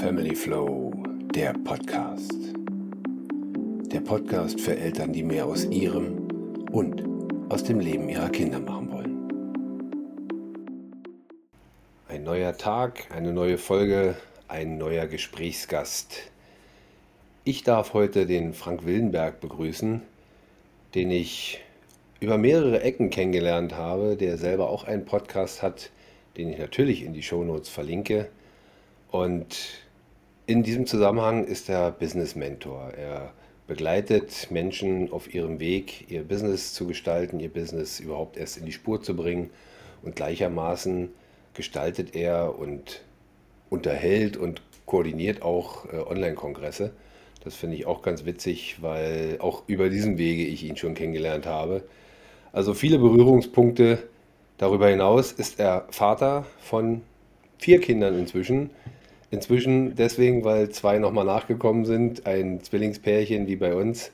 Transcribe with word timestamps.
Family 0.00 0.34
Flow, 0.34 0.94
der 1.34 1.52
Podcast. 1.52 2.32
Der 3.92 4.00
Podcast 4.00 4.58
für 4.58 4.74
Eltern, 4.74 5.12
die 5.12 5.22
mehr 5.22 5.44
aus 5.44 5.66
ihrem 5.66 6.26
und 6.72 7.04
aus 7.50 7.64
dem 7.64 7.80
Leben 7.80 8.08
ihrer 8.08 8.30
Kinder 8.30 8.60
machen 8.60 8.90
wollen. 8.90 9.28
Ein 12.08 12.24
neuer 12.24 12.56
Tag, 12.56 13.08
eine 13.14 13.34
neue 13.34 13.58
Folge, 13.58 14.16
ein 14.48 14.78
neuer 14.78 15.06
Gesprächsgast. 15.06 16.30
Ich 17.44 17.62
darf 17.62 17.92
heute 17.92 18.24
den 18.24 18.54
Frank 18.54 18.86
Wildenberg 18.86 19.38
begrüßen, 19.40 20.00
den 20.94 21.10
ich 21.10 21.60
über 22.20 22.38
mehrere 22.38 22.80
Ecken 22.80 23.10
kennengelernt 23.10 23.74
habe, 23.76 24.16
der 24.16 24.38
selber 24.38 24.70
auch 24.70 24.84
einen 24.84 25.04
Podcast 25.04 25.62
hat, 25.62 25.90
den 26.38 26.48
ich 26.48 26.58
natürlich 26.58 27.04
in 27.04 27.12
die 27.12 27.22
Shownotes 27.22 27.68
verlinke. 27.68 28.30
Und 29.10 29.89
in 30.50 30.64
diesem 30.64 30.84
Zusammenhang 30.84 31.44
ist 31.44 31.68
er 31.68 31.92
Business 31.92 32.34
Mentor. 32.34 32.90
Er 32.96 33.32
begleitet 33.68 34.48
Menschen 34.50 35.12
auf 35.12 35.32
ihrem 35.32 35.60
Weg, 35.60 36.10
ihr 36.10 36.24
Business 36.24 36.74
zu 36.74 36.88
gestalten, 36.88 37.38
ihr 37.38 37.50
Business 37.50 38.00
überhaupt 38.00 38.36
erst 38.36 38.56
in 38.56 38.66
die 38.66 38.72
Spur 38.72 39.00
zu 39.00 39.14
bringen. 39.14 39.50
Und 40.02 40.16
gleichermaßen 40.16 41.10
gestaltet 41.54 42.16
er 42.16 42.58
und 42.58 43.02
unterhält 43.68 44.36
und 44.36 44.60
koordiniert 44.86 45.42
auch 45.42 45.84
äh, 45.92 45.98
Online-Kongresse. 45.98 46.90
Das 47.44 47.54
finde 47.54 47.76
ich 47.76 47.86
auch 47.86 48.02
ganz 48.02 48.24
witzig, 48.24 48.78
weil 48.80 49.36
auch 49.38 49.62
über 49.68 49.88
diesen 49.88 50.18
Wege 50.18 50.44
ich 50.44 50.64
ihn 50.64 50.76
schon 50.76 50.94
kennengelernt 50.94 51.46
habe. 51.46 51.84
Also 52.52 52.74
viele 52.74 52.98
Berührungspunkte. 52.98 54.02
Darüber 54.58 54.88
hinaus 54.88 55.30
ist 55.30 55.60
er 55.60 55.86
Vater 55.90 56.44
von 56.58 57.02
vier 57.58 57.80
Kindern 57.80 58.18
inzwischen. 58.18 58.70
Inzwischen 59.30 59.94
deswegen, 59.94 60.44
weil 60.44 60.70
zwei 60.70 60.98
nochmal 60.98 61.24
nachgekommen 61.24 61.84
sind. 61.84 62.26
Ein 62.26 62.60
Zwillingspärchen 62.62 63.46
wie 63.46 63.56
bei 63.56 63.74
uns. 63.74 64.10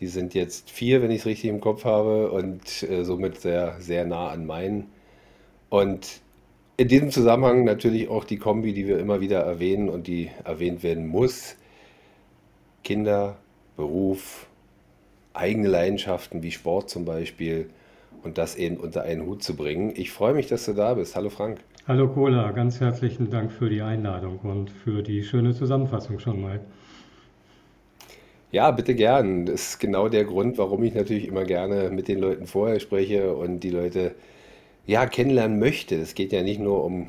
Die 0.00 0.06
sind 0.06 0.32
jetzt 0.32 0.70
vier, 0.70 1.02
wenn 1.02 1.10
ich 1.10 1.20
es 1.20 1.26
richtig 1.26 1.50
im 1.50 1.60
Kopf 1.60 1.84
habe, 1.84 2.30
und 2.30 2.82
äh, 2.84 3.04
somit 3.04 3.40
sehr, 3.40 3.76
sehr 3.80 4.06
nah 4.06 4.28
an 4.30 4.46
meinen. 4.46 4.86
Und 5.68 6.22
in 6.78 6.88
diesem 6.88 7.10
Zusammenhang 7.10 7.64
natürlich 7.64 8.08
auch 8.08 8.24
die 8.24 8.38
Kombi, 8.38 8.72
die 8.72 8.88
wir 8.88 8.98
immer 8.98 9.20
wieder 9.20 9.40
erwähnen 9.40 9.90
und 9.90 10.06
die 10.06 10.30
erwähnt 10.44 10.82
werden 10.82 11.06
muss. 11.06 11.56
Kinder, 12.82 13.36
Beruf, 13.76 14.46
eigene 15.34 15.68
Leidenschaften 15.68 16.42
wie 16.42 16.50
Sport 16.50 16.88
zum 16.88 17.04
Beispiel 17.04 17.68
und 18.22 18.38
das 18.38 18.56
eben 18.56 18.78
unter 18.78 19.02
einen 19.02 19.26
Hut 19.26 19.42
zu 19.42 19.54
bringen. 19.54 19.92
Ich 19.94 20.10
freue 20.10 20.32
mich, 20.32 20.46
dass 20.46 20.64
du 20.64 20.72
da 20.72 20.94
bist. 20.94 21.14
Hallo 21.16 21.28
Frank. 21.28 21.60
Hallo 21.86 22.08
Cola, 22.08 22.52
ganz 22.52 22.80
herzlichen 22.80 23.28
Dank 23.30 23.52
für 23.52 23.68
die 23.68 23.82
Einladung 23.82 24.38
und 24.38 24.70
für 24.70 25.02
die 25.02 25.22
schöne 25.22 25.54
Zusammenfassung 25.54 26.18
schon 26.18 26.40
mal. 26.40 26.60
Ja, 28.52 28.70
bitte 28.72 28.94
gern. 28.94 29.46
Das 29.46 29.60
ist 29.72 29.78
genau 29.78 30.08
der 30.08 30.24
Grund, 30.24 30.58
warum 30.58 30.82
ich 30.82 30.94
natürlich 30.94 31.28
immer 31.28 31.44
gerne 31.44 31.90
mit 31.90 32.08
den 32.08 32.18
Leuten 32.18 32.46
vorher 32.46 32.80
spreche 32.80 33.34
und 33.34 33.60
die 33.60 33.70
Leute 33.70 34.14
ja 34.86 35.06
kennenlernen 35.06 35.58
möchte. 35.58 35.96
Es 35.96 36.14
geht 36.14 36.32
ja 36.32 36.42
nicht 36.42 36.60
nur 36.60 36.84
um, 36.84 37.08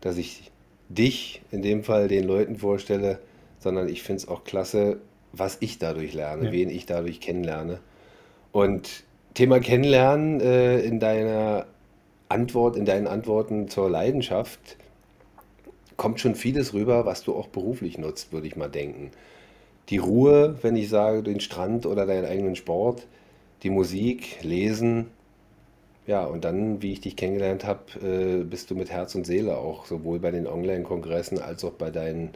dass 0.00 0.16
ich 0.16 0.50
dich 0.88 1.42
in 1.50 1.62
dem 1.62 1.82
Fall 1.82 2.06
den 2.08 2.24
Leuten 2.24 2.56
vorstelle, 2.56 3.18
sondern 3.58 3.88
ich 3.88 4.02
finde 4.02 4.18
es 4.22 4.28
auch 4.28 4.44
klasse, 4.44 4.98
was 5.32 5.58
ich 5.60 5.78
dadurch 5.78 6.14
lerne, 6.14 6.46
Ja. 6.46 6.52
wen 6.52 6.70
ich 6.70 6.86
dadurch 6.86 7.20
kennenlerne. 7.20 7.80
Und 8.52 9.04
Thema 9.34 9.58
Kennenlernen 9.60 10.40
äh, 10.40 10.80
in 10.80 11.00
deiner 11.00 11.66
Antwort, 12.28 12.76
in 12.76 12.84
deinen 12.84 13.06
Antworten 13.06 13.68
zur 13.68 13.90
Leidenschaft 13.90 14.76
kommt 15.96 16.20
schon 16.20 16.34
vieles 16.34 16.74
rüber, 16.74 17.06
was 17.06 17.22
du 17.22 17.34
auch 17.34 17.48
beruflich 17.48 17.98
nutzt, 17.98 18.32
würde 18.32 18.46
ich 18.46 18.56
mal 18.56 18.68
denken. 18.68 19.10
Die 19.88 19.98
Ruhe, 19.98 20.58
wenn 20.62 20.76
ich 20.76 20.88
sage, 20.88 21.22
den 21.22 21.40
Strand 21.40 21.86
oder 21.86 22.06
deinen 22.06 22.26
eigenen 22.26 22.56
Sport, 22.56 23.06
die 23.62 23.70
Musik, 23.70 24.42
Lesen, 24.42 25.06
ja, 26.06 26.24
und 26.24 26.44
dann, 26.44 26.82
wie 26.82 26.92
ich 26.92 27.00
dich 27.00 27.16
kennengelernt 27.16 27.64
habe, 27.64 27.80
äh, 28.00 28.44
bist 28.44 28.70
du 28.70 28.74
mit 28.74 28.90
Herz 28.90 29.14
und 29.14 29.26
Seele 29.26 29.56
auch 29.56 29.86
sowohl 29.86 30.20
bei 30.20 30.30
den 30.30 30.46
Online-Kongressen 30.46 31.40
als 31.40 31.64
auch 31.64 31.72
bei 31.72 31.90
deinen 31.90 32.30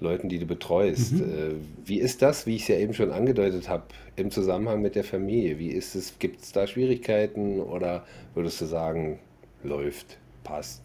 Leuten, 0.00 0.28
die 0.28 0.38
du 0.38 0.46
betreust. 0.46 1.14
Mhm. 1.14 1.20
Äh, 1.20 1.54
wie 1.84 1.98
ist 1.98 2.22
das, 2.22 2.46
wie 2.46 2.56
ich 2.56 2.62
es 2.62 2.68
ja 2.68 2.76
eben 2.76 2.94
schon 2.94 3.10
angedeutet 3.10 3.68
habe, 3.68 3.84
im 4.16 4.30
Zusammenhang 4.30 4.82
mit 4.82 4.94
der 4.94 5.04
Familie? 5.04 5.58
Wie 5.58 5.68
ist 5.68 5.94
es? 5.94 6.18
Gibt 6.18 6.42
es 6.42 6.52
da 6.52 6.66
Schwierigkeiten 6.66 7.60
oder 7.60 8.04
würdest 8.34 8.60
du 8.60 8.66
sagen, 8.66 9.18
läuft, 9.62 10.18
passt? 10.44 10.82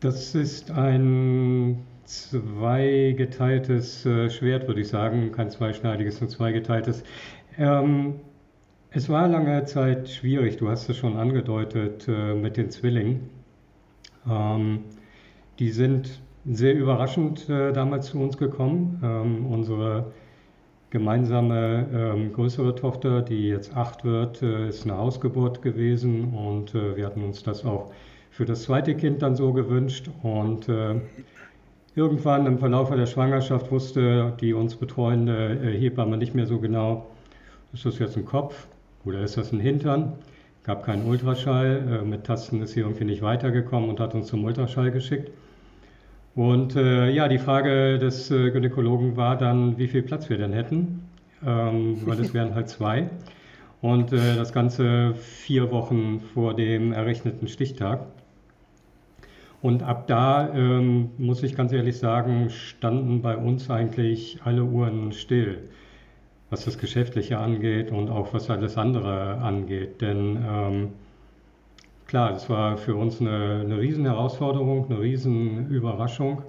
Das 0.00 0.34
ist 0.34 0.70
ein 0.70 1.78
zweigeteiltes 2.04 4.06
äh, 4.06 4.30
Schwert, 4.30 4.66
würde 4.66 4.80
ich 4.80 4.88
sagen. 4.88 5.32
Kein 5.32 5.50
zweischneidiges, 5.50 6.20
nur 6.20 6.30
zweigeteiltes. 6.30 7.02
Ähm, 7.58 8.14
es 8.90 9.08
war 9.08 9.28
lange 9.28 9.64
Zeit 9.64 10.08
schwierig, 10.08 10.56
du 10.56 10.68
hast 10.68 10.88
es 10.88 10.96
schon 10.96 11.16
angedeutet, 11.16 12.06
äh, 12.08 12.34
mit 12.34 12.56
den 12.56 12.70
Zwillingen. 12.70 13.28
Ähm, 14.28 14.84
die 15.58 15.70
sind 15.70 16.20
sehr 16.50 16.74
überraschend 16.74 17.48
äh, 17.48 17.72
damals 17.72 18.06
zu 18.06 18.20
uns 18.20 18.36
gekommen. 18.38 19.00
Ähm, 19.02 19.46
unsere 19.46 20.12
gemeinsame 20.90 21.86
ähm, 21.92 22.32
größere 22.32 22.74
Tochter, 22.74 23.22
die 23.22 23.48
jetzt 23.48 23.76
acht 23.76 24.04
wird, 24.04 24.42
äh, 24.42 24.68
ist 24.68 24.84
eine 24.84 24.96
Hausgeburt 24.96 25.60
gewesen 25.60 26.34
und 26.34 26.74
äh, 26.74 26.96
wir 26.96 27.06
hatten 27.06 27.22
uns 27.22 27.42
das 27.42 27.64
auch 27.64 27.92
für 28.30 28.46
das 28.46 28.62
zweite 28.62 28.94
Kind 28.94 29.20
dann 29.22 29.36
so 29.36 29.52
gewünscht. 29.52 30.08
Und 30.22 30.68
äh, 30.68 30.94
irgendwann 31.94 32.46
im 32.46 32.58
Verlauf 32.58 32.90
der 32.90 33.06
Schwangerschaft 33.06 33.70
wusste 33.70 34.32
die 34.40 34.54
uns 34.54 34.76
betreuende 34.76 35.58
äh, 35.62 35.78
Hebamme 35.78 36.16
nicht 36.16 36.34
mehr 36.34 36.46
so 36.46 36.58
genau, 36.58 37.06
ist 37.74 37.84
das 37.84 37.98
jetzt 37.98 38.16
ein 38.16 38.24
Kopf 38.24 38.66
oder 39.04 39.20
ist 39.20 39.36
das 39.36 39.52
ein 39.52 39.60
Hintern? 39.60 40.14
Gab 40.64 40.84
keinen 40.84 41.06
Ultraschall, 41.06 42.00
äh, 42.02 42.04
mit 42.04 42.24
Tasten 42.24 42.62
ist 42.62 42.72
sie 42.72 42.80
irgendwie 42.80 43.04
nicht 43.04 43.20
weitergekommen 43.20 43.90
und 43.90 44.00
hat 44.00 44.14
uns 44.14 44.28
zum 44.28 44.44
Ultraschall 44.44 44.90
geschickt. 44.90 45.30
Und 46.38 46.76
äh, 46.76 47.10
ja, 47.10 47.26
die 47.26 47.40
Frage 47.40 47.98
des 47.98 48.30
äh, 48.30 48.52
Gynäkologen 48.52 49.16
war 49.16 49.36
dann, 49.36 49.76
wie 49.76 49.88
viel 49.88 50.04
Platz 50.04 50.30
wir 50.30 50.38
denn 50.38 50.52
hätten, 50.52 51.02
ähm, 51.44 51.96
weil 52.06 52.20
es 52.20 52.32
wären 52.32 52.54
halt 52.54 52.68
zwei. 52.68 53.10
Und 53.82 54.12
äh, 54.12 54.36
das 54.36 54.52
Ganze 54.52 55.14
vier 55.16 55.72
Wochen 55.72 56.20
vor 56.20 56.54
dem 56.54 56.92
errechneten 56.92 57.48
Stichtag. 57.48 58.06
Und 59.62 59.82
ab 59.82 60.06
da, 60.06 60.54
ähm, 60.54 61.10
muss 61.18 61.42
ich 61.42 61.56
ganz 61.56 61.72
ehrlich 61.72 61.98
sagen, 61.98 62.50
standen 62.50 63.20
bei 63.20 63.36
uns 63.36 63.68
eigentlich 63.68 64.38
alle 64.44 64.62
Uhren 64.62 65.10
still, 65.10 65.58
was 66.50 66.64
das 66.64 66.78
Geschäftliche 66.78 67.38
angeht 67.38 67.90
und 67.90 68.10
auch 68.10 68.32
was 68.32 68.48
alles 68.48 68.78
andere 68.78 69.38
angeht. 69.38 70.00
Denn 70.02 70.38
ähm, 70.48 70.88
Klar, 72.08 72.32
das 72.32 72.48
war 72.48 72.78
für 72.78 72.96
uns 72.96 73.20
eine, 73.20 73.60
eine 73.62 73.78
Riesenherausforderung, 73.78 74.86
eine 74.86 74.98
Riesenüberraschung. 74.98 76.42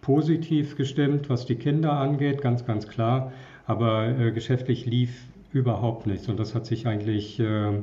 Positiv 0.00 0.74
gestimmt, 0.76 1.28
was 1.28 1.44
die 1.44 1.56
Kinder 1.56 1.92
angeht, 1.92 2.40
ganz, 2.40 2.64
ganz 2.64 2.88
klar. 2.88 3.30
Aber 3.66 4.08
äh, 4.08 4.32
geschäftlich 4.32 4.86
lief 4.86 5.26
überhaupt 5.52 6.06
nichts. 6.06 6.30
Und 6.30 6.40
das 6.40 6.54
hat 6.54 6.64
sich 6.64 6.86
eigentlich 6.86 7.38
äh, 7.38 7.82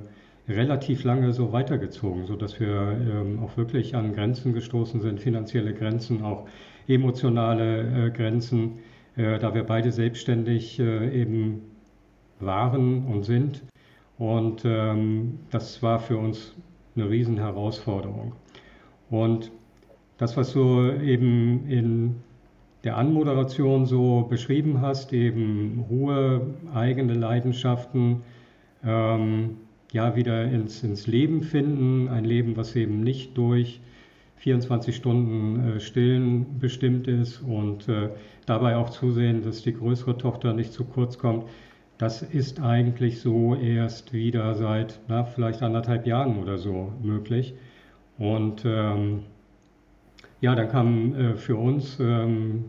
relativ 0.49 1.03
lange 1.03 1.33
so 1.33 1.51
weitergezogen, 1.53 2.25
sodass 2.25 2.59
wir 2.59 2.97
ähm, 2.99 3.43
auch 3.43 3.57
wirklich 3.57 3.95
an 3.95 4.13
Grenzen 4.15 4.53
gestoßen 4.53 4.99
sind, 4.99 5.19
finanzielle 5.19 5.75
Grenzen, 5.75 6.23
auch 6.23 6.47
emotionale 6.87 8.07
äh, 8.07 8.09
Grenzen, 8.09 8.79
äh, 9.17 9.37
da 9.37 9.53
wir 9.53 9.65
beide 9.65 9.91
selbstständig 9.91 10.79
äh, 10.79 11.21
eben 11.21 11.61
waren 12.39 13.05
und 13.05 13.21
sind. 13.21 13.61
Und 14.17 14.63
ähm, 14.65 15.37
das 15.51 15.83
war 15.83 15.99
für 15.99 16.17
uns 16.17 16.55
eine 16.95 17.09
Riesenherausforderung. 17.09 18.33
Und 19.09 19.51
das, 20.17 20.37
was 20.37 20.53
du 20.53 20.91
eben 21.01 21.67
in 21.67 22.15
der 22.83 22.97
Anmoderation 22.97 23.85
so 23.85 24.27
beschrieben 24.29 24.81
hast, 24.81 25.13
eben 25.13 25.85
Ruhe, 25.89 26.55
eigene 26.73 27.13
Leidenschaften, 27.13 28.21
ähm, 28.83 29.57
ja, 29.91 30.15
wieder 30.15 30.43
ins, 30.45 30.83
ins 30.83 31.07
Leben 31.07 31.43
finden, 31.43 32.09
ein 32.09 32.25
Leben, 32.25 32.57
was 32.57 32.75
eben 32.75 33.01
nicht 33.01 33.37
durch 33.37 33.79
24 34.37 34.95
Stunden 34.95 35.77
äh, 35.77 35.79
Stillen 35.79 36.59
bestimmt 36.59 37.07
ist 37.07 37.41
und 37.41 37.87
äh, 37.87 38.09
dabei 38.45 38.75
auch 38.75 38.89
zusehen, 38.89 39.43
dass 39.43 39.61
die 39.61 39.73
größere 39.73 40.17
Tochter 40.17 40.53
nicht 40.53 40.73
zu 40.73 40.83
kurz 40.83 41.17
kommt. 41.17 41.45
Das 41.97 42.21
ist 42.21 42.59
eigentlich 42.59 43.21
so 43.21 43.55
erst 43.55 44.13
wieder 44.13 44.55
seit 44.55 44.99
na, 45.07 45.23
vielleicht 45.25 45.61
anderthalb 45.61 46.05
Jahren 46.07 46.37
oder 46.37 46.57
so 46.57 46.91
möglich. 47.01 47.53
Und 48.17 48.63
ähm, 48.65 49.23
ja, 50.41 50.55
dann 50.55 50.69
kam 50.69 51.15
äh, 51.15 51.35
für 51.35 51.55
uns, 51.55 51.99
ähm, 51.99 52.65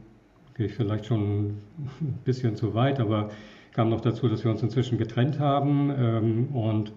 gehe 0.56 0.66
ich 0.66 0.74
vielleicht 0.74 1.06
schon 1.06 1.58
ein 2.00 2.18
bisschen 2.24 2.54
zu 2.56 2.74
weit, 2.74 3.00
aber 3.00 3.30
kam 3.72 3.90
noch 3.90 4.00
dazu, 4.00 4.28
dass 4.28 4.44
wir 4.44 4.50
uns 4.50 4.62
inzwischen 4.62 4.98
getrennt 4.98 5.40
haben 5.40 5.92
ähm, 5.98 6.48
und 6.54 6.92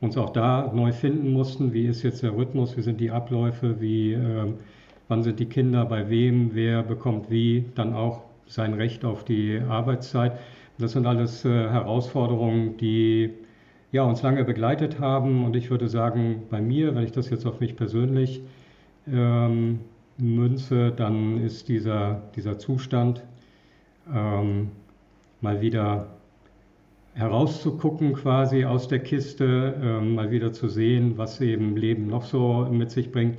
uns 0.00 0.16
auch 0.16 0.30
da 0.30 0.72
neu 0.74 0.92
finden 0.92 1.32
mussten. 1.32 1.72
Wie 1.72 1.86
ist 1.86 2.02
jetzt 2.02 2.22
der 2.22 2.34
Rhythmus? 2.34 2.76
Wie 2.76 2.82
sind 2.82 3.00
die 3.00 3.10
Abläufe? 3.10 3.80
Wie, 3.80 4.14
ähm, 4.14 4.54
wann 5.08 5.22
sind 5.22 5.38
die 5.38 5.46
Kinder 5.46 5.84
bei 5.84 6.08
wem, 6.08 6.54
wer 6.54 6.82
bekommt 6.82 7.30
wie, 7.30 7.66
dann 7.74 7.94
auch 7.94 8.22
sein 8.46 8.74
Recht 8.74 9.04
auf 9.04 9.24
die 9.24 9.60
Arbeitszeit. 9.60 10.38
Das 10.82 10.92
sind 10.92 11.06
alles 11.06 11.44
äh, 11.44 11.48
Herausforderungen, 11.48 12.76
die 12.76 13.30
ja, 13.92 14.02
uns 14.02 14.22
lange 14.22 14.44
begleitet 14.44 14.98
haben. 14.98 15.44
Und 15.44 15.54
ich 15.54 15.70
würde 15.70 15.88
sagen, 15.88 16.42
bei 16.50 16.60
mir, 16.60 16.94
wenn 16.94 17.04
ich 17.04 17.12
das 17.12 17.30
jetzt 17.30 17.46
auf 17.46 17.60
mich 17.60 17.76
persönlich 17.76 18.42
ähm, 19.06 19.80
münze, 20.18 20.90
dann 20.90 21.40
ist 21.40 21.68
dieser, 21.68 22.22
dieser 22.34 22.58
Zustand 22.58 23.22
ähm, 24.12 24.70
mal 25.40 25.60
wieder 25.60 26.08
herauszugucken 27.14 28.14
quasi 28.14 28.64
aus 28.64 28.88
der 28.88 29.00
Kiste, 29.00 29.74
ähm, 29.80 30.14
mal 30.14 30.30
wieder 30.30 30.52
zu 30.52 30.68
sehen, 30.68 31.16
was 31.16 31.40
eben 31.40 31.76
Leben 31.76 32.08
noch 32.08 32.24
so 32.24 32.66
mit 32.70 32.90
sich 32.90 33.12
bringt. 33.12 33.38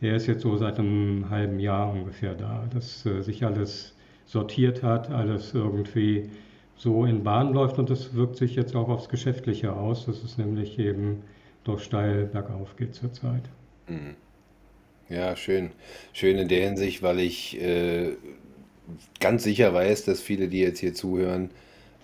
Er 0.00 0.16
ist 0.16 0.26
jetzt 0.26 0.42
so 0.42 0.56
seit 0.56 0.78
einem 0.78 1.28
halben 1.28 1.58
Jahr 1.58 1.92
ungefähr 1.92 2.34
da, 2.34 2.64
dass 2.72 3.04
äh, 3.04 3.20
sich 3.20 3.44
alles 3.44 3.94
sortiert 4.24 4.82
hat, 4.82 5.10
alles 5.10 5.52
irgendwie 5.54 6.30
so 6.78 7.04
in 7.04 7.24
Bahn 7.24 7.52
läuft 7.52 7.78
und 7.78 7.90
das 7.90 8.14
wirkt 8.14 8.36
sich 8.36 8.54
jetzt 8.54 8.74
auch 8.74 8.88
aufs 8.88 9.08
Geschäftliche 9.08 9.74
aus, 9.74 10.06
dass 10.06 10.22
es 10.22 10.38
nämlich 10.38 10.78
eben 10.78 11.22
doch 11.64 11.80
steil 11.80 12.26
bergauf 12.26 12.76
geht 12.76 12.94
zurzeit. 12.94 13.42
Mhm. 13.88 14.14
Ja, 15.08 15.36
schön. 15.36 15.70
Schön 16.12 16.38
in 16.38 16.48
der 16.48 16.62
Hinsicht, 16.62 17.02
weil 17.02 17.18
ich 17.18 17.60
äh, 17.60 18.12
ganz 19.20 19.42
sicher 19.42 19.74
weiß, 19.74 20.04
dass 20.04 20.20
viele, 20.20 20.48
die 20.48 20.60
jetzt 20.60 20.78
hier 20.78 20.94
zuhören, 20.94 21.50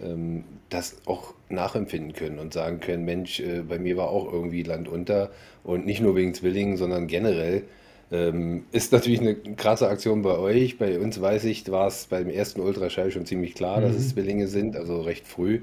ähm, 0.02 0.44
das 0.70 0.96
auch 1.06 1.34
nachempfinden 1.48 2.14
können 2.14 2.38
und 2.38 2.52
sagen 2.52 2.80
können, 2.80 3.04
Mensch, 3.04 3.40
äh, 3.40 3.62
bei 3.62 3.78
mir 3.78 3.96
war 3.96 4.08
auch 4.08 4.30
irgendwie 4.32 4.62
Land 4.62 4.88
unter 4.88 5.30
und 5.62 5.86
nicht 5.86 6.00
nur 6.00 6.16
wegen 6.16 6.34
Zwillingen, 6.34 6.76
sondern 6.76 7.06
generell. 7.06 7.64
Ähm, 8.12 8.64
ist 8.70 8.92
natürlich 8.92 9.20
eine 9.20 9.34
krasse 9.34 9.88
Aktion 9.88 10.22
bei 10.22 10.38
euch. 10.38 10.78
Bei 10.78 10.98
uns 10.98 11.20
weiß 11.20 11.44
ich, 11.44 11.70
war 11.70 11.88
es 11.88 12.06
beim 12.06 12.28
ersten 12.28 12.60
Ultraschall 12.60 13.10
schon 13.10 13.26
ziemlich 13.26 13.54
klar, 13.54 13.80
dass 13.80 13.96
es 13.96 14.08
mhm. 14.08 14.10
Zwillinge 14.10 14.48
sind, 14.48 14.76
also 14.76 15.00
recht 15.00 15.26
früh. 15.26 15.60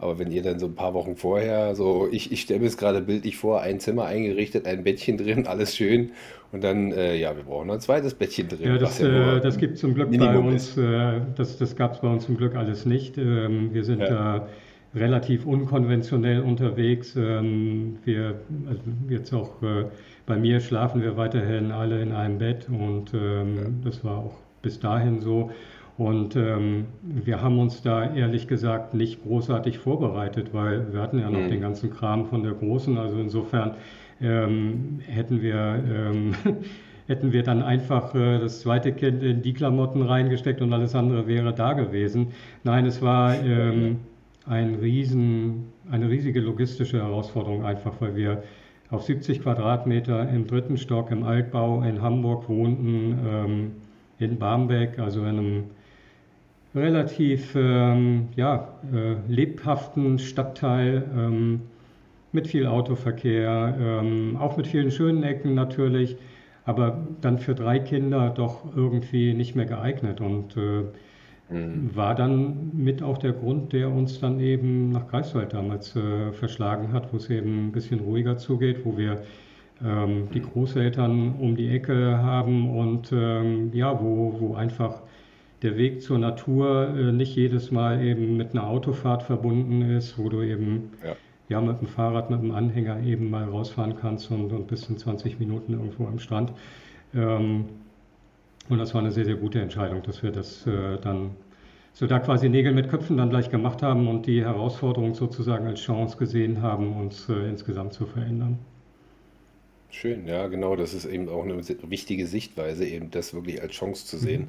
Aber 0.00 0.18
wenn 0.20 0.30
ihr 0.30 0.42
dann 0.42 0.60
so 0.60 0.66
ein 0.66 0.76
paar 0.76 0.94
Wochen 0.94 1.16
vorher, 1.16 1.74
so 1.74 2.08
ich, 2.10 2.30
ich 2.30 2.42
stelle 2.42 2.60
mir 2.60 2.66
es 2.66 2.76
gerade 2.76 3.00
bildlich 3.00 3.36
vor, 3.36 3.62
ein 3.62 3.80
Zimmer 3.80 4.04
eingerichtet, 4.04 4.66
ein 4.66 4.84
Bettchen 4.84 5.16
drin, 5.16 5.46
alles 5.48 5.74
schön. 5.74 6.10
Und 6.52 6.62
dann, 6.62 6.92
äh, 6.92 7.16
ja, 7.16 7.36
wir 7.36 7.42
brauchen 7.42 7.66
noch 7.66 7.74
ein 7.74 7.80
zweites 7.80 8.14
Bettchen 8.14 8.48
drin. 8.48 8.68
Ja, 8.68 8.78
das, 8.78 9.00
ja 9.00 9.36
äh, 9.36 9.40
das 9.40 9.58
gibt 9.58 9.76
zum 9.76 9.94
Glück 9.94 10.10
Minimum 10.10 10.34
bei 10.34 10.52
uns, 10.52 10.76
äh, 10.76 11.20
das, 11.36 11.58
das 11.58 11.74
gab 11.74 11.94
es 11.94 12.00
bei 12.00 12.08
uns 12.08 12.26
zum 12.26 12.36
Glück 12.36 12.54
alles 12.54 12.86
nicht. 12.86 13.18
Ähm, 13.18 13.74
wir 13.74 13.82
sind 13.82 14.00
da 14.00 14.46
relativ 14.94 15.44
unkonventionell 15.46 16.40
unterwegs. 16.40 17.16
Ähm, 17.16 17.98
wir, 18.04 18.36
also 18.68 18.80
jetzt 19.08 19.32
auch 19.34 19.62
äh, 19.62 19.84
bei 20.28 20.36
mir 20.36 20.60
schlafen 20.60 21.02
wir 21.02 21.16
weiterhin 21.16 21.72
alle 21.72 22.00
in 22.02 22.12
einem 22.12 22.38
Bett 22.38 22.68
und 22.68 23.12
ähm, 23.14 23.80
das 23.82 24.04
war 24.04 24.18
auch 24.18 24.36
bis 24.62 24.78
dahin 24.78 25.20
so. 25.20 25.50
Und 25.96 26.36
ähm, 26.36 26.86
wir 27.02 27.42
haben 27.42 27.58
uns 27.58 27.82
da 27.82 28.14
ehrlich 28.14 28.46
gesagt 28.46 28.94
nicht 28.94 29.24
großartig 29.24 29.78
vorbereitet, 29.78 30.50
weil 30.52 30.92
wir 30.92 31.00
hatten 31.00 31.18
ja 31.18 31.28
noch 31.28 31.40
mhm. 31.40 31.48
den 31.48 31.60
ganzen 31.60 31.90
Kram 31.90 32.26
von 32.26 32.44
der 32.44 32.52
Großen. 32.52 32.96
Also 32.98 33.18
insofern 33.18 33.72
ähm, 34.20 35.00
hätten 35.06 35.42
wir 35.42 35.56
ähm, 35.56 36.34
hätten 37.08 37.32
wir 37.32 37.42
dann 37.42 37.62
einfach 37.62 38.14
äh, 38.14 38.38
das 38.38 38.60
zweite 38.60 38.92
Kind 38.92 39.22
in 39.22 39.42
die 39.42 39.54
Klamotten 39.54 40.02
reingesteckt 40.02 40.60
und 40.60 40.72
alles 40.74 40.94
andere 40.94 41.26
wäre 41.26 41.54
da 41.54 41.72
gewesen. 41.72 42.28
Nein, 42.64 42.84
es 42.84 43.00
war 43.00 43.34
ähm, 43.34 43.96
ein 44.44 44.74
riesen, 44.76 45.72
eine 45.90 46.10
riesige 46.10 46.40
logistische 46.40 46.98
Herausforderung 46.98 47.64
einfach, 47.64 47.94
weil 48.00 48.14
wir 48.14 48.42
auf 48.90 49.02
70 49.02 49.42
Quadratmeter 49.42 50.28
im 50.28 50.46
dritten 50.46 50.76
Stock 50.76 51.10
im 51.10 51.22
Altbau 51.22 51.82
in 51.82 52.00
Hamburg 52.00 52.48
wohnten, 52.48 53.18
ähm, 53.26 53.70
in 54.18 54.38
Barmbek, 54.38 54.98
also 54.98 55.20
in 55.20 55.38
einem 55.38 55.64
relativ 56.74 57.54
ähm, 57.54 58.28
ja, 58.36 58.68
äh, 58.92 59.16
lebhaften 59.28 60.18
Stadtteil 60.18 61.04
ähm, 61.16 61.60
mit 62.32 62.46
viel 62.46 62.66
Autoverkehr, 62.66 63.76
ähm, 63.80 64.36
auch 64.38 64.56
mit 64.56 64.66
vielen 64.66 64.90
schönen 64.90 65.22
Ecken 65.22 65.54
natürlich, 65.54 66.16
aber 66.64 67.06
dann 67.20 67.38
für 67.38 67.54
drei 67.54 67.78
Kinder 67.78 68.30
doch 68.30 68.64
irgendwie 68.76 69.32
nicht 69.32 69.56
mehr 69.56 69.64
geeignet. 69.64 70.20
Und 70.20 70.56
äh, 70.56 70.84
mhm. 71.50 71.90
war 71.94 72.14
dann 72.14 72.70
mit 72.74 73.02
auch 73.02 73.18
der 73.18 73.32
Grund, 73.32 73.72
der 73.72 73.90
uns 73.90 74.20
dann 74.20 74.40
eben 74.40 74.90
nach 74.90 75.08
Greifswald 75.08 75.52
damals 75.52 75.96
äh, 75.96 76.32
verschlagen 76.32 76.92
hat, 76.92 77.12
wo 77.12 77.16
es 77.16 77.30
eben 77.30 77.68
ein 77.68 77.72
bisschen 77.72 78.00
ruhiger 78.00 78.36
zugeht, 78.36 78.84
wo 78.84 78.96
wir 78.96 79.22
ähm, 79.84 80.28
die 80.34 80.42
Großeltern 80.42 81.34
um 81.38 81.56
die 81.56 81.68
Ecke 81.68 82.18
haben 82.18 82.76
und 82.76 83.12
ähm, 83.12 83.70
ja, 83.72 84.00
wo, 84.00 84.36
wo 84.40 84.54
einfach 84.54 85.02
der 85.62 85.76
Weg 85.76 86.02
zur 86.02 86.18
Natur 86.18 86.94
äh, 86.96 87.12
nicht 87.12 87.34
jedes 87.34 87.70
Mal 87.70 88.04
eben 88.04 88.36
mit 88.36 88.52
einer 88.52 88.66
Autofahrt 88.66 89.22
verbunden 89.22 89.82
ist, 89.82 90.18
wo 90.18 90.28
du 90.28 90.42
eben 90.42 90.90
ja. 91.04 91.16
ja. 91.48 91.60
mit 91.60 91.80
dem 91.80 91.88
Fahrrad, 91.88 92.30
mit 92.30 92.40
dem 92.40 92.52
Anhänger 92.52 93.02
eben 93.02 93.30
mal 93.30 93.44
rausfahren 93.44 93.96
kannst 93.96 94.30
und, 94.30 94.52
und 94.52 94.66
bis 94.68 94.88
in 94.88 94.98
20 94.98 95.38
Minuten 95.38 95.72
irgendwo 95.72 96.06
am 96.06 96.18
Strand. 96.18 96.52
Ähm, 97.14 97.66
und 98.68 98.78
das 98.78 98.94
war 98.94 99.00
eine 99.00 99.10
sehr, 99.10 99.24
sehr 99.24 99.36
gute 99.36 99.60
Entscheidung, 99.60 100.02
dass 100.02 100.22
wir 100.22 100.30
das 100.30 100.66
äh, 100.66 100.98
dann 101.00 101.30
so 101.92 102.06
da 102.06 102.18
quasi 102.18 102.48
Nägel 102.48 102.72
mit 102.72 102.88
Köpfen 102.88 103.16
dann 103.16 103.30
gleich 103.30 103.50
gemacht 103.50 103.82
haben 103.82 104.08
und 104.08 104.26
die 104.26 104.44
Herausforderung 104.44 105.14
sozusagen 105.14 105.66
als 105.66 105.80
Chance 105.80 106.16
gesehen 106.16 106.62
haben, 106.62 106.96
uns 106.96 107.28
äh, 107.28 107.48
insgesamt 107.48 107.92
zu 107.92 108.06
verändern. 108.06 108.58
Schön, 109.90 110.26
ja, 110.26 110.46
genau. 110.48 110.76
Das 110.76 110.92
ist 110.92 111.06
eben 111.06 111.28
auch 111.28 111.44
eine 111.44 111.56
wichtige 111.58 112.26
Sichtweise, 112.26 112.86
eben 112.86 113.10
das 113.10 113.32
wirklich 113.34 113.62
als 113.62 113.72
Chance 113.72 114.06
zu 114.06 114.18
sehen. 114.18 114.42
Mhm 114.42 114.48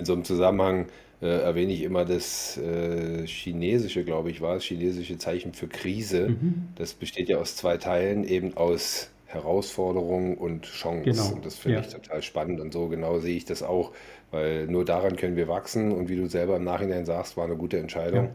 in 0.00 0.04
so 0.04 0.12
einem 0.14 0.24
Zusammenhang 0.24 0.86
äh, 1.22 1.26
erwähne 1.26 1.72
ich 1.72 1.82
immer 1.82 2.04
das 2.04 2.56
äh, 2.56 3.26
chinesische, 3.26 4.04
glaube 4.04 4.30
ich, 4.30 4.40
war 4.40 4.56
es, 4.56 4.64
chinesische 4.64 5.18
Zeichen 5.18 5.52
für 5.52 5.68
Krise. 5.68 6.30
Mhm. 6.30 6.68
Das 6.76 6.94
besteht 6.94 7.28
ja 7.28 7.38
aus 7.38 7.56
zwei 7.56 7.76
Teilen, 7.76 8.24
eben 8.24 8.56
aus 8.56 9.10
Herausforderung 9.32 10.36
und 10.36 10.64
Chance. 10.64 11.04
Genau. 11.04 11.34
Und 11.34 11.46
das 11.46 11.56
finde 11.56 11.78
ja. 11.78 11.84
ich 11.84 11.92
total 11.92 12.20
spannend 12.22 12.60
und 12.60 12.72
so 12.72 12.88
genau 12.88 13.18
sehe 13.18 13.36
ich 13.36 13.44
das 13.44 13.62
auch, 13.62 13.92
weil 14.32 14.66
nur 14.66 14.84
daran 14.84 15.16
können 15.16 15.36
wir 15.36 15.46
wachsen 15.46 15.92
und 15.92 16.08
wie 16.08 16.16
du 16.16 16.26
selber 16.26 16.56
im 16.56 16.64
Nachhinein 16.64 17.04
sagst, 17.04 17.36
war 17.36 17.44
eine 17.44 17.56
gute 17.56 17.78
Entscheidung. 17.78 18.24
Ja. 18.24 18.30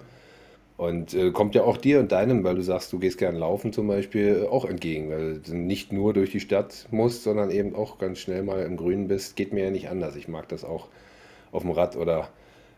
Und 0.77 1.13
äh, 1.13 1.31
kommt 1.31 1.55
ja 1.55 1.63
auch 1.63 1.77
dir 1.77 1.99
und 1.99 2.11
deinem, 2.11 2.43
weil 2.43 2.55
du 2.55 2.61
sagst, 2.61 2.91
du 2.91 2.99
gehst 2.99 3.17
gern 3.17 3.35
laufen 3.35 3.71
zum 3.71 3.87
Beispiel, 3.87 4.47
auch 4.49 4.65
entgegen, 4.65 5.09
weil 5.09 5.39
du 5.39 5.55
nicht 5.55 5.93
nur 5.93 6.13
durch 6.13 6.31
die 6.31 6.41
Stadt 6.41 6.87
musst, 6.91 7.23
sondern 7.23 7.49
eben 7.49 7.75
auch 7.75 7.97
ganz 7.97 8.19
schnell 8.19 8.43
mal 8.43 8.61
im 8.63 8.75
Grünen 8.75 9.07
bist. 9.07 9.37
Geht 9.37 9.53
mir 9.53 9.65
ja 9.65 9.71
nicht 9.71 9.89
anders. 9.89 10.17
Ich 10.17 10.27
mag 10.27 10.49
das 10.49 10.65
auch 10.65 10.87
auf 11.51 11.61
dem 11.61 11.71
Rad 11.71 11.95
oder 11.95 12.29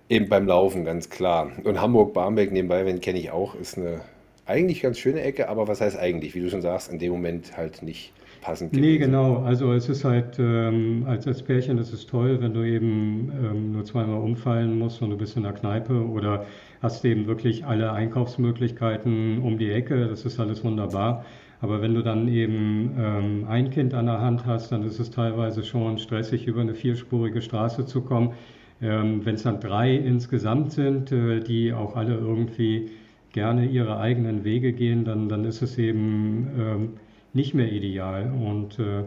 eben 0.10 0.30
beim 0.30 0.46
Laufen, 0.46 0.86
ganz 0.86 1.10
klar. 1.10 1.52
Und 1.64 1.82
Hamburg-Barmbek 1.82 2.52
nebenbei, 2.52 2.86
wenn 2.86 3.02
kenne 3.02 3.20
ich 3.20 3.32
auch, 3.32 3.56
ist 3.56 3.78
eine 3.78 4.02
eigentlich 4.48 4.82
ganz 4.82 4.98
schöne 4.98 5.22
Ecke, 5.22 5.50
aber 5.50 5.68
was 5.68 5.82
heißt 5.82 5.98
eigentlich? 5.98 6.34
Wie 6.34 6.42
du 6.42 6.50
schon 6.50 6.62
sagst, 6.62 6.92
in 6.92 7.00
dem 7.00 7.12
Moment 7.12 7.56
halt 7.58 7.84
nicht 7.84 8.14
passend. 8.42 8.74
Nee, 8.74 8.98
gewesen. 8.98 9.12
genau. 9.12 9.44
Also 9.44 9.74
es 9.74 9.90
ist 9.90 10.04
halt, 10.04 10.38
ähm, 10.40 11.06
als, 11.08 11.28
als 11.28 11.44
Pärchen 11.44 11.78
ist 11.78 11.94
es 11.94 12.06
toll, 12.06 12.42
wenn 12.42 12.54
du 12.54 12.64
eben 12.64 13.32
ähm, 13.44 13.72
nur 13.74 13.84
zweimal 13.86 14.22
umfallen 14.22 14.78
musst 14.80 15.02
und 15.02 15.10
du 15.10 15.18
bist 15.18 15.36
in 15.38 15.44
der 15.44 15.54
Kneipe 15.54 15.94
oder 16.08 16.46
hast 16.82 17.04
eben 17.06 17.28
wirklich 17.28 17.66
alle 17.66 17.92
Einkaufsmöglichkeiten 17.92 19.42
um 19.42 19.58
die 19.58 19.72
Ecke. 19.72 20.08
Das 20.08 20.26
ist 20.26 20.40
alles 20.40 20.64
wunderbar. 20.64 21.26
Aber 21.60 21.82
wenn 21.82 21.96
du 21.96 22.04
dann 22.04 22.28
eben 22.28 22.96
ähm, 23.00 23.46
ein 23.50 23.72
Kind 23.72 23.94
an 23.94 24.06
der 24.06 24.22
Hand 24.22 24.46
hast, 24.46 24.72
dann 24.72 24.84
ist 24.84 25.00
es 25.00 25.10
teilweise 25.10 25.64
schon 25.64 25.98
stressig, 25.98 26.46
über 26.46 26.62
eine 26.62 26.76
vierspurige 26.76 27.42
Straße 27.42 27.86
zu 27.86 28.02
kommen. 28.02 28.34
Ähm, 28.80 29.26
Wenn 29.26 29.36
es 29.36 29.44
dann 29.44 29.60
drei 29.60 29.96
insgesamt 29.96 30.72
sind, 30.72 31.12
äh, 31.12 31.40
die 31.40 31.74
auch 31.74 31.96
alle 31.96 32.14
irgendwie 32.14 32.92
gerne 33.38 33.68
ihre 33.68 34.00
eigenen 34.00 34.44
Wege 34.44 34.74
gehen, 34.74 35.06
dann, 35.06 35.30
dann 35.30 35.46
ist 35.46 35.62
es 35.62 35.78
eben 35.78 36.48
ähm, 36.60 36.90
nicht 37.34 37.54
mehr 37.54 37.72
ideal. 37.72 38.32
Und 38.32 38.80
äh, 38.80 39.04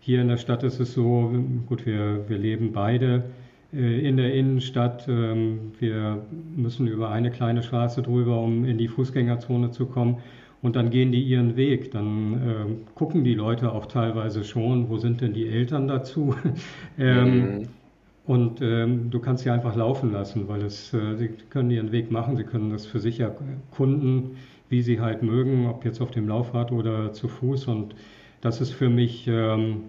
hier 0.00 0.20
in 0.20 0.26
der 0.26 0.36
Stadt 0.36 0.64
ist 0.64 0.80
es 0.80 0.94
so, 0.94 1.32
gut, 1.68 1.86
wir, 1.86 2.28
wir 2.28 2.38
leben 2.38 2.72
beide 2.72 3.22
äh, 3.72 4.00
in 4.00 4.16
der 4.16 4.34
Innenstadt. 4.34 5.06
Ähm, 5.08 5.70
wir 5.78 6.26
müssen 6.56 6.88
über 6.88 7.10
eine 7.10 7.30
kleine 7.30 7.62
Straße 7.62 8.02
drüber, 8.02 8.40
um 8.40 8.64
in 8.64 8.78
die 8.78 8.88
Fußgängerzone 8.88 9.70
zu 9.70 9.86
kommen. 9.86 10.16
Und 10.60 10.74
dann 10.74 10.90
gehen 10.90 11.12
die 11.12 11.22
ihren 11.22 11.54
Weg. 11.54 11.92
Dann 11.92 12.34
äh, 12.34 12.94
gucken 12.96 13.22
die 13.22 13.34
Leute 13.34 13.70
auch 13.70 13.86
teilweise 13.86 14.42
schon, 14.42 14.88
wo 14.88 14.96
sind 14.96 15.20
denn 15.20 15.34
die 15.34 15.46
Eltern 15.46 15.86
dazu? 15.86 16.34
ähm, 16.98 17.58
mhm. 17.58 17.68
Und 18.28 18.60
ähm, 18.60 19.08
du 19.08 19.20
kannst 19.20 19.44
sie 19.44 19.50
einfach 19.50 19.74
laufen 19.74 20.12
lassen, 20.12 20.48
weil 20.48 20.60
es, 20.60 20.92
äh, 20.92 21.16
sie 21.16 21.28
können 21.48 21.70
ihren 21.70 21.92
Weg 21.92 22.10
machen, 22.10 22.36
sie 22.36 22.44
können 22.44 22.68
das 22.68 22.84
für 22.84 23.00
sich 23.00 23.20
erkunden, 23.20 24.36
wie 24.68 24.82
sie 24.82 25.00
halt 25.00 25.22
mögen, 25.22 25.66
ob 25.66 25.86
jetzt 25.86 26.02
auf 26.02 26.10
dem 26.10 26.28
Laufrad 26.28 26.70
oder 26.70 27.14
zu 27.14 27.26
Fuß. 27.26 27.68
Und 27.68 27.94
das 28.42 28.60
ist 28.60 28.72
für 28.72 28.90
mich 28.90 29.26
ähm, 29.28 29.84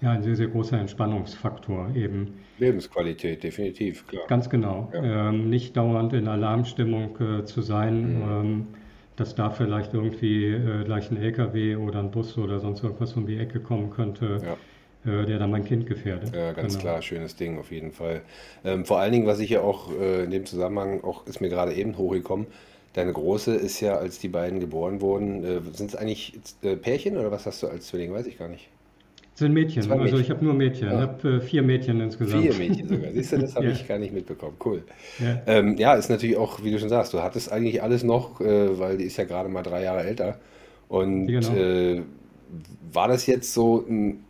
ja, 0.00 0.10
ein 0.10 0.24
sehr, 0.24 0.34
sehr 0.34 0.48
großer 0.48 0.80
Entspannungsfaktor 0.80 1.94
eben. 1.94 2.34
Lebensqualität, 2.58 3.44
definitiv, 3.44 4.04
klar. 4.08 4.24
Ganz 4.26 4.50
genau. 4.50 4.90
Ja. 4.92 5.28
Ähm, 5.28 5.48
nicht 5.48 5.76
dauernd 5.76 6.14
in 6.14 6.26
Alarmstimmung 6.26 7.20
äh, 7.20 7.44
zu 7.44 7.62
sein, 7.62 8.16
mhm. 8.16 8.22
ähm, 8.28 8.66
dass 9.14 9.36
da 9.36 9.50
vielleicht 9.50 9.94
irgendwie 9.94 10.46
äh, 10.46 10.82
gleich 10.82 11.08
ein 11.12 11.16
LKW 11.16 11.76
oder 11.76 12.00
ein 12.00 12.10
Bus 12.10 12.36
oder 12.36 12.58
sonst 12.58 12.82
irgendwas 12.82 13.12
um 13.12 13.28
die 13.28 13.38
Ecke 13.38 13.60
kommen 13.60 13.90
könnte. 13.90 14.40
Ja 14.44 14.56
der 15.04 15.38
dann 15.38 15.50
mein 15.50 15.64
Kind 15.64 15.86
gefährdet. 15.86 16.32
Ja, 16.34 16.52
ganz 16.52 16.74
Genau. 16.74 16.80
klar, 16.80 17.00
schönes 17.02 17.36
Ding 17.36 17.58
auf 17.58 17.70
jeden 17.70 17.92
Fall. 17.92 18.22
Ähm, 18.64 18.84
vor 18.84 18.98
allen 18.98 19.12
Dingen, 19.12 19.26
was 19.26 19.38
ich 19.40 19.50
ja 19.50 19.60
auch 19.62 19.90
äh, 19.92 20.24
in 20.24 20.30
dem 20.30 20.44
Zusammenhang 20.46 21.02
auch 21.04 21.26
ist 21.26 21.40
mir 21.40 21.48
gerade 21.48 21.72
eben 21.74 21.96
hochgekommen. 21.96 22.46
Deine 22.94 23.12
Große 23.12 23.54
ist 23.54 23.80
ja, 23.80 23.96
als 23.96 24.18
die 24.18 24.28
beiden 24.28 24.60
geboren 24.60 25.00
wurden, 25.00 25.44
äh, 25.44 25.60
sind 25.72 25.88
es 25.90 25.96
eigentlich 25.96 26.38
äh, 26.62 26.76
Pärchen 26.76 27.16
oder 27.16 27.30
was 27.30 27.46
hast 27.46 27.62
du 27.62 27.68
als 27.68 27.86
Zwilling? 27.88 28.12
Weiß 28.12 28.26
ich 28.26 28.38
gar 28.38 28.48
nicht. 28.48 28.68
Sind 29.34 29.54
Mädchen, 29.54 29.86
Zwei 29.86 29.96
also 29.96 30.18
ich 30.18 30.28
Mädchen. 30.28 30.30
habe 30.30 30.44
nur 30.44 30.52
Mädchen, 30.54 30.90
ich 30.92 31.00
Ja. 31.00 31.00
habe 31.00 31.36
äh, 31.36 31.40
vier 31.40 31.62
Mädchen 31.62 32.00
Vier 32.20 32.52
insgesamt. 32.52 32.54
Mädchen 32.54 32.88
sogar. 32.88 33.12
Siehst 33.12 33.32
du, 33.32 33.38
das 33.38 33.54
habe 33.56 33.70
Ja, 33.72 33.72
ich 33.72 33.86
gar 33.86 33.98
nicht 33.98 34.12
mitbekommen. 34.12 34.56
Cool. 34.64 34.84
ja, 35.18 35.42
Ähm, 35.46 35.76
ja, 35.78 35.94
ist 35.94 36.10
natürlich 36.10 36.36
auch, 36.36 36.64
wie 36.64 36.70
du 36.72 36.78
schon 36.80 36.88
sagst, 36.90 37.14
du 37.14 37.22
hattest 37.22 37.52
eigentlich 37.52 37.82
alles 37.82 38.04
noch, 38.04 38.40
äh, 38.40 38.78
weil 38.78 38.98
die 38.98 39.04
ist 39.04 39.16
ja 39.18 39.24
gerade 39.24 39.48
mal 39.48 39.62
drei 39.62 39.82
Jahre 39.84 40.04
älter. 40.04 40.40
Und 40.88 41.28
genau. 41.28 41.50
äh, 41.50 42.02
war 42.92 43.08
das 43.08 43.26
jetzt 43.26 43.52
so 43.54 43.84
ein 43.88 44.24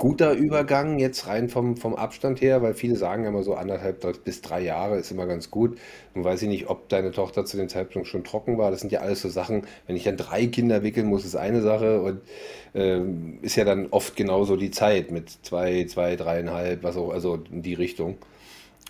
guter 0.00 0.32
Übergang 0.32 0.98
jetzt 0.98 1.26
rein 1.26 1.50
vom, 1.50 1.76
vom 1.76 1.94
Abstand 1.94 2.40
her? 2.40 2.62
Weil 2.62 2.72
viele 2.72 2.96
sagen 2.96 3.22
ja 3.24 3.28
immer 3.28 3.42
so 3.42 3.54
anderthalb 3.54 4.24
bis 4.24 4.40
drei 4.40 4.62
Jahre 4.62 4.96
ist 4.96 5.10
immer 5.10 5.26
ganz 5.26 5.50
gut. 5.50 5.78
Nun 6.14 6.24
weiß 6.24 6.40
ich 6.40 6.48
nicht, 6.48 6.70
ob 6.70 6.88
deine 6.88 7.12
Tochter 7.12 7.44
zu 7.44 7.58
dem 7.58 7.68
Zeitpunkt 7.68 8.08
schon 8.08 8.24
trocken 8.24 8.56
war. 8.56 8.70
Das 8.70 8.80
sind 8.80 8.90
ja 8.92 9.00
alles 9.00 9.20
so 9.20 9.28
Sachen, 9.28 9.66
wenn 9.86 9.96
ich 9.96 10.04
dann 10.04 10.16
drei 10.16 10.46
Kinder 10.46 10.82
wickeln 10.82 11.06
muss, 11.06 11.26
ist 11.26 11.36
eine 11.36 11.60
Sache 11.60 12.00
und 12.00 12.22
ähm, 12.74 13.40
ist 13.42 13.56
ja 13.56 13.64
dann 13.64 13.88
oft 13.90 14.16
genauso 14.16 14.56
die 14.56 14.70
Zeit 14.70 15.10
mit 15.10 15.28
zwei, 15.42 15.84
zwei, 15.84 16.16
dreieinhalb, 16.16 16.82
was 16.82 16.96
auch, 16.96 17.10
also 17.10 17.38
in 17.52 17.60
die 17.62 17.74
Richtung. 17.74 18.16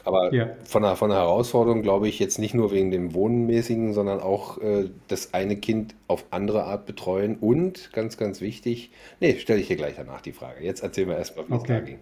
Aber 0.05 0.33
ja. 0.35 0.49
von 0.65 0.83
der, 0.83 0.97
von 0.97 1.11
der 1.11 1.19
Herausforderung 1.19 1.83
glaube 1.83 2.09
ich 2.09 2.19
jetzt 2.19 2.39
nicht 2.39 2.55
nur 2.55 2.73
wegen 2.73 2.91
dem 2.91 3.15
Wohnmäßigen, 3.15 3.93
sondern 3.93 4.21
auch 4.21 4.59
äh, 4.59 4.91
das 5.09 5.35
eine 5.35 5.57
Kind 5.57 5.95
auf 6.09 6.25
andere 6.31 6.65
Art 6.65 6.87
betreuen 6.87 7.37
und 7.37 7.93
ganz, 7.93 8.17
ganz 8.17 8.41
wichtig, 8.41 8.91
nee, 9.21 9.39
stelle 9.39 9.61
ich 9.61 9.69
dir 9.69 9.77
gleich 9.77 9.97
danach 9.97 10.21
die 10.23 10.33
Frage. 10.33 10.65
Jetzt 10.65 10.83
erzähl 10.83 11.07
mir 11.07 11.17
erstmal, 11.17 11.49
wie 11.49 11.57
es 11.57 11.65
da 11.67 11.77
Okay. 11.77 11.83
ging. 11.83 11.99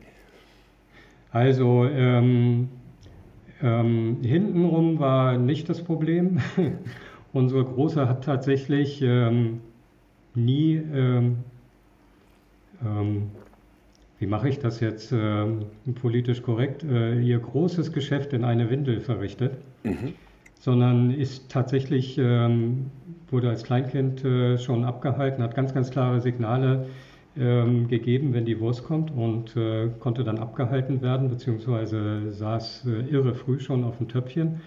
Also 1.31 1.85
ähm, 1.85 2.69
ähm, 3.63 4.19
hintenrum 4.23 4.99
war 4.99 5.37
nicht 5.39 5.69
das 5.69 5.83
Problem. 5.83 6.41
Unsere 7.33 7.65
Große 7.65 8.09
hat 8.09 8.25
tatsächlich 8.25 9.03
ähm, 9.03 9.61
nie, 10.35 10.77
ähm, 10.77 11.39
ähm, 12.85 13.31
wie 14.19 14.27
mache 14.27 14.49
ich 14.49 14.59
das 14.59 14.81
jetzt 14.81 15.13
ähm, 15.13 15.67
politisch 16.01 16.43
korrekt, 16.43 16.83
äh, 16.85 17.21
ihr 17.21 17.39
großes 17.39 17.93
Geschäft 17.93 18.33
in 18.33 18.45
eine 18.45 18.71
Windel 18.71 19.01
verrichtet, 19.01 19.59
Mhm. 19.85 20.15
sondern 20.55 21.11
ist 21.13 21.51
tatsächlich, 21.51 22.19
ähm, 22.19 22.87
wurde 23.31 23.49
als 23.49 23.63
Kleinkind 23.65 24.25
äh, 24.25 24.59
schon 24.59 24.85
abgehalten, 24.85 25.43
hat 25.43 25.55
ganz, 25.55 25.73
ganz 25.75 25.91
klare 25.91 26.21
Signale 26.21 26.87
ähm, 27.37 27.87
gegeben, 27.89 28.35
wenn 28.35 28.45
die 28.45 28.59
Wurst 28.59 28.85
kommt 28.85 29.13
und 29.13 29.57
äh, 29.57 29.89
konnte 30.01 30.25
dann 30.25 30.39
abgehalten 30.39 31.01
werden, 31.03 31.29
beziehungsweise 31.29 32.33
saß 32.33 32.87
äh, 32.87 33.13
irre 33.15 33.35
früh 33.35 33.61
schon 33.61 33.85
auf 33.85 33.99
dem 33.99 34.09
Töpfchen, 34.09 34.61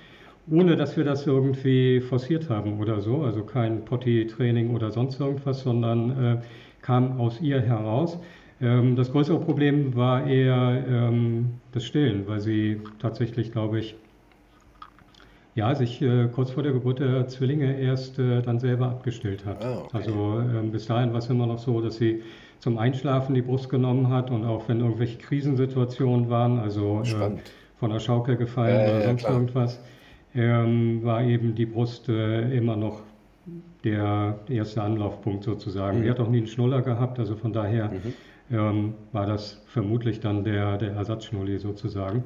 ohne 0.50 0.76
dass 0.78 0.96
wir 0.96 1.04
das 1.04 1.28
irgendwie 1.28 2.00
forciert 2.00 2.50
haben 2.50 2.80
oder 2.80 3.02
so, 3.02 3.24
also 3.24 3.44
kein 3.44 3.84
Potty-Training 3.84 4.74
oder 4.74 4.92
sonst 4.92 5.20
irgendwas, 5.20 5.62
sondern 5.62 6.24
äh, 6.24 6.38
kam 6.82 7.20
aus 7.20 7.42
ihr 7.42 7.60
heraus. 7.62 8.18
Ähm, 8.62 8.96
das 8.96 9.12
größere 9.12 9.40
Problem 9.42 9.96
war 9.96 10.26
eher 10.28 10.86
ähm, 10.88 11.60
das 11.72 11.84
Stillen, 11.86 12.28
weil 12.28 12.40
sie 12.40 12.82
tatsächlich, 13.00 13.52
glaube 13.52 13.80
ich, 13.80 13.96
ja, 15.54 15.76
sich 15.76 16.02
äh, 16.02 16.28
kurz 16.30 16.52
vor 16.52 16.64
der 16.64 16.72
Geburt 16.72 17.00
der 17.00 17.28
Zwillinge 17.28 17.78
erst 17.80 18.20
äh, 18.20 18.42
dann 18.42 18.60
selber 18.60 18.88
abgestillt 18.90 19.46
hat. 19.46 19.66
Ah, 19.66 19.82
okay. 19.86 19.92
Also 19.92 20.40
ähm, 20.40 20.72
bis 20.72 20.86
dahin 20.86 21.12
war 21.12 21.20
es 21.20 21.30
immer 21.30 21.46
noch 21.46 21.60
so, 21.60 21.82
dass 21.82 21.98
sie 21.98 22.24
zum 22.60 22.78
Einschlafen 22.78 23.36
die 23.36 23.42
Brust 23.42 23.70
genommen 23.70 24.10
hat 24.10 24.32
und 24.32 24.46
auch 24.46 24.70
wenn 24.70 24.80
irgendwelche 24.80 25.18
Krisensituationen 25.18 26.30
waren, 26.30 26.60
also 26.60 27.02
äh, 27.04 27.32
von 27.76 27.90
der 27.90 28.00
Schaukel 28.00 28.38
Ja, 28.38 28.38
gefallen 28.38 28.82
ja, 28.82 28.88
oder 28.88 29.02
ja, 29.02 29.02
sonst 29.02 29.24
klar. 29.24 29.34
irgendwas, 29.34 29.84
ähm, 30.34 31.04
war 31.04 31.22
eben 31.24 31.56
die 31.56 31.66
Brust 31.66 32.08
äh, 32.08 32.56
immer 32.56 32.78
noch 32.78 33.02
der 33.84 34.40
erste 34.48 34.82
Anlaufpunkt 34.84 35.44
sozusagen. 35.44 36.02
Die 36.04 36.08
Mhm. 36.08 36.12
hat 36.12 36.20
auch 36.20 36.30
nie 36.30 36.38
einen 36.38 36.48
Schnuller 36.48 36.82
gehabt, 36.82 37.20
also 37.20 37.36
von 37.36 37.52
daher 37.54 37.90
Mhm. 37.90 38.14
Ähm, 38.52 38.94
war 39.12 39.26
das 39.26 39.64
vermutlich 39.68 40.20
dann 40.20 40.44
der, 40.44 40.78
der 40.78 40.94
Ersatzschnulli 40.94 41.60
sozusagen. 41.60 42.24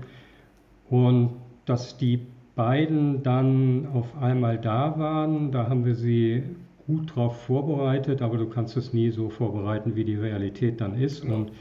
Und 0.90 1.34
dass 1.66 1.98
die 1.98 2.20
beiden 2.56 3.24
dann 3.24 3.88
auf 3.88 4.16
einmal 4.18 4.58
da 4.60 4.98
waren, 4.98 5.52
da 5.52 5.68
haben 5.70 5.86
wir 5.86 5.96
sie 5.96 6.44
gut 6.88 7.16
drauf 7.16 7.42
vorbereitet, 7.44 8.22
aber 8.22 8.38
du 8.38 8.48
kannst 8.48 8.78
es 8.78 8.94
nie 8.94 9.10
so 9.12 9.30
vorbereiten, 9.30 9.96
wie 9.96 10.06
die 10.06 10.16
Realität 10.16 10.80
dann 10.82 10.96
ist. 10.96 11.22
Genau. 11.24 11.36
Und 11.36 11.52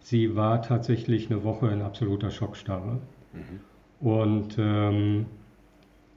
sie 0.00 0.34
war 0.34 0.62
tatsächlich 0.62 1.30
eine 1.30 1.44
Woche 1.44 1.68
in 1.68 1.82
absoluter 1.82 2.30
Schockstarre 2.30 3.00
Mhm. 3.34 3.60
und 4.06 4.56
ähm, 4.58 5.26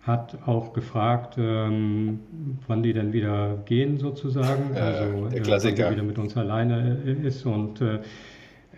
hat 0.05 0.37
auch 0.45 0.73
gefragt, 0.73 1.35
ähm, 1.39 2.19
wann 2.67 2.83
die 2.83 2.93
denn 2.93 3.11
wieder 3.11 3.57
gehen 3.65 3.97
sozusagen, 3.97 4.75
Ja, 4.75 4.81
also 4.81 5.29
der 5.29 5.37
äh, 5.39 5.41
Klassiker. 5.41 5.91
wieder 5.91 6.03
mit 6.03 6.19
uns 6.19 6.37
alleine 6.37 6.99
äh, 7.05 7.27
ist. 7.27 7.45
Und 7.45 7.81
äh, 7.81 7.99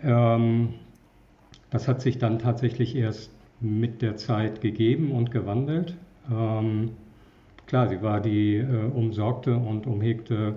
ähm, 0.02 0.74
das 1.70 1.86
hat 1.86 2.00
sich 2.00 2.18
dann 2.18 2.38
tatsächlich 2.38 2.96
erst 2.96 3.30
mit 3.60 4.00
der 4.00 4.16
Zeit 4.16 4.60
gegeben 4.62 5.10
und 5.12 5.30
gewandelt. 5.30 5.96
Ähm, 6.30 6.90
klar, 7.66 7.88
sie 7.88 8.00
war 8.00 8.20
die 8.20 8.56
äh, 8.56 8.64
umsorgte 8.94 9.54
und 9.56 9.86
umhegte 9.86 10.54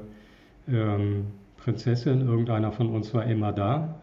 ähm, 0.70 1.25
Prinzessin. 1.58 2.22
Irgendeiner 2.22 2.72
von 2.72 2.90
uns 2.90 3.13
war 3.13 3.25
immer 3.25 3.51
da. 3.51 4.01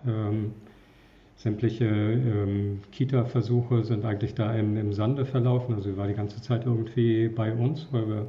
Sämtliche 1.38 1.84
ähm, 1.84 2.80
Kita-Versuche 2.90 3.84
sind 3.84 4.04
eigentlich 4.04 4.34
da 4.34 4.52
im, 4.54 4.76
im 4.76 4.92
Sande 4.92 5.24
verlaufen. 5.24 5.76
Also 5.76 5.90
sie 5.90 5.96
war 5.96 6.08
die 6.08 6.14
ganze 6.14 6.42
Zeit 6.42 6.66
irgendwie 6.66 7.28
bei 7.28 7.52
uns, 7.52 7.86
weil 7.92 8.08
wir 8.08 8.26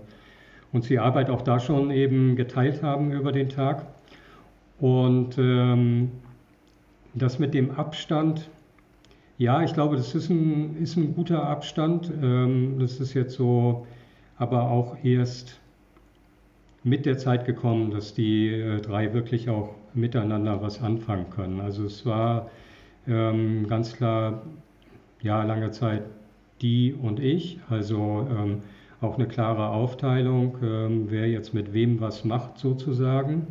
uns 0.72 0.88
die 0.88 1.00
Arbeit 1.00 1.32
auch 1.32 1.42
da 1.42 1.60
schon 1.60 1.90
eben 1.90 2.36
geteilt 2.36 2.84
haben 2.84 3.12
über 3.12 3.32
den 3.32 3.50
Tag. 3.50 3.88
Und 4.80 5.40
ähm, 5.40 6.12
das 7.16 7.40
mit 7.40 7.56
dem 7.56 7.72
Abstand, 7.72 8.48
ja, 9.40 9.64
ich 9.64 9.74
glaube, 9.74 9.96
das 9.96 10.14
ist 10.14 10.30
ein, 10.30 10.78
ist 10.78 10.96
ein 10.96 11.16
guter 11.16 11.44
Abstand. 11.44 12.12
Ähm, 12.22 12.78
das 12.78 13.00
ist 13.00 13.16
jetzt 13.16 13.34
so, 13.34 13.88
aber 14.38 14.70
auch 14.70 15.04
erst 15.04 15.60
mit 16.84 17.08
der 17.08 17.18
Zeit 17.18 17.46
gekommen, 17.46 17.90
dass 17.90 18.14
die 18.14 18.50
äh, 18.50 18.82
drei 18.82 19.16
wirklich 19.16 19.50
auch 19.50 19.74
miteinander 19.96 20.62
was 20.62 20.80
anfangen 20.80 21.32
können. 21.32 21.60
Also 21.60 21.86
es 21.86 22.06
war 22.06 22.52
ähm, 23.08 23.68
ganz 23.68 23.96
klar, 23.96 24.44
ja, 25.22 25.44
lange 25.44 25.72
Zeit 25.72 26.04
die 26.62 26.94
und 26.94 27.20
ich, 27.20 27.60
also 27.70 28.28
ähm, 28.30 28.62
auch 29.02 29.16
eine 29.16 29.28
klare 29.28 29.70
Aufteilung, 29.70 30.58
ähm, 30.62 31.06
wer 31.10 31.30
jetzt 31.30 31.54
mit 31.54 31.74
wem 31.74 32.02
was 32.02 32.26
macht 32.26 32.58
sozusagen. 32.58 33.48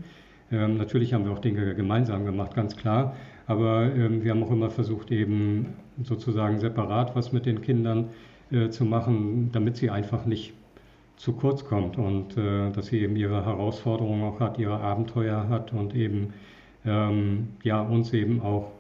Ähm, 0.51 0.77
natürlich 0.77 1.15
haben 1.15 1.25
wir 1.25 1.33
auch 1.33 1.39
Dinge 1.39 1.75
gemeinsam 1.75 2.25
gemacht, 2.25 2.55
ganz 2.55 2.77
klar, 2.77 3.17
aber 3.47 3.95
ähm, 3.95 4.23
wir 4.23 4.31
haben 4.33 4.43
auch 4.43 4.51
immer 4.51 4.71
versucht, 4.71 5.11
eben 5.11 5.75
sozusagen 6.03 6.59
separat 6.59 7.17
was 7.17 7.33
mit 7.33 7.47
den 7.47 7.63
Kindern 7.63 8.11
äh, 8.51 8.69
zu 8.69 8.85
machen, 8.85 9.51
damit 9.53 9.77
sie 9.77 9.91
einfach 9.91 10.27
nicht 10.27 10.53
zu 11.17 11.33
kurz 11.33 11.65
kommt 11.65 11.99
und 11.99 12.37
äh, 12.37 12.71
dass 12.71 12.87
sie 12.87 13.01
eben 13.01 13.17
ihre 13.17 13.45
Herausforderungen 13.45 14.23
auch 14.23 14.41
hat, 14.41 14.59
ihre 14.59 14.81
Abenteuer 14.81 15.49
hat 15.49 15.73
und 15.73 15.95
eben 15.95 16.33
ähm, 16.87 17.49
ja 17.65 17.81
uns 17.81 18.13
eben 18.13 18.41
auch 18.41 18.71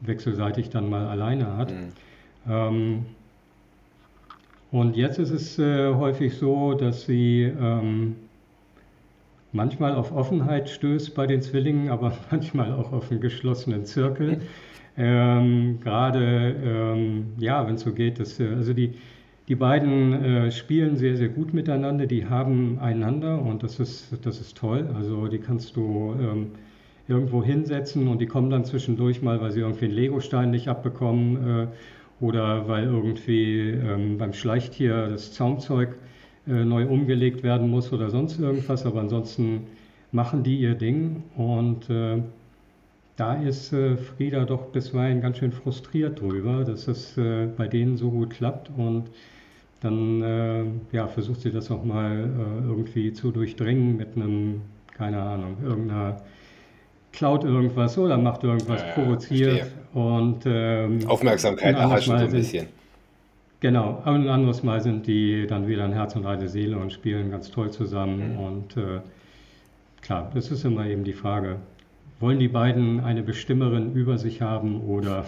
wechselseitig 0.00 0.70
dann 0.70 0.88
mal 0.88 1.06
alleine 1.06 1.56
hat. 1.56 1.72
Mhm. 1.72 1.92
Ähm, 2.48 3.06
und 4.70 4.96
jetzt 4.96 5.18
ist 5.18 5.30
es 5.30 5.58
äh, 5.58 5.94
häufig 5.94 6.34
so, 6.34 6.74
dass 6.74 7.06
sie 7.06 7.42
ähm, 7.42 8.16
manchmal 9.52 9.94
auf 9.94 10.12
Offenheit 10.12 10.68
stößt 10.68 11.14
bei 11.14 11.26
den 11.26 11.40
Zwillingen, 11.40 11.88
aber 11.90 12.12
manchmal 12.30 12.72
auch 12.72 12.92
auf 12.92 13.10
einen 13.10 13.20
geschlossenen 13.20 13.84
Zirkel. 13.84 14.42
Ähm, 14.98 15.78
Gerade, 15.82 16.56
ähm, 16.64 17.34
ja, 17.36 17.66
wenn 17.66 17.74
es 17.74 17.82
so 17.82 17.92
geht, 17.92 18.18
dass, 18.18 18.40
äh, 18.40 18.48
also 18.48 18.72
die, 18.72 18.94
die 19.46 19.54
beiden 19.54 20.24
äh, 20.24 20.50
spielen 20.50 20.96
sehr, 20.96 21.18
sehr 21.18 21.28
gut 21.28 21.52
miteinander, 21.52 22.06
die 22.06 22.24
haben 22.24 22.78
einander 22.78 23.42
und 23.42 23.62
das 23.62 23.78
ist, 23.78 24.16
das 24.24 24.40
ist 24.40 24.56
toll. 24.56 24.88
Also 24.96 25.28
die 25.28 25.38
kannst 25.38 25.76
du 25.76 26.14
ähm, 26.18 26.52
irgendwo 27.08 27.42
hinsetzen 27.42 28.08
und 28.08 28.20
die 28.20 28.26
kommen 28.26 28.50
dann 28.50 28.64
zwischendurch 28.64 29.22
mal, 29.22 29.40
weil 29.40 29.52
sie 29.52 29.60
irgendwie 29.60 29.86
einen 29.86 29.94
Legostein 29.94 30.50
nicht 30.50 30.68
abbekommen 30.68 31.62
äh, 31.62 31.66
oder 32.20 32.68
weil 32.68 32.84
irgendwie 32.84 33.70
ähm, 33.70 34.18
beim 34.18 34.32
Schleichtier 34.32 35.08
das 35.08 35.32
Zaumzeug 35.32 35.96
äh, 36.48 36.64
neu 36.64 36.86
umgelegt 36.86 37.42
werden 37.42 37.70
muss 37.70 37.92
oder 37.92 38.10
sonst 38.10 38.40
irgendwas. 38.40 38.86
Aber 38.86 39.00
ansonsten 39.00 39.66
machen 40.12 40.42
die 40.42 40.58
ihr 40.58 40.74
Ding 40.74 41.24
und 41.36 41.88
äh, 41.90 42.22
da 43.16 43.34
ist 43.34 43.72
äh, 43.72 43.96
Frieda 43.96 44.44
doch 44.44 44.66
bisweilen 44.66 45.20
ganz 45.20 45.38
schön 45.38 45.52
frustriert 45.52 46.20
drüber, 46.20 46.64
dass 46.64 46.88
es 46.88 47.16
äh, 47.16 47.46
bei 47.56 47.68
denen 47.68 47.96
so 47.96 48.10
gut 48.10 48.30
klappt 48.30 48.70
und 48.76 49.04
dann 49.80 50.22
äh, 50.22 50.64
ja, 50.92 51.06
versucht 51.06 51.42
sie 51.42 51.50
das 51.50 51.70
auch 51.70 51.84
mal 51.84 52.30
irgendwie 52.66 53.12
zu 53.12 53.30
durchdringen 53.30 53.96
mit 53.96 54.16
einem, 54.16 54.62
keine 54.96 55.20
Ahnung, 55.20 55.58
irgendeiner 55.62 56.22
klaut 57.16 57.42
irgendwas 57.44 57.98
oder 57.98 58.16
macht 58.18 58.44
irgendwas, 58.44 58.82
Ja, 58.82 58.92
provoziert 58.92 59.66
und 59.94 60.44
ähm, 60.46 61.00
Aufmerksamkeit 61.08 61.74
erhaschen 61.74 62.16
so 62.18 62.24
ein 62.24 62.30
sind, 62.30 62.38
bisschen. 62.38 62.66
genau, 63.60 64.00
aber 64.04 64.16
ein 64.16 64.28
anderes 64.28 64.62
Mal 64.62 64.80
sind 64.80 65.06
die 65.06 65.46
dann 65.48 65.66
wieder 65.66 65.84
ein 65.84 65.92
Herz 65.92 66.14
und 66.14 66.26
eine 66.26 66.48
Seele 66.48 66.76
und 66.76 66.92
spielen 66.92 67.30
ganz 67.30 67.50
toll 67.50 67.70
zusammen 67.70 68.34
Mhm. 68.34 68.38
und 68.38 68.76
äh, 68.76 69.00
klar, 70.02 70.30
das 70.34 70.50
ist 70.50 70.64
immer 70.64 70.86
eben 70.86 71.02
die 71.04 71.14
Frage, 71.14 71.56
wollen 72.20 72.38
die 72.38 72.48
beiden 72.48 73.00
eine 73.00 73.22
Bestimmerin 73.22 73.92
über 73.94 74.18
sich 74.18 74.40
haben 74.42 74.80
oder 74.82 75.24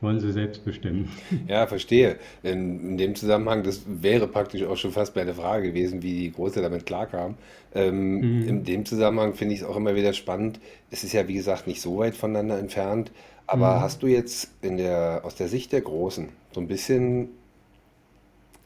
wollen 0.00 0.20
sie 0.20 0.32
selbst 0.32 0.64
bestimmen? 0.64 1.10
Ja, 1.48 1.66
verstehe. 1.68 2.18
In, 2.42 2.80
in 2.90 2.98
dem 2.98 3.14
Zusammenhang, 3.14 3.62
das 3.62 3.82
wäre 3.86 4.26
praktisch 4.26 4.64
auch 4.64 4.76
schon 4.76 4.90
fast 4.92 5.14
meine 5.14 5.34
Frage 5.34 5.68
gewesen, 5.68 6.02
wie 6.02 6.12
die 6.18 6.32
Große 6.32 6.60
damit 6.60 6.86
klarkam. 6.86 7.36
Ähm, 7.74 8.32
in 8.40 8.64
Mhm. 8.64 8.64
dem 8.64 8.84
Zusammenhang 8.84 9.34
finde 9.34 9.54
ich 9.54 9.60
es 9.60 9.66
auch 9.66 9.76
immer 9.76 9.94
wieder 9.94 10.12
spannend. 10.12 10.58
Es 10.90 11.04
ist 11.04 11.12
ja, 11.12 11.28
wie 11.28 11.34
gesagt, 11.34 11.66
nicht 11.68 11.80
so 11.80 11.98
weit 11.98 12.16
voneinander 12.16 12.58
entfernt. 12.58 13.12
Aber 13.46 13.80
Mhm. 13.80 13.80
hast 13.80 14.02
du 14.02 14.08
jetzt 14.08 14.50
in 14.60 14.76
der, 14.76 15.20
aus 15.24 15.36
der 15.36 15.46
Sicht 15.48 15.72
der 15.72 15.82
Großen 15.82 16.30
so 16.52 16.60
ein 16.60 16.66
bisschen 16.66 17.28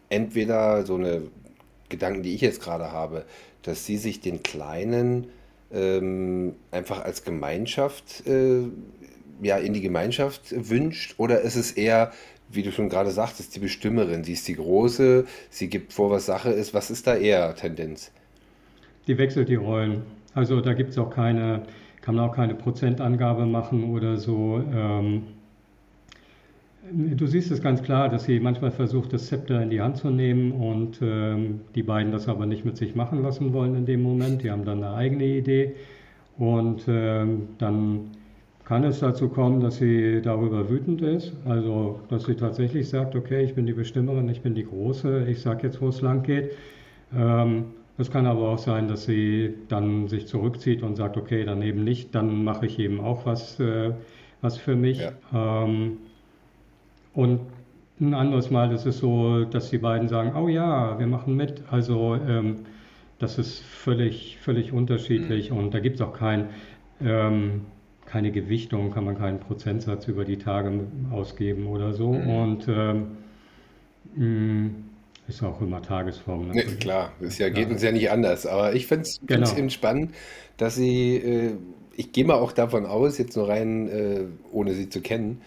entweder 0.09 0.85
so 0.85 0.97
eine 0.97 1.23
Gedanken, 1.89 2.23
die 2.23 2.35
ich 2.35 2.41
jetzt 2.41 2.63
gerade 2.63 2.93
habe, 2.93 3.25
dass 3.63 3.87
sie 3.87 3.97
sich 3.97 4.21
den 4.21 4.43
Kleinen 4.43 5.29
ähm, 5.73 6.55
einfach 6.71 7.05
als 7.05 7.25
Gemeinschaft, 7.25 8.27
äh, 8.27 8.63
ja, 9.43 9.57
in 9.57 9.73
die 9.73 9.81
Gemeinschaft 9.81 10.55
wünscht? 10.69 11.15
Oder 11.19 11.41
ist 11.41 11.57
es 11.57 11.73
eher, 11.73 12.13
wie 12.51 12.63
du 12.63 12.73
schon 12.73 12.89
gerade 12.89 13.11
sagtest, 13.11 13.55
die 13.55 13.61
Bestimmerin? 13.61 14.25
Sie 14.25 14.33
ist 14.33 14.47
die 14.49 14.57
Große, 14.57 15.27
sie 15.51 15.69
gibt 15.69 15.93
vor, 15.93 16.11
was 16.11 16.27
Sache 16.27 16.51
ist. 16.51 16.75
Was 16.75 16.91
ist 16.91 17.07
da 17.07 17.17
eher 17.17 17.55
Tendenz? 17.55 18.11
Die 19.07 19.19
wechselt 19.19 19.49
die 19.49 19.57
Rollen. 19.57 20.03
Also 20.35 20.61
da 20.61 20.75
gibt 20.75 20.91
es 20.91 20.99
auch 20.99 21.11
keine, 21.11 21.63
kann 22.01 22.15
man 22.15 22.29
auch 22.29 22.35
keine 22.35 22.55
Prozentangabe 22.55 23.47
machen 23.47 23.93
oder 23.93 24.17
so. 24.17 24.63
Ähm, 24.73 25.23
du 26.93 27.27
siehst 27.27 27.51
es 27.51 27.63
ganz 27.63 27.83
klar, 27.83 28.09
dass 28.09 28.25
sie 28.25 28.41
manchmal 28.41 28.71
versucht, 28.71 29.13
das 29.13 29.27
Zepter 29.27 29.63
in 29.63 29.71
die 29.71 29.81
Hand 29.81 29.97
zu 29.97 30.11
nehmen 30.11 30.53
und 30.53 31.01
ähm, 31.03 31.61
die 31.75 31.83
beiden 31.83 32.13
das 32.13 32.29
aber 32.29 32.47
nicht 32.47 32.65
mit 32.65 32.77
sich 32.77 32.95
machen 32.95 33.23
lassen 33.23 33.53
wollen 33.53 33.75
in 33.75 33.87
dem 33.87 34.03
Moment. 34.03 34.43
Die 34.43 34.51
haben 34.51 34.65
dann 34.65 34.83
eine 34.83 34.95
eigene 34.95 35.25
Idee 35.25 35.75
und 36.39 36.85
ähm, 36.89 37.49
dann 37.59 38.11
kann 38.71 38.85
es 38.85 39.01
dazu 39.01 39.29
kommen, 39.29 39.59
dass 39.61 39.79
sie 39.79 40.23
darüber 40.23 40.71
wütend 40.71 41.03
ist. 41.03 41.33
Also, 41.45 42.03
dass 42.09 42.27
sie 42.27 42.37
tatsächlich 42.37 42.89
sagt, 42.89 43.17
okay, 43.17 43.43
ich 43.43 43.57
bin 43.57 43.67
die 43.67 43.73
Bestimmerin, 43.73 44.29
ich 44.29 44.43
bin 44.43 44.55
die 44.55 44.65
Große, 44.65 45.27
ich 45.29 45.41
sage 45.41 45.67
jetzt, 45.67 45.81
wo 45.81 45.89
es 45.89 46.01
lang 46.03 46.23
geht. 46.23 46.53
Ähm, 47.13 47.65
es 47.99 48.13
kann 48.13 48.27
aber 48.27 48.49
auch 48.49 48.59
sein, 48.59 48.87
dass 48.87 49.07
sie 49.07 49.55
dann 49.67 50.07
sich 50.07 50.29
zurückzieht 50.29 50.85
und 50.85 50.95
sagt, 50.95 51.17
okay, 51.17 51.45
dann 51.45 51.63
eben 51.63 51.83
nicht, 51.83 52.15
dann 52.15 52.45
mache 52.45 52.67
ich 52.67 52.79
eben 52.79 53.01
auch 53.01 53.27
was, 53.27 53.59
äh, 53.59 53.91
was 54.41 54.57
für 54.57 54.77
mich. 54.77 55.11
Ja. 55.33 55.65
Ähm, 55.65 55.99
und 57.13 57.41
ein 58.01 58.15
anderes 58.15 58.51
Mal 58.53 58.73
ist 58.73 58.87
es 58.87 58.99
so, 58.99 59.47
dass 59.47 59.71
die 59.71 59.79
beiden 59.79 60.07
sagen, 60.07 60.37
oh 60.37 60.47
ja, 60.49 60.97
wir 60.97 61.09
machen 61.09 61.35
mit. 61.35 61.65
Also 61.73 62.15
ähm, 62.15 62.67
das 63.19 63.37
ist 63.37 63.59
völlig, 63.65 64.39
völlig 64.39 64.71
Mhm. 64.71 64.79
unterschiedlich 64.79 65.51
und 65.51 65.75
da 65.75 65.81
gibt 65.81 65.97
es 65.97 66.03
auch 66.03 66.13
kein, 66.13 66.51
ähm, 67.01 67.63
keine 68.11 68.33
Gewichtung, 68.33 68.91
kann 68.91 69.05
man 69.05 69.17
keinen 69.17 69.39
Prozentsatz 69.39 70.09
über 70.09 70.25
die 70.25 70.39
Tage 70.39 70.87
ausgeben 71.13 71.67
oder 71.69 71.93
so. 71.95 72.13
Mhm. 72.13 72.31
Und 72.31 72.69
ähm, 72.69 73.17
mh, 74.17 74.71
ist 75.29 75.43
auch 75.45 75.61
immer 75.61 75.81
Tagesform 75.81 76.49
Ne, 76.49 76.55
natürlich, 76.55 76.81
klar, 76.81 77.13
ganz 77.21 77.39
ja, 77.39 77.49
geht 77.51 77.71
uns 77.71 77.83
ja 77.83 77.93
nicht 77.93 78.11
anders. 78.11 78.47
Aber 78.47 78.75
ich 78.75 78.87
finde 78.87 79.03
es 79.03 79.21
Genau, 79.27 79.57
eben 79.57 79.71
spannend, 79.71 80.13
dass 80.57 80.75
sie, 80.75 81.17
äh, 81.17 81.53
ich 81.97 82.13
gehe 82.13 82.25
mal 82.25 82.35
auch 82.35 82.53
davon 82.53 82.85
aus, 82.85 83.19
jetzt 83.19 83.37
nur 83.37 83.49
rein, 83.49 83.89
äh, 83.89 84.25
ohne 84.51 84.75
sie 84.75 84.89
zu 84.89 85.01
kennen, 85.01 85.43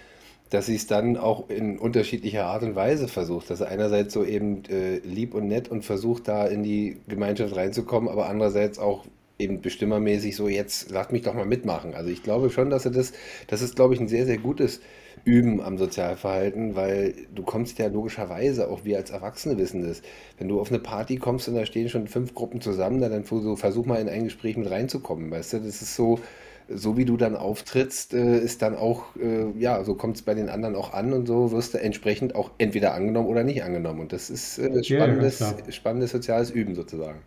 dass 0.50 0.68
sie 0.68 0.76
es 0.76 0.88
dann 0.88 1.18
auch 1.18 1.50
in 1.50 1.78
unterschiedlicher 1.78 2.46
Art 2.46 2.64
und 2.64 2.76
Weise 2.76 3.08
versucht. 3.10 3.50
Dass 3.50 3.60
er 3.60 3.68
einerseits 3.68 4.14
so 4.14 4.24
eben 4.24 4.64
äh, 4.70 5.00
lieb 5.00 5.34
und 5.34 5.48
nett 5.48 5.68
und 5.70 5.84
versucht, 5.84 6.28
da 6.30 6.46
in 6.48 6.64
die 6.64 6.98
Gemeinschaft 7.10 7.56
reinzukommen, 7.56 8.10
aber 8.10 8.30
andererseits 8.30 8.80
auch 8.80 9.06
eben 9.44 9.62
bestimmermäßig 9.62 10.36
so, 10.36 10.48
jetzt 10.48 10.90
lasst 10.92 11.12
mich 11.12 11.22
doch 11.22 11.34
mal 11.34 11.46
mitmachen. 11.46 11.94
Also 11.94 12.10
ich 12.10 12.24
glaube 12.24 12.50
schon, 12.50 12.70
dass 12.70 12.86
er 12.86 12.92
das, 12.92 13.14
das 13.48 13.62
ist, 13.62 13.76
glaube 13.76 13.94
ich, 13.94 14.00
ein 14.00 14.08
sehr, 14.08 14.26
sehr 14.26 14.38
gutes 14.38 14.82
Üben 15.26 15.62
am 15.62 15.78
Sozialverhalten, 15.78 16.76
weil 16.76 17.14
du 17.34 17.44
kommst 17.44 17.80
ja 17.80 17.88
logischerweise, 17.88 18.70
auch 18.70 18.84
wir 18.84 18.98
als 18.98 19.12
Erwachsene 19.12 19.58
wissen 19.58 19.88
das, 19.88 20.02
wenn 20.38 20.48
du 20.48 20.60
auf 20.60 20.70
eine 20.70 20.80
Party 20.80 21.18
kommst 21.18 21.48
und 21.48 21.56
da 21.56 21.66
stehen 21.66 21.88
schon 21.88 22.08
fünf 22.08 22.34
Gruppen 22.34 22.62
zusammen, 22.62 23.00
dann, 23.00 23.24
versuch 23.24 23.86
mal 23.86 24.02
in 24.02 24.10
ein 24.10 24.26
Gespräch 24.26 24.58
mit 24.58 24.70
reinzukommen, 24.70 25.32
weißt 25.32 25.54
du, 25.54 25.58
das 25.60 25.82
ist 25.82 25.96
so, 25.96 26.20
so 26.68 26.98
wie 26.98 27.06
du 27.06 27.18
dann 27.18 27.36
auftrittst, 27.36 28.14
äh, 28.14 28.40
ist 28.40 28.62
dann 28.62 28.76
auch, 28.76 29.16
äh, 29.16 29.58
ja, 29.60 29.84
so 29.84 29.96
kommt 29.96 30.18
es 30.18 30.22
bei 30.24 30.34
den 30.34 30.50
anderen 30.50 30.76
auch 30.76 30.94
an 30.94 31.14
und 31.14 31.28
so 31.28 31.52
wirst 31.52 31.74
du 31.74 31.80
entsprechend 31.80 32.36
auch 32.36 32.52
entweder 32.58 32.94
angenommen 32.94 33.28
oder 33.28 33.44
nicht 33.44 33.64
angenommen. 33.64 34.02
Und 34.02 34.14
das 34.14 34.30
ist 34.30 34.58
äh, 34.60 34.70
ja, 34.70 34.76
ja, 34.76 34.84
spannendes, 34.84 35.38
klar. 35.38 35.56
spannendes 35.70 36.12
soziales 36.12 36.52
Üben 36.52 36.76
sozusagen. 36.76 37.20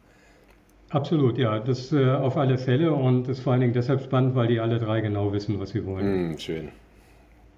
Absolut, 0.90 1.37
ja, 1.37 1.59
das 1.59 1.92
äh, 1.92 2.11
auf 2.11 2.37
alle 2.37 2.59
Fälle 2.59 2.92
und 2.92 3.29
ist 3.29 3.40
vor 3.40 3.53
allen 3.53 3.61
Dingen 3.61 3.72
deshalb 3.72 4.03
spannend, 4.03 4.37
weil 4.37 4.46
die 4.46 4.61
alle 4.61 4.79
drei 4.79 5.01
genau 5.01 5.33
wissen, 5.33 5.59
was 5.59 5.70
sie 5.70 5.85
wollen. 5.85 6.31
Hm, 6.31 6.38
schön. 6.38 6.68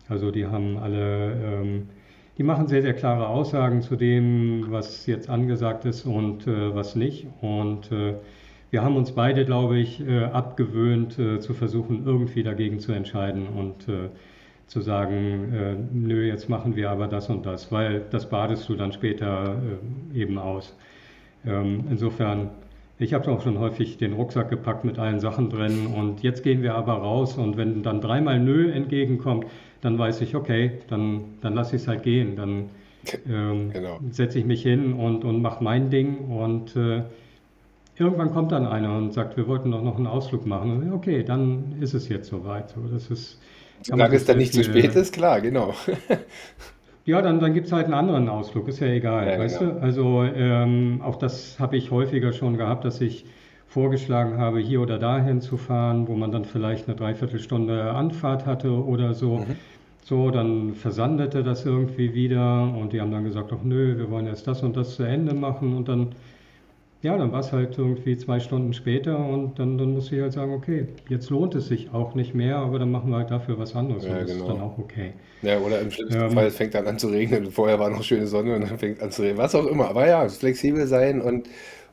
Also 0.09 0.31
die 0.31 0.47
haben 0.47 0.79
alle, 0.79 1.33
ähm, 1.33 1.89
die 2.39 2.43
machen 2.43 2.69
sehr, 2.69 2.81
sehr 2.81 2.95
klare 2.95 3.29
Aussagen 3.29 3.83
zu 3.83 3.97
dem, 3.97 4.67
was 4.71 5.07
jetzt 5.07 5.29
angesagt 5.29 5.85
ist 5.85 6.07
und 6.07 6.47
äh, 6.47 6.75
was 6.75 6.97
nicht. 6.97 7.27
Und 7.43 7.93
äh, 7.93 8.15
wir 8.71 8.83
haben 8.83 8.97
uns 8.97 9.13
beide, 9.13 9.45
glaube 9.45 9.79
ich, 9.79 10.01
äh, 10.07 10.25
abgewöhnt, 10.25 11.19
äh, 11.19 11.41
zu 11.41 11.53
versuchen, 11.53 12.07
irgendwie 12.07 12.43
dagegen 12.43 12.81
zu 12.81 12.93
entscheiden 12.93 13.47
und 13.49 13.89
äh, 13.89 14.09
zu 14.67 14.83
sagen, 14.83 15.89
nö, 15.95 16.27
jetzt 16.27 16.51
machen 16.51 16.77
wir 16.77 16.91
aber 16.91 17.09
das 17.09 17.31
und 17.31 17.47
das, 17.47 17.73
weil 17.73 18.03
das 18.11 18.29
badest 18.29 18.69
du 18.69 18.75
dann 18.75 18.93
später 18.93 19.57
eben 20.15 20.37
aus. 20.37 20.77
Ähm, 21.47 21.85
insofern, 21.91 22.51
ich 22.99 23.15
habe 23.15 23.31
auch 23.31 23.43
schon 23.43 23.59
häufig 23.59 23.97
den 23.99 24.13
Rucksack 24.15 24.51
gepackt 24.51 24.85
mit 24.85 24.99
allen 24.99 25.21
Sachen 25.21 25.51
drin 25.51 25.87
und 25.87 26.23
jetzt 26.23 26.43
gehen 26.43 26.63
wir 26.63 26.75
aber 26.75 26.95
raus 26.95 27.37
und 27.39 27.57
wenn 27.57 27.83
dann 27.83 28.01
dreimal 28.01 28.41
Nö 28.41 28.71
entgegenkommt, 28.71 29.47
dann 29.81 29.99
weiß 29.99 30.21
ich, 30.23 30.35
okay, 30.35 30.81
dann, 30.89 31.37
dann 31.41 31.55
lasse 31.55 31.77
ich 31.77 31.83
es 31.83 31.89
halt 31.89 32.03
gehen, 32.03 32.37
dann 32.37 32.71
ähm, 33.29 33.71
Genau. 33.73 34.01
setze 34.11 34.39
ich 34.39 34.45
mich 34.45 34.63
hin 34.63 34.93
und, 34.95 35.25
und 35.25 35.41
mache 35.41 35.63
mein 35.63 35.91
Ding 35.91 36.29
und 36.29 36.75
äh, 36.77 37.03
irgendwann 37.97 38.33
kommt 38.33 38.53
dann 38.53 38.67
einer 38.67 38.97
und 38.97 39.13
sagt, 39.13 39.37
wir 39.37 39.47
wollten 39.47 39.71
doch 39.71 39.83
noch 39.83 39.97
einen 39.97 40.07
Ausflug 40.07 40.47
machen. 40.47 40.83
Und, 40.83 40.93
okay, 40.93 41.23
dann 41.25 41.77
ist 41.81 41.95
es 41.95 42.09
jetzt 42.09 42.29
soweit. 42.29 42.71
So, 42.71 42.81
das 42.93 43.11
ist, 43.11 43.39
Solange 43.83 44.17
es 44.17 44.25
dann 44.25 44.39
nicht 44.39 44.53
zu 44.53 44.65
spät 44.65 44.93
viel 44.93 45.01
ist, 45.01 45.13
klar, 45.13 45.41
genau. 45.41 45.75
ja, 47.09 47.23
dann, 47.23 47.41
dann 47.41 47.55
gibt 47.55 47.67
es 47.67 47.73
halt 47.73 47.87
einen 47.87 47.95
anderen 47.95 48.29
Ausflug, 48.29 48.69
ist 48.69 48.81
ja 48.81 48.89
egal, 48.89 49.27
Ja, 49.27 49.39
weißt 49.39 49.61
genau. 49.61 49.73
du? 49.75 49.81
Also 49.83 50.23
ähm, 50.25 51.01
auch 51.03 51.17
das 51.17 51.59
habe 51.59 51.77
ich 51.77 51.91
häufiger 51.91 52.33
schon 52.33 52.57
gehabt, 52.57 52.85
dass 52.85 53.01
ich 53.01 53.25
vorgeschlagen 53.67 54.39
habe, 54.39 54.59
hier 54.61 54.81
oder 54.81 54.99
dahin 54.99 55.41
zu 55.41 55.57
fahren, 55.57 56.07
wo 56.09 56.15
man 56.17 56.33
dann 56.33 56.45
vielleicht 56.45 56.87
eine 56.89 56.97
Dreiviertelstunde 56.97 57.93
Anfahrt 57.93 58.47
hatte 58.47 58.71
oder 58.85 59.15
so. 59.15 59.39
Mhm. 59.39 59.57
So, 60.05 60.31
dann 60.31 60.75
versandete 60.75 61.43
das 61.43 61.67
irgendwie 61.67 62.15
wieder 62.15 62.63
und 62.75 62.93
die 62.93 63.01
haben 63.01 63.11
dann 63.11 63.25
gesagt, 63.25 63.53
ach 63.53 63.63
nö, 63.63 63.99
wir 63.99 64.11
wollen 64.11 64.27
erst 64.27 64.47
das 64.47 64.63
und 64.63 64.77
das 64.77 64.97
zu 64.97 65.03
Ende 65.03 65.35
machen 65.35 65.77
und 65.77 65.89
dann, 65.89 66.15
ja, 67.03 67.17
dann 67.17 67.33
war 67.33 67.41
es 67.41 67.53
halt 67.53 67.79
irgendwie 67.79 68.17
zwei 68.17 68.41
Stunden 68.41 68.73
später 68.73 69.19
und 69.19 69.59
dann, 69.59 69.79
dann 69.79 69.93
musste 69.95 70.17
ich 70.17 70.23
halt 70.23 70.33
sagen, 70.33 70.53
okay, 70.53 70.89
jetzt 71.09 71.31
lohnt 71.31 71.55
es 71.55 71.69
sich 71.69 71.91
auch 71.93 72.15
nicht 72.15 72.35
mehr, 72.35 72.57
aber 72.59 72.79
dann 72.79 72.91
machen 72.91 73.11
wir 73.11 73.17
halt 73.19 73.31
dafür 73.31 73.59
was 73.59 73.75
anderes 73.77 74.09
und 74.09 74.17
Ja, 74.17 74.21
das 74.21 74.35
ist 74.35 74.49
dann 74.49 74.59
genau. 74.59 74.61
auch 74.61 74.79
okay. 74.79 75.15
Ja, 75.41 75.59
oder 75.61 75.81
im 75.81 75.91
schlimmsten 75.91 76.29
Fall, 76.29 76.47
Ähm, 76.47 76.49
es 76.49 76.57
fängt 76.57 76.75
dann 76.75 76.87
an 76.89 76.99
zu 76.99 77.09
regnen 77.09 77.47
und 77.47 77.53
vorher 77.53 77.79
war 77.79 77.91
noch 77.91 78.03
schöne 78.03 78.27
Sonne 78.27 78.57
und 78.57 78.63
dann 78.63 78.79
fängt 78.79 79.01
an 79.01 79.13
zu 79.13 79.23
regnen. 79.23 79.39
Was 79.39 79.55
auch 79.55 79.67
immer. 79.67 79.89
Aber 79.89 80.07
ja, 80.07 80.29
flexibel 80.29 80.87
sein 80.89 81.21
und, 81.21 81.49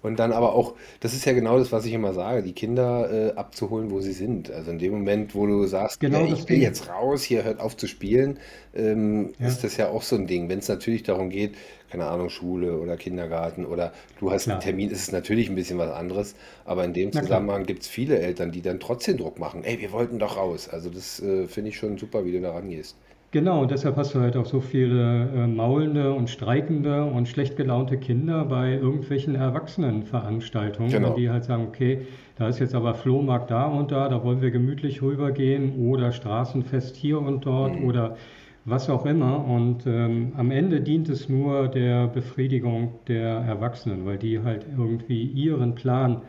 und 0.06 0.18
dann 0.18 0.32
aber 0.32 0.54
auch, 0.54 0.76
das 1.00 1.14
ist 1.14 1.26
ja 1.26 1.34
genau 1.34 1.58
das, 1.60 1.72
was 1.72 1.86
ich 1.86 1.94
immer 1.94 2.14
sage, 2.14 2.44
die 2.44 2.54
Kinder 2.54 3.12
äh, 3.12 3.34
abzuholen, 3.36 3.92
wo 3.92 4.02
sie 4.02 4.14
sind. 4.14 4.52
Also 4.52 4.72
in 4.72 4.80
dem 4.80 4.94
Moment, 4.94 5.36
wo 5.36 5.46
du 5.48 5.66
sagst, 5.68 6.00
genau 6.00 6.28
das 6.28 6.40
ich 6.40 6.48
will 6.50 6.62
jetzt 6.62 6.90
raus, 6.90 7.24
hier 7.24 7.44
hört 7.44 7.60
auf 7.60 7.76
zu 7.78 7.88
spielen, 7.88 8.40
ähm, 8.74 9.34
Ja, 9.38 9.48
ist 9.48 9.64
das 9.64 9.78
ja 9.78 9.90
auch 9.90 10.02
so 10.02 10.16
ein 10.16 10.28
Ding. 10.28 10.50
Wenn 10.50 10.60
es 10.60 10.68
natürlich 10.68 11.04
darum 11.04 11.30
geht, 11.30 11.56
keine 11.90 12.08
Ahnung, 12.08 12.30
Schule 12.30 12.78
oder 12.80 12.98
Kindergarten 12.98 13.66
oder 13.66 13.94
du 14.20 14.32
hast 14.32 14.48
einen 14.50 14.60
klar. 14.60 14.60
Termin, 14.60 14.90
ist 14.92 15.02
es 15.02 15.12
natürlich 15.12 15.50
ein 15.50 15.56
bisschen 15.56 15.78
was 15.78 15.92
anderes. 15.92 16.36
Aber 16.66 16.84
in 16.84 16.94
dem 16.94 17.10
Na 17.14 17.22
klar. 17.24 17.44
Zusammenhang 17.44 17.66
gibt 17.66 17.84
es 17.84 17.88
viele 17.88 18.20
Eltern, 18.20 18.52
die 18.52 18.62
dann 18.62 18.80
trotzdem 18.80 19.18
Druck 19.18 19.40
machen. 19.40 19.64
Ey, 19.64 19.80
wir 19.80 19.92
wollten 19.92 20.20
doch 20.20 20.38
raus. 20.38 20.68
Also 20.70 20.90
das 20.90 21.20
äh, 21.22 21.48
finde 21.48 21.70
ich 21.70 21.78
schon 21.78 21.98
super, 21.98 22.26
wie 22.26 22.32
du 22.32 22.42
da 22.42 22.52
rangehst. 22.52 22.96
Genau, 23.36 23.64
und 23.64 23.72
deshalb 23.72 23.98
hast 23.98 24.16
du 24.16 24.22
halt 24.22 24.38
auch 24.38 24.46
so 24.46 24.62
viele 24.62 25.28
äh, 25.36 25.46
maulende 25.46 26.14
und 26.14 26.30
streikende 26.30 27.04
und 27.04 27.28
schlecht 27.28 27.58
gelaunte 27.58 27.98
Kinder 27.98 28.46
bei 28.46 28.76
irgendwelchen 28.76 29.36
Erwachsenenveranstaltungen, 29.36 30.90
Genau. 30.90 31.14
die 31.16 31.30
halt 31.30 31.44
sagen, 31.44 31.66
okay, 31.68 32.08
da 32.38 32.48
ist 32.48 32.60
jetzt 32.60 32.74
aber 32.74 32.94
Flohmarkt 32.94 33.52
da 33.52 33.66
und 33.66 33.92
da, 33.92 34.08
da 34.08 34.24
wollen 34.24 34.42
wir 34.42 34.52
gemütlich 34.52 35.02
rübergehen 35.02 35.76
oder 35.86 36.14
Straßenfest 36.14 36.96
hier 36.96 37.20
und 37.20 37.46
dort 37.46 37.78
Mhm. 37.78 37.86
oder 37.86 38.16
was 38.64 38.90
auch 38.90 39.06
immer. 39.06 39.46
Und 39.46 39.86
ähm, 39.86 40.32
am 40.38 40.50
Ende 40.50 40.80
dient 40.80 41.10
es 41.10 41.28
nur 41.28 41.68
der 41.68 42.08
Befriedigung 42.08 42.94
der 43.10 43.40
Erwachsenen, 43.40 44.06
weil 44.06 44.18
die 44.18 44.44
halt 44.44 44.66
irgendwie 44.78 45.24
ihren 45.24 45.76
Plan 45.76 46.22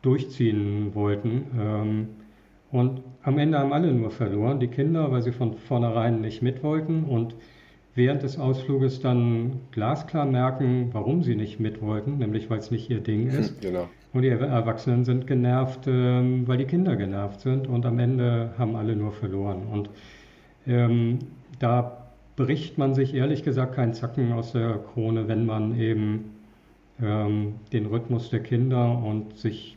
durchziehen 0.00 0.94
wollten. 0.94 1.44
Ähm, 1.60 2.08
und 2.72 3.02
am 3.24 3.38
Ende 3.38 3.58
haben 3.58 3.72
alle 3.72 3.92
nur 3.92 4.10
verloren. 4.10 4.60
Die 4.60 4.68
Kinder, 4.68 5.10
weil 5.10 5.22
sie 5.22 5.32
von 5.32 5.54
vornherein 5.54 6.20
nicht 6.20 6.42
mit 6.42 6.62
wollten 6.62 7.04
und 7.04 7.34
während 7.94 8.22
des 8.22 8.38
Ausfluges 8.38 9.00
dann 9.00 9.60
glasklar 9.70 10.26
merken, 10.26 10.90
warum 10.92 11.22
sie 11.22 11.34
nicht 11.34 11.58
mit 11.60 11.80
wollten, 11.80 12.18
nämlich 12.18 12.50
weil 12.50 12.58
es 12.58 12.70
nicht 12.70 12.90
ihr 12.90 13.00
Ding 13.00 13.28
ist. 13.28 13.60
Genau. 13.62 13.88
Und 14.12 14.22
die 14.22 14.28
Erwachsenen 14.28 15.04
sind 15.04 15.26
genervt, 15.26 15.88
ähm, 15.88 16.46
weil 16.46 16.58
die 16.58 16.66
Kinder 16.66 16.94
genervt 16.94 17.40
sind 17.40 17.66
und 17.66 17.84
am 17.84 17.98
Ende 17.98 18.50
haben 18.56 18.76
alle 18.76 18.94
nur 18.94 19.10
verloren. 19.10 19.62
Und 19.72 19.90
ähm, 20.68 21.18
da 21.58 22.04
bricht 22.36 22.78
man 22.78 22.94
sich 22.94 23.14
ehrlich 23.14 23.42
gesagt 23.42 23.74
keinen 23.74 23.92
Zacken 23.92 24.32
aus 24.32 24.52
der 24.52 24.78
Krone, 24.92 25.26
wenn 25.26 25.46
man 25.46 25.80
eben 25.80 26.30
ähm, 27.02 27.54
den 27.72 27.86
Rhythmus 27.86 28.30
der 28.30 28.40
Kinder 28.40 29.02
und 29.02 29.36
sich 29.36 29.76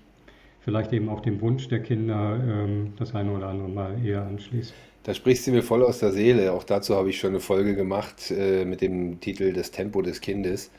vielleicht 0.68 0.92
eben 0.92 1.08
auch 1.08 1.22
dem 1.22 1.40
Wunsch 1.40 1.70
der 1.70 1.80
Kinder 1.80 2.38
ähm, 2.46 2.92
das 3.00 3.16
eine 3.16 3.32
oder 3.32 3.48
andere 3.48 3.70
Mal 3.70 4.06
eher 4.06 4.24
anschließt. 4.24 4.74
Da 5.04 5.14
sprichst 5.14 5.48
du 5.48 5.52
mir 5.52 5.64
voll 5.64 5.82
aus 5.82 6.00
der 6.00 6.12
Seele. 6.12 6.52
Auch 6.52 6.66
dazu 6.66 6.94
habe 6.98 7.10
ich 7.10 7.20
schon 7.20 7.30
eine 7.30 7.40
Folge 7.40 7.74
gemacht 7.74 8.32
äh, 8.32 8.66
mit 8.66 8.82
dem 8.82 9.22
Titel 9.22 9.54
Das 9.54 9.72
Tempo 9.72 10.02
des 10.02 10.20
Kindes. 10.20 10.70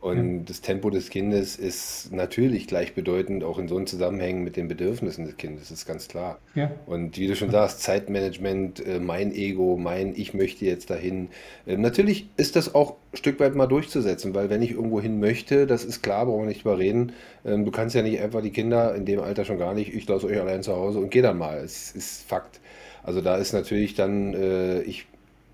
Und 0.00 0.38
ja. 0.38 0.42
das 0.46 0.62
Tempo 0.62 0.88
des 0.88 1.10
Kindes 1.10 1.56
ist 1.56 2.10
natürlich 2.10 2.66
gleichbedeutend 2.66 3.44
auch 3.44 3.58
in 3.58 3.68
so 3.68 3.76
einem 3.76 3.86
Zusammenhang 3.86 4.42
mit 4.42 4.56
den 4.56 4.66
Bedürfnissen 4.66 5.26
des 5.26 5.36
Kindes, 5.36 5.68
das 5.68 5.80
ist 5.80 5.86
ganz 5.86 6.08
klar. 6.08 6.38
Ja. 6.54 6.70
Und 6.86 7.18
wie 7.18 7.26
du 7.26 7.36
schon 7.36 7.50
sagst, 7.50 7.82
Zeitmanagement, 7.82 8.84
äh, 8.86 8.98
mein 8.98 9.30
Ego, 9.30 9.76
mein 9.76 10.14
Ich 10.16 10.32
möchte 10.32 10.64
jetzt 10.64 10.88
dahin. 10.88 11.28
Äh, 11.66 11.76
natürlich 11.76 12.30
ist 12.38 12.56
das 12.56 12.74
auch 12.74 12.96
ein 13.12 13.18
Stück 13.18 13.40
weit 13.40 13.54
mal 13.54 13.66
durchzusetzen, 13.66 14.34
weil 14.34 14.48
wenn 14.48 14.62
ich 14.62 14.70
irgendwo 14.70 15.02
hin 15.02 15.20
möchte, 15.20 15.66
das 15.66 15.84
ist 15.84 16.02
klar, 16.02 16.24
brauchen 16.24 16.44
wir 16.44 16.48
nicht 16.48 16.64
drüber 16.64 16.78
reden. 16.78 17.12
Ähm, 17.44 17.66
du 17.66 17.70
kannst 17.70 17.94
ja 17.94 18.00
nicht 18.00 18.20
einfach 18.20 18.40
die 18.40 18.52
Kinder 18.52 18.94
in 18.94 19.04
dem 19.04 19.20
Alter 19.20 19.44
schon 19.44 19.58
gar 19.58 19.74
nicht, 19.74 19.94
ich 19.94 20.08
lasse 20.08 20.26
euch 20.26 20.40
allein 20.40 20.62
zu 20.62 20.74
Hause 20.74 20.98
und 20.98 21.10
geh 21.10 21.20
dann 21.20 21.36
mal. 21.36 21.58
Es 21.58 21.92
ist 21.92 22.26
Fakt. 22.26 22.60
Also 23.02 23.20
da 23.20 23.36
ist 23.36 23.52
natürlich 23.52 23.94
dann, 23.94 24.32
äh, 24.32 24.80
ich 24.82 25.06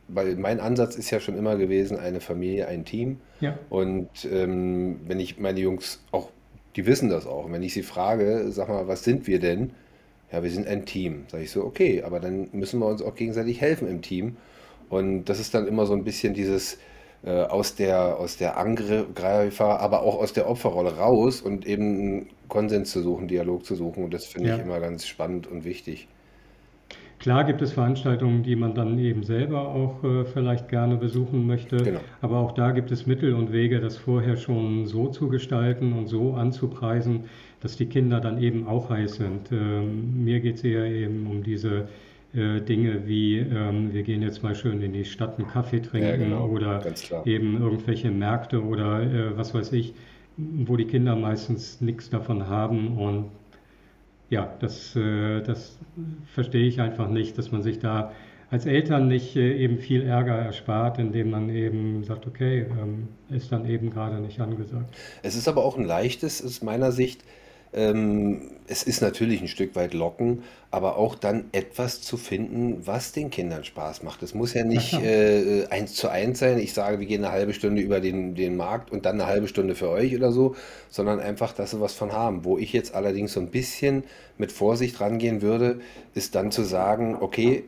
weil 0.08 0.36
mein 0.36 0.60
Ansatz 0.60 0.96
ist 0.96 1.10
ja 1.10 1.20
schon 1.20 1.36
immer 1.36 1.56
gewesen, 1.56 1.98
eine 1.98 2.20
Familie, 2.20 2.68
ein 2.68 2.84
Team. 2.84 3.20
Ja. 3.40 3.58
Und 3.70 4.08
ähm, 4.30 5.00
wenn 5.06 5.20
ich 5.20 5.38
meine 5.38 5.60
Jungs 5.60 6.02
auch, 6.12 6.30
die 6.76 6.86
wissen 6.86 7.08
das 7.08 7.26
auch. 7.26 7.46
Und 7.46 7.52
wenn 7.52 7.62
ich 7.62 7.74
sie 7.74 7.82
frage, 7.82 8.46
sag 8.50 8.68
mal, 8.68 8.86
was 8.88 9.04
sind 9.04 9.26
wir 9.26 9.40
denn? 9.40 9.72
Ja, 10.32 10.42
wir 10.42 10.50
sind 10.50 10.66
ein 10.66 10.86
Team. 10.86 11.24
Sag 11.28 11.40
ich 11.40 11.50
so, 11.50 11.64
okay, 11.64 12.02
aber 12.02 12.20
dann 12.20 12.48
müssen 12.52 12.80
wir 12.80 12.86
uns 12.86 13.02
auch 13.02 13.14
gegenseitig 13.14 13.60
helfen 13.60 13.88
im 13.88 14.02
Team. 14.02 14.36
Und 14.88 15.24
das 15.24 15.40
ist 15.40 15.54
dann 15.54 15.66
immer 15.66 15.86
so 15.86 15.94
ein 15.94 16.04
bisschen 16.04 16.34
dieses 16.34 16.78
äh, 17.24 17.30
aus 17.30 17.74
der, 17.74 18.18
aus 18.18 18.36
der 18.36 18.56
Angreifer, 18.56 19.80
aber 19.80 20.02
auch 20.02 20.18
aus 20.18 20.32
der 20.32 20.48
Opferrolle 20.48 20.96
raus 20.96 21.40
und 21.40 21.66
eben 21.66 21.82
einen 21.82 22.26
Konsens 22.48 22.92
zu 22.92 23.02
suchen, 23.02 23.26
Dialog 23.26 23.64
zu 23.64 23.74
suchen. 23.74 24.04
Und 24.04 24.14
das 24.14 24.26
finde 24.26 24.50
ja. 24.50 24.56
ich 24.56 24.62
immer 24.62 24.80
ganz 24.80 25.06
spannend 25.06 25.46
und 25.46 25.64
wichtig. 25.64 26.08
Klar 27.18 27.44
gibt 27.44 27.62
es 27.62 27.72
Veranstaltungen, 27.72 28.42
die 28.42 28.56
man 28.56 28.74
dann 28.74 28.98
eben 28.98 29.22
selber 29.22 29.68
auch 29.68 30.04
äh, 30.04 30.24
vielleicht 30.24 30.68
gerne 30.68 30.96
besuchen 30.96 31.46
möchte, 31.46 31.78
genau. 31.78 32.00
aber 32.20 32.38
auch 32.38 32.52
da 32.52 32.72
gibt 32.72 32.90
es 32.90 33.06
Mittel 33.06 33.34
und 33.34 33.52
Wege, 33.52 33.80
das 33.80 33.96
vorher 33.96 34.36
schon 34.36 34.86
so 34.86 35.08
zu 35.08 35.28
gestalten 35.28 35.92
und 35.92 36.08
so 36.08 36.34
anzupreisen, 36.34 37.24
dass 37.60 37.76
die 37.76 37.86
Kinder 37.86 38.20
dann 38.20 38.40
eben 38.40 38.66
auch 38.66 38.90
heiß 38.90 39.14
sind. 39.14 39.50
Ähm, 39.50 40.24
mir 40.24 40.40
geht 40.40 40.56
es 40.56 40.64
eher 40.64 40.84
eben 40.84 41.26
um 41.26 41.42
diese 41.42 41.88
äh, 42.34 42.60
Dinge 42.60 43.06
wie, 43.06 43.38
ähm, 43.38 43.94
wir 43.94 44.02
gehen 44.02 44.20
jetzt 44.20 44.42
mal 44.42 44.54
schön 44.54 44.82
in 44.82 44.92
die 44.92 45.04
Stadt 45.04 45.38
einen 45.38 45.48
Kaffee 45.48 45.80
trinken 45.80 46.08
ja, 46.08 46.16
genau. 46.16 46.46
oder 46.46 46.82
eben 47.24 47.60
irgendwelche 47.62 48.10
Märkte 48.10 48.62
oder 48.62 49.02
äh, 49.02 49.36
was 49.36 49.54
weiß 49.54 49.72
ich, 49.72 49.94
wo 50.36 50.76
die 50.76 50.84
Kinder 50.84 51.16
meistens 51.16 51.80
nichts 51.80 52.10
davon 52.10 52.46
haben 52.46 52.98
und 52.98 53.30
ja, 54.30 54.54
das, 54.60 54.96
äh, 54.96 55.40
das 55.42 55.78
verstehe 56.26 56.66
ich 56.66 56.80
einfach 56.80 57.08
nicht, 57.08 57.38
dass 57.38 57.52
man 57.52 57.62
sich 57.62 57.78
da 57.78 58.12
als 58.50 58.66
Eltern 58.66 59.08
nicht 59.08 59.36
äh, 59.36 59.56
eben 59.56 59.78
viel 59.78 60.02
Ärger 60.02 60.34
erspart, 60.34 60.98
indem 60.98 61.30
man 61.30 61.48
eben 61.50 62.04
sagt, 62.04 62.26
okay, 62.26 62.66
ähm, 62.80 63.08
ist 63.28 63.50
dann 63.52 63.68
eben 63.68 63.90
gerade 63.90 64.20
nicht 64.20 64.40
angesagt. 64.40 64.94
Es 65.22 65.36
ist 65.36 65.48
aber 65.48 65.64
auch 65.64 65.76
ein 65.76 65.84
leichtes, 65.84 66.44
aus 66.44 66.62
meiner 66.62 66.92
Sicht, 66.92 67.24
ähm, 67.76 68.40
es 68.68 68.82
ist 68.82 69.00
natürlich 69.00 69.40
ein 69.40 69.48
Stück 69.48 69.76
weit 69.76 69.94
locken, 69.94 70.42
aber 70.70 70.96
auch 70.96 71.14
dann 71.14 71.44
etwas 71.52 72.00
zu 72.00 72.16
finden, 72.16 72.84
was 72.84 73.12
den 73.12 73.30
Kindern 73.30 73.64
Spaß 73.64 74.02
macht. 74.02 74.22
Es 74.22 74.34
muss 74.34 74.54
ja 74.54 74.64
nicht 74.64 74.94
äh, 74.94 75.66
eins 75.70 75.94
zu 75.94 76.08
eins 76.08 76.40
sein. 76.40 76.58
Ich 76.58 76.72
sage, 76.72 76.98
wir 76.98 77.06
gehen 77.06 77.24
eine 77.24 77.32
halbe 77.32 77.52
Stunde 77.52 77.82
über 77.82 78.00
den, 78.00 78.34
den 78.34 78.56
Markt 78.56 78.90
und 78.90 79.06
dann 79.06 79.20
eine 79.20 79.30
halbe 79.30 79.46
Stunde 79.46 79.74
für 79.74 79.90
euch 79.90 80.16
oder 80.16 80.32
so, 80.32 80.56
sondern 80.88 81.20
einfach, 81.20 81.52
dass 81.52 81.70
sie 81.70 81.80
was 81.80 81.92
von 81.92 82.12
haben. 82.12 82.44
Wo 82.44 82.58
ich 82.58 82.72
jetzt 82.72 82.94
allerdings 82.94 83.32
so 83.34 83.40
ein 83.40 83.48
bisschen 83.48 84.04
mit 84.38 84.50
Vorsicht 84.52 85.00
rangehen 85.00 85.42
würde, 85.42 85.80
ist 86.14 86.34
dann 86.34 86.50
zu 86.50 86.62
sagen, 86.62 87.16
okay, 87.20 87.64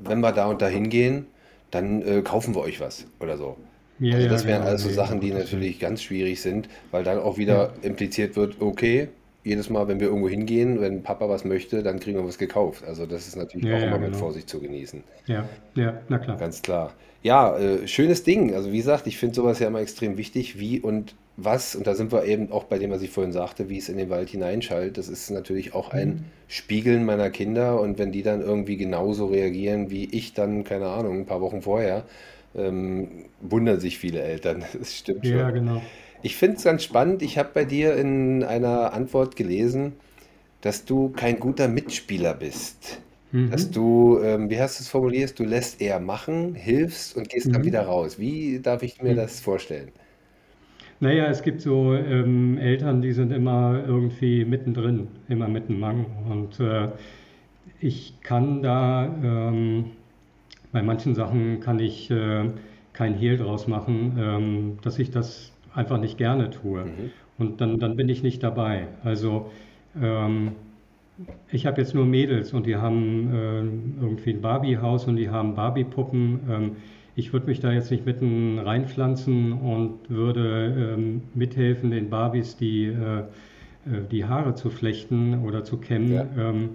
wenn 0.00 0.20
wir 0.20 0.32
da 0.32 0.46
und 0.46 0.60
da 0.60 0.66
hingehen, 0.66 1.26
dann 1.70 2.02
äh, 2.02 2.22
kaufen 2.22 2.54
wir 2.54 2.60
euch 2.60 2.80
was 2.80 3.06
oder 3.20 3.38
so. 3.38 3.56
Ja, 3.98 4.16
also 4.16 4.28
das 4.28 4.42
ja, 4.42 4.48
wären 4.48 4.60
genau, 4.62 4.72
also 4.72 4.90
Sachen, 4.90 5.20
die 5.20 5.30
natürlich 5.30 5.78
ganz 5.78 6.02
schwierig 6.02 6.42
sind, 6.42 6.68
weil 6.90 7.04
dann 7.04 7.18
auch 7.20 7.38
wieder 7.38 7.72
ja. 7.82 7.88
impliziert 7.88 8.36
wird, 8.36 8.56
okay, 8.60 9.08
jedes 9.44 9.70
Mal, 9.70 9.88
wenn 9.88 10.00
wir 10.00 10.08
irgendwo 10.08 10.28
hingehen, 10.28 10.80
wenn 10.80 11.02
Papa 11.02 11.28
was 11.28 11.44
möchte, 11.44 11.82
dann 11.82 11.98
kriegen 11.98 12.18
wir 12.18 12.26
was 12.26 12.38
gekauft. 12.38 12.84
Also 12.84 13.06
das 13.06 13.26
ist 13.26 13.36
natürlich 13.36 13.66
ja, 13.66 13.76
auch 13.76 13.80
ja, 13.80 13.86
immer 13.86 13.98
genau. 13.98 14.10
mit 14.10 14.16
Vorsicht 14.16 14.48
zu 14.48 14.60
genießen. 14.60 15.02
Ja, 15.26 15.48
ja, 15.74 16.00
na 16.08 16.18
klar. 16.18 16.36
Ganz 16.36 16.62
klar. 16.62 16.92
Ja, 17.22 17.56
äh, 17.56 17.86
schönes 17.86 18.24
Ding. 18.24 18.54
Also 18.54 18.72
wie 18.72 18.78
gesagt, 18.78 19.06
ich 19.06 19.16
finde 19.16 19.34
sowas 19.34 19.58
ja 19.58 19.68
immer 19.68 19.80
extrem 19.80 20.16
wichtig, 20.16 20.58
wie 20.58 20.80
und 20.80 21.14
was, 21.36 21.74
und 21.74 21.86
da 21.86 21.94
sind 21.94 22.12
wir 22.12 22.24
eben 22.24 22.52
auch 22.52 22.64
bei 22.64 22.78
dem, 22.78 22.90
was 22.90 23.02
ich 23.02 23.10
vorhin 23.10 23.32
sagte, 23.32 23.68
wie 23.68 23.78
es 23.78 23.88
in 23.88 23.96
den 23.96 24.10
Wald 24.10 24.28
hineinschallt. 24.28 24.98
Das 24.98 25.08
ist 25.08 25.30
natürlich 25.30 25.74
auch 25.74 25.90
ein 25.90 26.08
mhm. 26.08 26.24
Spiegeln 26.46 27.04
meiner 27.04 27.30
Kinder 27.30 27.80
und 27.80 27.98
wenn 27.98 28.12
die 28.12 28.22
dann 28.22 28.42
irgendwie 28.42 28.76
genauso 28.76 29.26
reagieren 29.26 29.90
wie 29.90 30.04
ich 30.04 30.34
dann, 30.34 30.64
keine 30.64 30.88
Ahnung, 30.88 31.20
ein 31.20 31.26
paar 31.26 31.40
Wochen 31.40 31.62
vorher, 31.62 32.04
ähm, 32.54 33.08
wundern 33.40 33.80
sich 33.80 33.98
viele 33.98 34.20
Eltern. 34.20 34.64
Das 34.78 34.94
stimmt 34.94 35.26
schon. 35.26 35.38
Ja, 35.38 35.50
genau. 35.50 35.82
Ich 36.22 36.36
finde 36.36 36.56
es 36.56 36.64
ganz 36.64 36.84
spannend. 36.84 37.22
Ich 37.22 37.38
habe 37.38 37.50
bei 37.52 37.64
dir 37.64 37.96
in 37.96 38.44
einer 38.44 38.92
Antwort 38.92 39.36
gelesen, 39.36 39.94
dass 40.60 40.84
du 40.84 41.10
kein 41.10 41.40
guter 41.40 41.68
Mitspieler 41.68 42.34
bist. 42.34 43.00
Mhm. 43.32 43.50
Dass 43.50 43.70
du, 43.70 44.20
ähm, 44.22 44.48
wie 44.50 44.60
hast 44.60 44.78
du 44.78 44.82
es 44.82 44.88
formuliert, 44.88 45.38
du 45.38 45.44
lässt 45.44 45.80
eher 45.80 45.98
machen, 45.98 46.54
hilfst 46.54 47.16
und 47.16 47.28
gehst 47.28 47.52
dann 47.52 47.62
mhm. 47.62 47.66
wieder 47.66 47.82
raus. 47.82 48.18
Wie 48.18 48.60
darf 48.60 48.82
ich 48.82 49.02
mir 49.02 49.12
mhm. 49.12 49.16
das 49.16 49.40
vorstellen? 49.40 49.88
Naja, 51.00 51.26
es 51.26 51.42
gibt 51.42 51.60
so 51.62 51.94
ähm, 51.94 52.58
Eltern, 52.58 53.02
die 53.02 53.12
sind 53.12 53.32
immer 53.32 53.82
irgendwie 53.84 54.44
mittendrin, 54.44 55.08
immer 55.28 55.48
mittenmang. 55.48 56.06
Und 56.30 56.60
äh, 56.60 56.90
ich 57.80 58.20
kann 58.22 58.62
da, 58.62 59.06
ähm, 59.06 59.86
bei 60.70 60.82
manchen 60.82 61.16
Sachen 61.16 61.58
kann 61.58 61.80
ich 61.80 62.08
äh, 62.10 62.44
kein 62.92 63.14
Hehl 63.14 63.36
draus 63.36 63.66
machen, 63.66 64.16
ähm, 64.20 64.78
dass 64.82 65.00
ich 65.00 65.10
das 65.10 65.51
einfach 65.74 65.98
nicht 65.98 66.18
gerne 66.18 66.50
tue. 66.50 66.84
Mhm. 66.84 67.10
Und 67.38 67.60
dann, 67.60 67.78
dann 67.78 67.96
bin 67.96 68.08
ich 68.08 68.22
nicht 68.22 68.42
dabei. 68.42 68.88
Also 69.04 69.50
ähm, 70.00 70.52
ich 71.50 71.66
habe 71.66 71.80
jetzt 71.80 71.94
nur 71.94 72.06
Mädels 72.06 72.52
und 72.52 72.66
die 72.66 72.76
haben 72.76 73.32
äh, 73.32 74.02
irgendwie 74.02 74.30
ein 74.30 74.40
Barbie-Haus 74.40 75.06
und 75.06 75.16
die 75.16 75.30
haben 75.30 75.54
Barbie-Puppen. 75.54 76.40
Ähm, 76.50 76.76
ich 77.14 77.32
würde 77.32 77.46
mich 77.46 77.60
da 77.60 77.72
jetzt 77.72 77.90
nicht 77.90 78.06
mitten 78.06 78.58
reinpflanzen 78.58 79.52
und 79.52 80.08
würde 80.08 80.94
ähm, 80.96 81.22
mithelfen, 81.34 81.90
den 81.90 82.08
Barbies 82.08 82.56
die, 82.56 82.86
äh, 82.86 83.18
äh, 83.20 83.24
die 84.10 84.24
Haare 84.24 84.54
zu 84.54 84.70
flechten 84.70 85.44
oder 85.44 85.64
zu 85.64 85.76
kämmen, 85.76 86.12
ja. 86.12 86.26
ähm, 86.38 86.70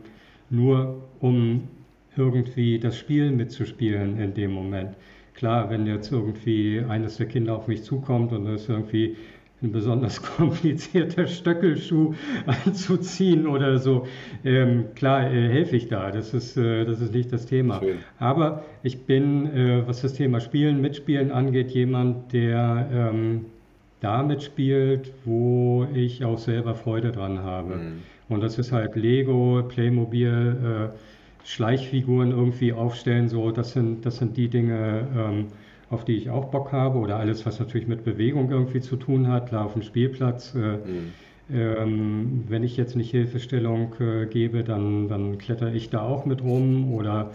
nur 0.50 1.02
um 1.20 1.64
irgendwie 2.16 2.80
das 2.80 2.98
Spiel 2.98 3.32
mitzuspielen 3.32 4.20
in 4.20 4.34
dem 4.34 4.52
Moment. 4.52 4.96
Klar, 5.38 5.70
wenn 5.70 5.86
jetzt 5.86 6.12
irgendwie 6.12 6.82
eines 6.90 7.18
der 7.18 7.28
Kinder 7.28 7.56
auf 7.56 7.68
mich 7.68 7.84
zukommt 7.84 8.34
und 8.34 8.48
es 8.48 8.68
irgendwie 8.68 9.16
ein 9.62 9.72
besonders 9.72 10.20
komplizierter 10.38 11.28
Stöckelschuh 11.28 12.16
anzuziehen 12.66 13.46
oder 13.46 13.78
so, 13.78 14.08
ähm, 14.44 14.86
klar 14.96 15.32
äh, 15.32 15.48
helfe 15.48 15.76
ich 15.76 15.90
da. 15.90 16.10
Das 16.10 16.34
ist, 16.34 16.58
äh, 16.58 16.86
das 16.86 17.02
ist 17.02 17.14
nicht 17.14 17.32
das 17.32 17.46
Thema. 17.46 17.80
Schön. 17.80 17.98
Aber 18.18 18.66
ich 18.82 19.06
bin, 19.06 19.46
äh, 19.56 19.88
was 19.88 20.02
das 20.02 20.14
Thema 20.14 20.40
Spielen, 20.40 20.82
Mitspielen 20.82 21.32
angeht, 21.32 21.70
jemand, 21.70 22.34
der 22.34 22.90
ähm, 22.92 23.46
da 24.00 24.24
mitspielt, 24.24 25.14
wo 25.24 25.86
ich 25.94 26.26
auch 26.26 26.40
selber 26.40 26.74
Freude 26.74 27.12
dran 27.12 27.44
habe. 27.44 27.76
Mhm. 27.76 28.04
Und 28.30 28.42
das 28.42 28.58
ist 28.58 28.72
halt 28.72 28.96
Lego, 28.96 29.64
Playmobil, 29.68 30.92
äh, 30.92 30.98
Schleichfiguren 31.48 32.32
irgendwie 32.32 32.74
aufstellen, 32.74 33.30
so, 33.30 33.52
das 33.52 33.72
sind, 33.72 34.06
das 34.06 34.18
sind 34.18 34.36
die 34.36 34.50
Dinge, 34.50 35.08
ähm, 35.18 35.46
auf 35.90 36.04
die 36.04 36.18
ich 36.18 36.30
auch 36.30 36.52
Bock 36.52 36.74
habe 36.74 37.00
oder 37.00 37.16
alles, 37.16 37.46
was 37.46 37.58
natürlich 37.60 37.88
mit 37.88 38.04
Bewegung 38.04 38.52
irgendwie 38.52 38.82
zu 38.82 38.98
tun 38.98 39.30
hat, 39.30 39.48
klar 39.48 39.66
auf 39.66 39.72
dem 39.72 39.82
Spielplatz. 39.82 40.54
Äh, 40.56 40.60
mhm. 40.60 41.14
ähm, 41.50 42.44
wenn 42.50 42.64
ich 42.64 42.76
jetzt 42.76 42.98
nicht 42.98 43.12
Hilfestellung 43.12 43.96
äh, 44.02 44.26
gebe, 44.26 44.66
dann, 44.66 45.08
dann 45.08 45.38
kletter 45.38 45.74
ich 45.74 45.90
da 45.90 46.02
auch 46.02 46.26
mit 46.26 46.44
rum 46.44 46.94
oder 46.94 47.32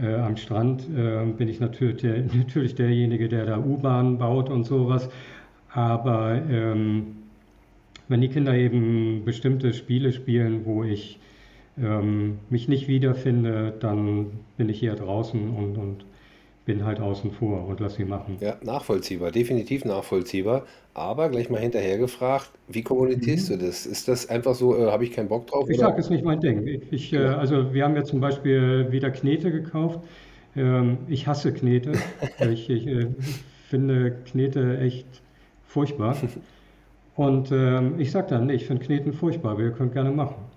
äh, 0.00 0.14
am 0.14 0.36
Strand 0.36 0.86
äh, 0.96 1.24
bin 1.36 1.48
ich 1.48 1.58
natürlich, 1.58 2.02
der, 2.02 2.22
natürlich 2.32 2.76
derjenige, 2.76 3.28
der 3.28 3.46
da 3.46 3.58
U-Bahn 3.58 4.18
baut 4.18 4.48
und 4.48 4.62
sowas. 4.62 5.10
Aber 5.72 6.40
ähm, 6.48 7.16
wenn 8.06 8.20
die 8.20 8.28
Kinder 8.28 8.54
eben 8.54 9.24
bestimmte 9.24 9.72
Spiele 9.72 10.12
spielen, 10.12 10.64
wo 10.64 10.84
ich 10.84 11.18
ähm, 11.78 12.40
mich 12.50 12.68
nicht 12.68 12.88
wiederfinde, 12.88 13.76
dann 13.80 14.44
bin 14.56 14.68
ich 14.68 14.82
eher 14.82 14.96
draußen 14.96 15.50
und, 15.50 15.76
und 15.78 16.06
bin 16.66 16.84
halt 16.84 17.00
außen 17.00 17.32
vor 17.32 17.66
und 17.68 17.80
lass 17.80 17.94
sie 17.96 18.04
machen. 18.04 18.40
Ja, 18.40 18.58
nachvollziehbar, 18.62 19.30
definitiv 19.32 19.84
nachvollziehbar. 19.84 20.66
Aber 20.94 21.28
gleich 21.28 21.48
mal 21.50 21.60
hinterher 21.60 21.98
gefragt, 21.98 22.50
wie 22.68 22.82
kommunizierst 22.82 23.50
du 23.50 23.56
Mhm. 23.56 23.58
das? 23.58 23.84
Ist 23.86 24.08
das 24.08 24.28
einfach 24.28 24.54
so, 24.54 24.74
äh, 24.76 24.90
habe 24.90 25.04
ich 25.04 25.12
keinen 25.12 25.28
Bock 25.28 25.46
drauf 25.46 25.68
Ich 25.68 25.78
sage, 25.78 25.98
ist 26.00 26.10
nicht 26.10 26.24
mein 26.24 26.40
Ding. 26.40 26.66
Ich, 26.66 26.92
ich, 26.92 27.12
äh, 27.12 27.18
Ja. 27.18 27.34
also 27.34 27.72
wir 27.74 27.84
haben 27.84 27.96
ja 27.96 28.04
zum 28.04 28.20
Beispiel 28.20 28.90
wieder 28.92 29.10
Knete 29.10 29.50
gekauft. 29.52 30.00
Ähm, 30.56 30.98
ich 31.08 31.26
hasse 31.26 31.52
Knete. 31.54 32.10
Ich, 32.52 32.70
ich 32.70 32.86
äh, 32.86 33.14
finde 33.68 34.22
Knete 34.24 34.78
echt 34.78 35.22
furchtbar. 35.62 36.16
Und 37.14 37.52
ähm, 37.52 38.00
ich 38.00 38.10
sage 38.12 38.28
dann, 38.30 38.50
ich 38.50 38.66
finde 38.66 38.84
Kneten 38.84 39.12
furchtbar, 39.12 39.58
wir 39.58 39.72
können 39.72 39.92
gerne 39.92 40.12
machen. 40.12 40.49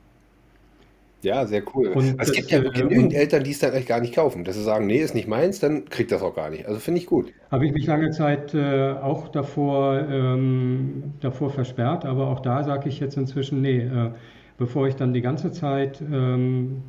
Ja, 1.23 1.45
sehr 1.47 1.63
cool. 1.75 1.87
Und 1.89 2.19
Es 2.19 2.31
gibt 2.33 2.51
ja 2.51 2.59
äh, 2.59 2.69
genügend 2.71 3.13
und 3.13 3.13
Eltern, 3.13 3.43
die 3.43 3.51
es 3.51 3.59
dann 3.59 3.71
eigentlich 3.71 3.87
gar 3.87 3.99
nicht 4.01 4.13
kaufen. 4.13 4.43
Dass 4.43 4.55
sie 4.55 4.63
sagen, 4.63 4.85
nee, 4.87 4.99
ist 4.99 5.15
nicht 5.15 5.27
meins, 5.27 5.59
dann 5.59 5.85
kriegt 5.85 6.11
das 6.11 6.21
auch 6.21 6.35
gar 6.35 6.49
nicht. 6.49 6.65
Also 6.67 6.79
finde 6.79 6.99
ich 6.99 7.05
gut. 7.07 7.33
habe 7.51 7.65
ich 7.67 7.73
mich 7.73 7.85
lange 7.85 8.09
Zeit 8.11 8.53
äh, 8.53 8.93
auch 8.93 9.27
davor, 9.29 9.99
ähm, 10.09 11.13
davor 11.19 11.51
versperrt, 11.51 12.05
aber 12.05 12.27
auch 12.29 12.39
da 12.39 12.63
sage 12.63 12.89
ich 12.89 12.99
jetzt 12.99 13.15
inzwischen, 13.17 13.61
nee, 13.61 13.79
äh, 13.81 14.11
bevor 14.57 14.87
ich 14.87 14.95
dann 14.95 15.13
die 15.13 15.21
ganze 15.21 15.51
Zeit 15.51 16.01
ähm, 16.01 16.83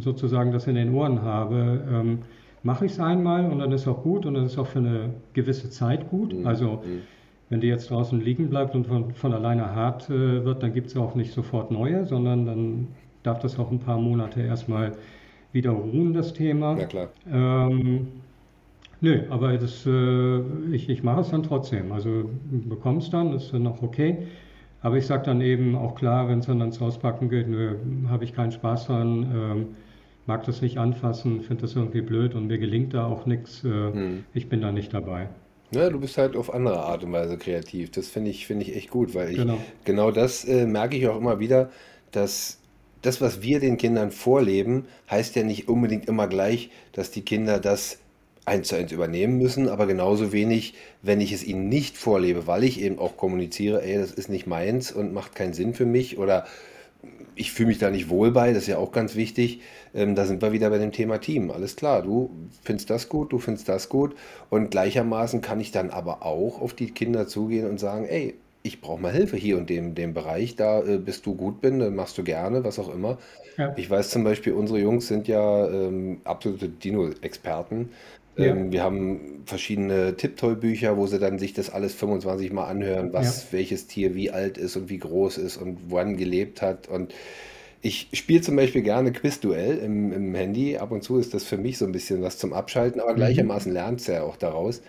sozusagen 0.00 0.52
das 0.52 0.66
in 0.66 0.74
den 0.74 0.94
Ohren 0.94 1.22
habe, 1.22 1.84
ähm, 1.90 2.22
mache 2.62 2.86
ich 2.86 2.92
es 2.92 3.00
einmal 3.00 3.50
und 3.50 3.58
dann 3.58 3.72
ist 3.72 3.86
auch 3.88 4.02
gut 4.02 4.24
und 4.26 4.34
dann 4.34 4.46
ist 4.46 4.58
auch 4.58 4.66
für 4.66 4.78
eine 4.78 5.14
gewisse 5.34 5.68
Zeit 5.70 6.08
gut. 6.08 6.32
Mhm. 6.32 6.46
Also 6.46 6.82
Mhm. 6.82 7.08
wenn 7.48 7.60
die 7.60 7.68
jetzt 7.68 7.90
draußen 7.90 8.20
liegen 8.20 8.50
bleibt 8.50 8.74
und 8.74 8.86
von, 8.86 9.12
von 9.14 9.32
alleine 9.34 9.74
hart 9.74 10.10
äh, 10.10 10.44
wird, 10.44 10.62
dann 10.62 10.72
gibt 10.74 10.88
es 10.88 10.96
auch 10.96 11.14
nicht 11.14 11.32
sofort 11.32 11.70
neue, 11.70 12.04
sondern 12.06 12.46
dann 12.46 12.88
darf 13.26 13.40
das 13.40 13.58
auch 13.58 13.70
ein 13.70 13.78
paar 13.80 13.98
Monate 13.98 14.40
erstmal 14.42 14.92
wieder 15.52 15.70
ruhen, 15.70 16.12
das 16.14 16.32
Thema. 16.34 16.74
Na 16.76 16.84
klar. 16.84 17.08
Ähm, 17.30 18.08
nö, 19.00 19.22
aber 19.30 19.56
das, 19.58 19.86
äh, 19.86 20.40
ich, 20.72 20.88
ich 20.88 21.02
mache 21.02 21.20
es 21.20 21.30
dann 21.30 21.42
trotzdem. 21.42 21.92
Also 21.92 22.30
bekomme 22.50 22.98
es 22.98 23.10
dann, 23.10 23.32
ist 23.34 23.52
dann 23.52 23.62
noch 23.62 23.82
okay. 23.82 24.26
Aber 24.82 24.96
ich 24.98 25.06
sage 25.06 25.24
dann 25.24 25.40
eben 25.40 25.74
auch 25.74 25.94
klar, 25.94 26.28
wenn 26.28 26.40
es 26.40 26.46
dann 26.46 26.60
ans 26.60 26.80
Auspacken 26.80 27.28
geht, 27.28 27.48
nö, 27.48 27.76
habe 28.08 28.24
ich 28.24 28.34
keinen 28.34 28.52
Spaß 28.52 28.86
dran, 28.86 29.32
ähm, 29.34 29.66
mag 30.26 30.44
das 30.44 30.60
nicht 30.62 30.78
anfassen, 30.78 31.40
finde 31.40 31.62
das 31.62 31.74
irgendwie 31.76 32.02
blöd 32.02 32.34
und 32.34 32.46
mir 32.46 32.58
gelingt 32.58 32.94
da 32.94 33.06
auch 33.06 33.26
nichts. 33.26 33.64
Äh, 33.64 33.68
Mhm. 33.68 34.24
ich 34.34 34.48
bin 34.48 34.60
da 34.60 34.72
nicht 34.72 34.92
dabei. 34.92 35.28
Ja, 35.72 35.90
du 35.90 35.98
bist 35.98 36.16
halt 36.18 36.36
auf 36.36 36.52
andere 36.54 36.80
Art 36.84 37.02
und 37.02 37.12
Weise 37.12 37.36
kreativ. 37.38 37.90
Das 37.90 38.08
finde 38.08 38.30
ich, 38.30 38.46
finde 38.46 38.64
ich 38.64 38.76
echt 38.76 38.90
gut, 38.90 39.14
weil 39.14 39.30
ich 39.30 39.36
Genau. 39.38 39.58
genau 39.84 40.10
das 40.12 40.44
äh, 40.44 40.66
merke 40.66 40.96
ich 40.96 41.08
auch 41.08 41.16
immer 41.16 41.40
wieder, 41.40 41.70
dass 42.12 42.60
das, 43.06 43.20
was 43.20 43.40
wir 43.40 43.60
den 43.60 43.76
Kindern 43.76 44.10
vorleben, 44.10 44.86
heißt 45.10 45.36
ja 45.36 45.44
nicht 45.44 45.68
unbedingt 45.68 46.08
immer 46.08 46.26
gleich, 46.26 46.70
dass 46.92 47.10
die 47.10 47.22
Kinder 47.22 47.60
das 47.60 47.98
eins 48.44 48.68
zu 48.68 48.76
eins 48.76 48.92
übernehmen 48.92 49.38
müssen, 49.38 49.68
aber 49.68 49.86
genauso 49.86 50.32
wenig, 50.32 50.74
wenn 51.02 51.20
ich 51.20 51.32
es 51.32 51.44
ihnen 51.44 51.68
nicht 51.68 51.96
vorlebe, 51.96 52.46
weil 52.46 52.64
ich 52.64 52.80
eben 52.80 52.98
auch 52.98 53.16
kommuniziere, 53.16 53.82
ey, 53.82 53.98
das 53.98 54.12
ist 54.12 54.28
nicht 54.28 54.46
meins 54.46 54.92
und 54.92 55.12
macht 55.12 55.34
keinen 55.34 55.52
Sinn 55.52 55.74
für 55.74 55.86
mich 55.86 56.18
oder 56.18 56.46
ich 57.36 57.52
fühle 57.52 57.68
mich 57.68 57.78
da 57.78 57.90
nicht 57.90 58.08
wohl 58.08 58.30
bei, 58.32 58.52
das 58.52 58.62
ist 58.62 58.68
ja 58.68 58.78
auch 58.78 58.92
ganz 58.92 59.14
wichtig. 59.14 59.60
Ähm, 59.94 60.14
da 60.14 60.24
sind 60.24 60.42
wir 60.42 60.52
wieder 60.52 60.70
bei 60.70 60.78
dem 60.78 60.90
Thema 60.90 61.18
Team. 61.18 61.50
Alles 61.50 61.76
klar, 61.76 62.02
du 62.02 62.30
findest 62.62 62.88
das 62.90 63.08
gut, 63.08 63.32
du 63.32 63.38
findest 63.38 63.68
das 63.68 63.88
gut. 63.88 64.16
Und 64.48 64.70
gleichermaßen 64.70 65.42
kann 65.42 65.60
ich 65.60 65.70
dann 65.70 65.90
aber 65.90 66.24
auch 66.24 66.60
auf 66.60 66.72
die 66.72 66.90
Kinder 66.90 67.28
zugehen 67.28 67.68
und 67.68 67.78
sagen, 67.78 68.06
ey, 68.06 68.34
ich 68.66 68.80
brauche 68.80 69.00
mal 69.00 69.12
Hilfe 69.12 69.36
hier 69.36 69.58
und 69.58 69.70
dem, 69.70 69.94
dem 69.94 70.14
Bereich, 70.14 70.56
da 70.56 70.82
äh, 70.82 70.98
bist 70.98 71.26
du 71.26 71.34
gut 71.36 71.60
bin, 71.60 71.78
dann 71.78 71.94
machst 71.94 72.18
du 72.18 72.24
gerne, 72.24 72.64
was 72.64 72.78
auch 72.78 72.88
immer. 72.92 73.18
Ja, 73.56 73.76
Ich 73.76 73.90
weiß 73.90 74.10
zum 74.10 74.24
Beispiel, 74.24 74.54
unsere 74.54 74.80
Jungs 74.80 75.08
sind 75.08 75.28
ja 75.28 75.68
ähm, 75.68 76.22
absolute 76.24 76.68
Dino-Experten. 76.70 77.92
ja, 78.36 78.56
Ähm, 78.56 78.72
wir 78.72 78.82
haben 78.82 79.44
verschiedene 79.46 80.16
Tipptoy-Bücher, 80.16 80.96
wo 80.96 81.06
sie 81.06 81.18
dann 81.18 81.38
sich 81.38 81.54
das 81.54 81.70
alles 81.70 81.94
25 81.94 82.52
Mal 82.52 82.66
anhören, 82.66 83.12
ja. 83.16 83.32
was 83.34 83.52
welches 83.52 83.86
Tier 83.86 84.14
wie 84.14 84.30
alt 84.30 84.58
ist 84.58 84.76
und 84.76 84.88
wie 84.90 84.98
groß 84.98 85.38
ist 85.38 85.56
und 85.58 85.90
wann 85.92 86.16
gelebt 86.16 86.62
hat. 86.62 86.88
Und 86.88 87.14
ich 87.82 88.08
spiele 88.14 88.40
zum 88.40 88.56
Beispiel 88.56 88.82
gerne 88.82 89.12
Quizduell 89.12 89.78
im, 89.78 90.12
im 90.12 90.34
Handy. 90.34 90.76
Ab 90.78 90.90
und 90.92 91.02
zu 91.02 91.18
ist 91.18 91.34
das 91.34 91.44
für 91.44 91.58
mich 91.58 91.78
so 91.78 91.84
ein 91.86 91.92
bisschen 91.92 92.22
was 92.22 92.38
zum 92.38 92.52
Abschalten, 92.52 93.00
aber 93.00 93.14
Mhm. 93.16 93.50
gleichermaßen 93.54 93.72
lernt 93.72 94.00
es 94.00 94.06
ja 94.08 94.22
auch 94.22 94.36
daraus. 94.36 94.82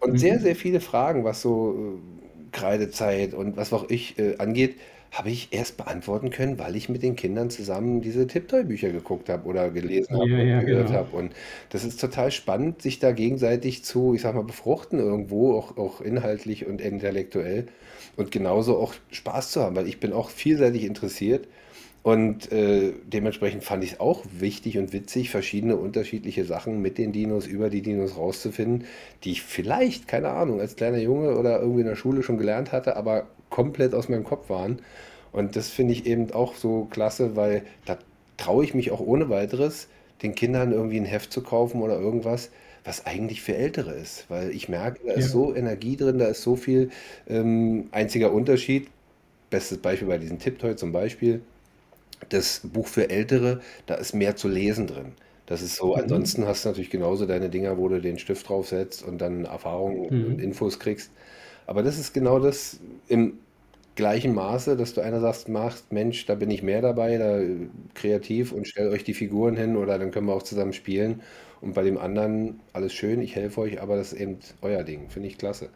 Und 0.00 0.18
sehr, 0.18 0.38
Mhm. 0.38 0.40
sehr 0.40 0.56
viele 0.56 0.80
Fragen, 0.80 1.24
was 1.24 1.42
so 1.42 2.00
äh, 2.17 2.17
Kreidezeit 2.52 3.34
und 3.34 3.56
was 3.56 3.72
auch 3.72 3.88
ich 3.90 4.18
äh, 4.18 4.36
angeht, 4.38 4.76
habe 5.10 5.30
ich 5.30 5.52
erst 5.52 5.76
beantworten 5.78 6.30
können, 6.30 6.58
weil 6.58 6.76
ich 6.76 6.88
mit 6.90 7.02
den 7.02 7.16
Kindern 7.16 7.48
zusammen 7.50 8.02
diese 8.02 8.26
Tipptoy-Bücher 8.26 8.90
geguckt 8.90 9.28
habe 9.30 9.46
oder 9.48 9.70
gelesen 9.70 10.16
habe 10.18 10.30
Ja, 10.30 10.38
und 10.38 10.50
ja, 10.50 10.60
gehört 10.60 10.90
genau. 10.90 10.92
habe. 10.92 11.16
Und 11.16 11.34
das 11.70 11.84
ist 11.84 11.98
total 12.00 12.30
spannend, 12.30 12.82
sich 12.82 12.98
da 12.98 13.12
gegenseitig 13.12 13.84
zu, 13.84 14.14
ich 14.14 14.20
sag 14.22 14.34
mal, 14.34 14.44
befruchten 14.44 14.98
irgendwo, 14.98 15.54
auch, 15.56 15.76
auch 15.78 16.00
inhaltlich 16.02 16.66
und 16.66 16.80
intellektuell. 16.82 17.68
Und 18.16 18.30
genauso 18.32 18.76
auch 18.78 18.94
Spaß 19.10 19.50
zu 19.52 19.62
haben, 19.62 19.76
weil 19.76 19.88
ich 19.88 19.98
bin 20.00 20.12
auch 20.12 20.28
vielseitig 20.30 20.84
interessiert. 20.84 21.48
Und 22.08 22.50
äh, 22.52 22.92
dementsprechend 23.04 23.64
fand 23.64 23.84
ich 23.84 23.92
es 23.92 24.00
auch 24.00 24.24
wichtig 24.38 24.78
und 24.78 24.92
witzig, 24.92 25.30
verschiedene 25.30 25.76
unterschiedliche 25.76 26.44
Sachen 26.44 26.80
mit 26.80 26.96
den 26.96 27.12
Dinos, 27.12 27.46
über 27.46 27.68
die 27.70 27.82
Dinos 27.82 28.16
rauszufinden, 28.16 28.86
die 29.24 29.32
ich 29.32 29.42
vielleicht, 29.42 30.08
keine 30.08 30.30
Ahnung, 30.30 30.60
als 30.60 30.76
kleiner 30.76 30.98
Junge 30.98 31.36
oder 31.36 31.60
irgendwie 31.60 31.80
in 31.82 31.86
der 31.86 31.96
Schule 31.96 32.22
schon 32.22 32.38
gelernt 32.38 32.72
hatte, 32.72 32.96
aber 32.96 33.26
komplett 33.50 33.94
aus 33.94 34.08
meinem 34.08 34.24
Kopf 34.24 34.48
waren. 34.48 34.80
Und 35.32 35.56
das 35.56 35.68
finde 35.68 35.92
ich 35.92 36.06
eben 36.06 36.32
auch 36.32 36.54
so 36.54 36.86
klasse, 36.90 37.36
weil 37.36 37.62
da 37.84 37.98
traue 38.38 38.64
ich 38.64 38.74
mich 38.74 38.90
auch 38.90 39.00
ohne 39.00 39.28
weiteres, 39.28 39.88
den 40.22 40.34
Kindern 40.34 40.72
irgendwie 40.72 40.98
ein 40.98 41.04
Heft 41.04 41.32
zu 41.32 41.42
kaufen 41.42 41.82
oder 41.82 42.00
irgendwas, 42.00 42.50
was 42.84 43.06
eigentlich 43.06 43.42
für 43.42 43.54
Ältere 43.56 43.92
ist. 43.92 44.24
Weil 44.30 44.50
ich 44.52 44.68
merke, 44.68 45.00
da 45.06 45.12
ist 45.14 45.30
Ja, 45.30 45.30
so 45.30 45.54
Energie 45.54 45.96
drin, 45.96 46.18
da 46.18 46.26
ist 46.26 46.42
so 46.42 46.56
viel 46.56 46.90
ähm, 47.28 47.88
einziger 47.92 48.32
Unterschied. 48.32 48.88
Bestes 49.50 49.78
Beispiel 49.78 50.08
bei 50.08 50.18
diesem 50.18 50.38
Tipptoy 50.38 50.76
zum 50.76 50.92
Beispiel. 50.92 51.42
Das 52.28 52.60
Buch 52.64 52.86
für 52.88 53.10
Ältere, 53.10 53.60
da 53.86 53.94
ist 53.94 54.14
mehr 54.14 54.36
zu 54.36 54.48
lesen 54.48 54.86
drin. 54.86 55.14
Das 55.46 55.62
ist 55.62 55.76
so, 55.76 55.96
mhm. 55.96 56.02
ansonsten 56.02 56.46
hast 56.46 56.64
du 56.64 56.68
natürlich 56.70 56.90
genauso 56.90 57.26
deine 57.26 57.48
Dinger, 57.50 57.78
wo 57.78 57.88
du 57.88 58.00
den 58.00 58.18
Stift 58.18 58.48
draufsetzt 58.48 59.02
und 59.02 59.18
dann 59.18 59.44
Erfahrungen 59.46 60.06
und 60.06 60.38
Mhm. 60.38 60.38
Infos 60.38 60.78
kriegst. 60.78 61.12
Aber 61.66 61.82
das 61.82 61.98
ist 61.98 62.12
genau 62.14 62.38
das 62.38 62.80
im 63.08 63.40
gleichen 63.96 64.34
Maße, 64.34 64.76
dass 64.76 64.94
du 64.94 65.00
einerseits 65.02 65.48
machst, 65.48 65.92
Mensch, 65.92 66.26
da 66.26 66.34
bin 66.36 66.50
ich 66.50 66.62
mehr 66.62 66.82
dabei, 66.82 67.18
da 67.18 67.38
äh, 67.40 67.68
kreativ 67.94 68.52
und 68.52 68.66
stell 68.68 68.88
euch 68.90 69.04
die 69.04 69.14
Figuren 69.14 69.56
hin 69.56 69.76
oder 69.76 69.98
dann 69.98 70.10
können 70.12 70.26
wir 70.26 70.34
auch 70.34 70.42
zusammen 70.42 70.72
spielen. 70.72 71.22
Und 71.60 71.74
bei 71.74 71.82
dem 71.82 71.98
anderen, 71.98 72.60
alles 72.72 72.92
schön, 72.94 73.20
ich 73.20 73.34
helfe 73.36 73.60
euch, 73.62 73.80
aber 73.82 73.96
das 73.96 74.12
ist 74.12 74.20
eben 74.20 74.38
euer 74.62 74.84
Ding. 74.84 75.10
Finde 75.10 75.28
ich 75.28 75.38
klasse. 75.38 75.70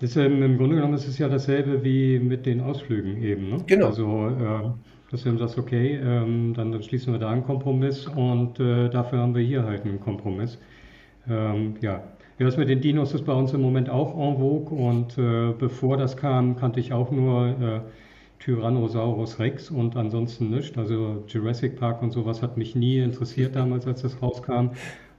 Das 0.00 0.16
ähm, 0.16 0.42
im 0.42 0.58
Grunde 0.58 0.76
genommen 0.76 0.94
ist 0.94 1.06
es 1.06 1.18
ja 1.18 1.28
dasselbe 1.28 1.84
wie 1.84 2.18
mit 2.18 2.44
den 2.46 2.60
Ausflügen 2.60 3.22
eben, 3.22 3.48
ne? 3.50 3.64
Genau. 3.66 3.86
Also, 3.86 4.28
äh, 4.28 4.70
dass 5.12 5.22
du 5.22 5.28
eben 5.28 5.38
sagst, 5.38 5.58
okay, 5.58 6.00
ähm, 6.02 6.54
dann, 6.54 6.72
dann 6.72 6.82
schließen 6.82 7.12
wir 7.12 7.20
da 7.20 7.30
einen 7.30 7.44
Kompromiss 7.44 8.06
und 8.06 8.58
äh, 8.58 8.88
dafür 8.88 9.20
haben 9.20 9.34
wir 9.34 9.42
hier 9.42 9.62
halt 9.64 9.84
einen 9.84 10.00
Kompromiss. 10.00 10.58
Ähm, 11.28 11.74
ja. 11.80 12.02
Das 12.38 12.56
mit 12.56 12.68
den 12.68 12.80
Dinos 12.80 13.14
ist 13.14 13.24
bei 13.24 13.32
uns 13.32 13.52
im 13.52 13.60
Moment 13.60 13.88
auch 13.88 14.18
en 14.18 14.36
vogue 14.38 14.76
und 14.76 15.16
äh, 15.16 15.52
bevor 15.56 15.96
das 15.96 16.16
kam, 16.16 16.56
kannte 16.56 16.80
ich 16.80 16.92
auch 16.92 17.12
nur 17.12 17.46
äh, 17.46 17.80
Tyrannosaurus 18.40 19.38
Rex 19.38 19.70
und 19.70 19.96
ansonsten 19.96 20.50
nichts. 20.50 20.76
Also 20.76 21.22
Jurassic 21.28 21.78
Park 21.78 22.02
und 22.02 22.10
sowas 22.10 22.42
hat 22.42 22.56
mich 22.56 22.74
nie 22.74 22.98
interessiert 22.98 23.54
damals, 23.54 23.86
als 23.86 24.02
das 24.02 24.20
rauskam. 24.20 24.70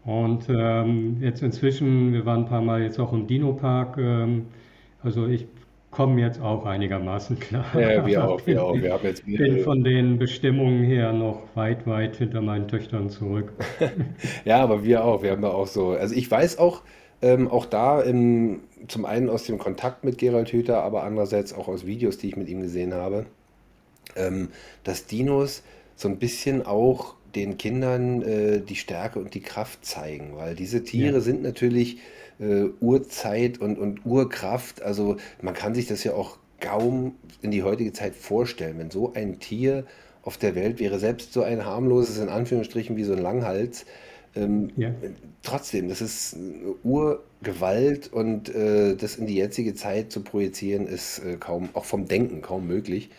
Und 0.03 0.47
ähm, 0.49 1.17
jetzt 1.21 1.41
inzwischen, 1.43 2.12
wir 2.12 2.25
waren 2.25 2.41
ein 2.41 2.49
paar 2.49 2.62
Mal 2.62 2.82
jetzt 2.82 2.99
auch 2.99 3.13
im 3.13 3.25
Dino-Park, 3.25 3.97
ähm, 3.97 4.47
also 5.01 5.27
ich 5.27 5.47
komme 5.93 6.21
jetzt 6.21 6.41
auch 6.41 6.65
einigermaßen 6.65 7.39
klar, 7.39 7.65
Ja, 7.73 8.06
wir 8.06 8.27
auch, 8.27 8.45
wir 8.47 8.63
bin, 8.63 8.63
auch. 8.63 8.82
Wir 8.82 8.93
haben 8.93 9.06
jetzt 9.06 9.25
bin 9.38 9.58
mehrere. 9.58 9.60
von 9.60 9.84
den 9.84 10.19
Bestimmungen 10.19 10.84
her 10.84 11.13
noch 11.13 11.56
weit, 11.56 11.88
weit 11.88 12.17
hinter 12.17 12.41
meinen 12.41 12.67
Töchtern 12.67 13.10
zurück. 13.10 13.53
Ja, 14.45 14.62
aber 14.62 14.84
wir 14.84 15.03
auch. 15.03 15.23
Wir 15.23 15.32
haben 15.32 15.41
da 15.41 15.49
auch 15.49 15.67
so. 15.67 15.89
Also 15.91 16.15
ich 16.15 16.29
weiß 16.29 16.58
auch, 16.58 16.82
ähm, 17.21 17.47
auch 17.49 17.65
da 17.65 18.01
im, 18.01 18.62
zum 18.88 19.06
einen 19.06 19.29
aus 19.29 19.43
dem 19.45 19.58
Kontakt 19.58 20.03
mit 20.03 20.17
Gerald 20.17 20.51
Hüther, 20.51 20.84
aber 20.84 21.03
andererseits 21.03 21.53
auch 21.53 21.67
aus 21.67 21.86
Videos, 21.86 22.17
die 22.17 22.29
ich 22.29 22.36
mit 22.38 22.49
ihm 22.49 22.62
gesehen 22.62 22.93
habe, 22.93 23.25
ähm, 24.15 24.49
dass 24.84 25.08
Dinos 25.08 25.63
so 25.95 26.10
ein 26.10 26.19
bisschen 26.19 26.65
auch 26.65 27.15
den 27.36 27.58
Kindern 27.58 28.21
äh, 28.23 28.62
die 28.62 28.75
Stärke 28.75 29.19
und 29.19 29.34
die 29.34 29.41
Kraft 29.41 29.86
zeigen, 29.86 30.36
weil 30.38 30.56
diese 30.56 30.84
Ja, 30.95 31.13
Tiere 31.13 31.21
sind 31.21 31.43
natürlich 31.43 31.99
äh, 32.39 32.65
Urzeit 32.80 33.60
und, 33.60 33.78
und 33.78 34.06
Urkraft. 34.06 34.82
Also 34.82 35.17
man 35.41 35.54
kann 35.54 35.76
sich 35.76 35.88
das 35.88 36.04
ja 36.04 36.13
auch 36.13 36.38
kaum 36.60 37.15
in 37.41 37.52
die 37.52 37.63
heutige 37.63 37.93
Zeit 37.93 38.15
vorstellen, 38.15 38.80
wenn 38.80 38.91
so 38.91 39.13
ein 39.13 39.39
Tier 39.39 39.86
auf 40.24 40.38
der 40.38 40.56
Welt 40.56 40.80
wäre, 40.80 41.00
selbst 41.00 41.34
so 41.34 41.43
ein 41.43 41.65
harmloses, 41.65 42.17
in 42.19 42.30
Anführungsstrichen, 42.30 42.96
wie 42.96 43.04
so 43.04 43.13
ein 43.13 43.19
Langhals. 43.19 43.86
Ähm, 44.36 44.72
ja, 44.78 44.89
trotzdem, 45.43 45.89
das 45.89 46.02
ist 46.02 46.36
eine 46.36 46.76
Urgewalt 46.84 48.12
und 48.12 48.54
äh, 48.56 48.96
das 48.96 49.17
in 49.17 49.28
die 49.28 49.36
jetzige 49.36 49.76
Zeit 49.76 50.12
zu 50.12 50.24
projizieren, 50.24 50.88
ist 50.88 51.19
äh, 51.19 51.36
kaum, 51.38 51.69
auch 51.74 51.86
vom 51.86 52.08
Denken 52.08 52.41
kaum 52.41 52.65
möglich. 52.67 53.10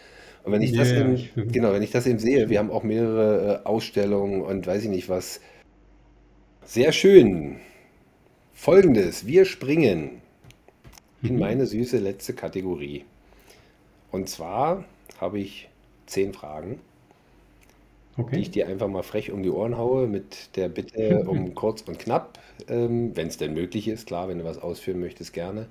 Und 0.42 0.52
wenn 0.52 0.62
ich 0.62 0.72
Ja, 0.72 0.80
das 0.80 0.90
ja, 0.90 1.00
eben, 1.00 1.16
finde 1.34 1.52
genau, 1.52 1.72
wenn 1.72 1.82
ich 1.82 1.90
das 1.90 2.06
eben 2.06 2.18
sehe, 2.18 2.48
wir 2.48 2.58
haben 2.58 2.70
auch 2.70 2.82
mehrere 2.82 3.62
äh, 3.64 3.66
Ausstellungen 3.66 4.42
und 4.42 4.66
weiß 4.66 4.82
ich 4.84 4.90
nicht 4.90 5.08
was. 5.08 5.40
Sehr 6.64 6.92
schön. 6.92 7.60
Folgendes, 8.64 9.26
wir 9.26 9.44
springen 9.44 10.22
in 11.24 11.36
Mhm. 11.36 11.38
meine 11.38 11.66
süße 11.66 11.98
letzte 11.98 12.34
Kategorie. 12.34 13.04
Und 14.10 14.30
zwar 14.30 14.84
habe 15.20 15.38
ich 15.40 15.68
zehn 16.06 16.32
Fragen, 16.32 16.80
die 18.34 18.40
Okay. 18.40 18.42
ich 18.42 18.50
dir 18.50 18.66
einfach 18.68 18.88
mal 18.88 19.02
frech 19.02 19.30
um 19.32 19.42
die 19.42 19.50
Ohren 19.50 19.78
haue, 19.78 20.06
mit 20.08 20.56
der 20.56 20.68
Bitte 20.68 21.24
um 21.26 21.54
kurz 21.54 21.82
und 21.82 21.98
knapp, 21.98 22.38
ähm, 22.68 23.16
wenn 23.16 23.28
es 23.28 23.36
denn 23.38 23.54
möglich 23.54 23.88
ist. 23.88 24.06
Klar, 24.06 24.28
wenn 24.28 24.38
du 24.38 24.44
was 24.44 24.58
ausführen 24.58 25.00
möchtest, 25.00 25.32
gerne. 25.32 25.68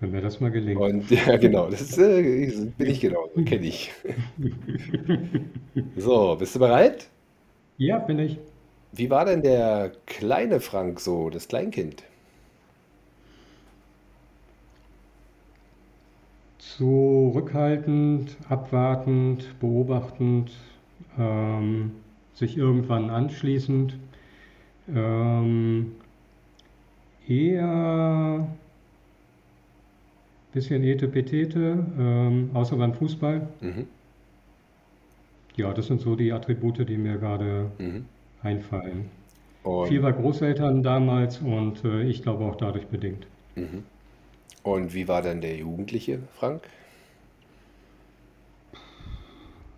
Wenn 0.00 0.10
mir 0.12 0.20
das 0.20 0.38
mal 0.40 0.50
gelingt. 0.52 0.80
Und 0.80 1.10
ja, 1.10 1.36
genau, 1.36 1.70
das 1.70 1.96
äh, 1.98 2.50
bin 2.76 2.88
ich 2.90 3.00
genauso, 3.00 3.42
kenne 3.44 3.66
ich. 3.66 3.92
So, 5.96 6.36
bist 6.36 6.54
du 6.54 6.58
bereit? 6.60 7.08
Ja, 7.76 7.98
bin 7.98 8.18
ich. 8.18 8.40
Wie 8.96 9.10
war 9.10 9.26
denn 9.26 9.42
der 9.42 9.92
kleine 10.06 10.58
Frank 10.58 10.98
so, 11.00 11.28
das 11.28 11.48
Kleinkind? 11.48 12.02
Zurückhaltend, 16.58 18.36
abwartend, 18.48 19.58
beobachtend, 19.60 20.50
ähm, 21.18 21.92
sich 22.32 22.56
irgendwann 22.56 23.10
anschließend, 23.10 23.96
ähm, 24.94 25.92
eher 27.26 28.46
bisschen 30.52 30.82
Etepetete, 30.84 31.84
ähm, 31.98 32.50
außer 32.54 32.76
beim 32.76 32.94
Fußball. 32.94 33.48
Mhm, 33.60 33.88
Ja, 35.56 35.72
das 35.72 35.86
sind 35.88 36.00
so 36.00 36.14
die 36.16 36.32
Attribute, 36.32 36.88
die 36.88 36.96
mir 36.96 37.18
gerade 37.18 37.70
mhm. 37.78 38.06
Einfallen. 38.44 39.10
Viel 39.82 40.00
Und, 40.00 40.02
bei 40.02 40.12
Großeltern 40.12 40.82
damals 40.82 41.38
und 41.40 41.84
äh, 41.84 42.02
ich 42.02 42.22
glaube 42.22 42.44
auch 42.44 42.56
dadurch 42.56 42.88
bedingt. 42.88 43.26
mhm. 43.56 43.84
Und 44.64 44.94
wie 44.94 45.08
war 45.08 45.22
denn 45.22 45.40
der 45.40 45.56
jugendliche 45.56 46.20
Frank? 46.32 46.68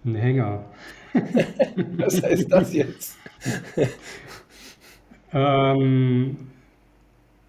Ein 0.05 0.15
Hänger. 0.15 0.65
Was 1.97 2.23
heißt 2.23 2.51
das 2.51 2.73
jetzt? 2.73 3.17
Ähm, 5.33 6.37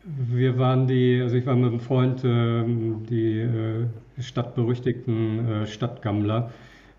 wir 0.03 0.57
waren 0.57 0.87
die, 0.87 1.19
also 1.21 1.35
ich 1.35 1.45
war 1.45 1.55
mit 1.55 1.69
einem 1.71 1.79
Freund 1.79 2.21
ähm, 2.23 3.05
die 3.09 3.39
äh, 3.41 3.87
stadtberüchtigten 4.19 5.63
äh, 5.63 5.67
Stadtgammler, 5.67 6.51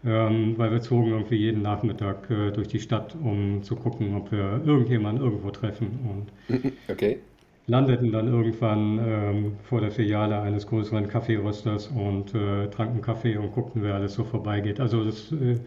ähm, 0.05 0.55
weil 0.59 0.71
wir 0.73 0.81
zogen 0.81 1.11
irgendwie 1.11 1.37
jeden 1.37 1.63
Nachmittag 1.63 2.31
äh, 2.31 2.51
durch 2.53 2.69
die 2.69 2.81
Stadt, 2.81 3.15
um 3.15 3.63
zu 3.63 3.77
gucken, 3.77 4.15
ob 4.17 4.33
wir 4.33 4.63
irgendjemanden 4.65 5.25
irgendwo 5.25 5.51
treffen 5.51 6.01
und 6.11 6.33
Okay, 6.89 7.21
landeten 7.67 8.11
dann 8.13 8.27
irgendwann 8.29 8.99
ähm, 8.99 9.57
vor 9.63 9.81
der 9.81 9.91
Filiale 9.93 10.41
eines 10.41 10.67
größeren 10.67 11.07
Kaffeerösters 11.09 11.89
und 11.89 12.35
äh, 12.35 12.69
tranken 12.71 13.03
Kaffee 13.03 13.37
und 13.37 13.53
guckten, 13.53 13.83
wer 13.83 13.95
alles 13.95 14.15
so 14.15 14.25
vorbeigeht. 14.25 14.81
Also 14.81 15.05
das, 15.05 15.31
äh, 15.33 15.59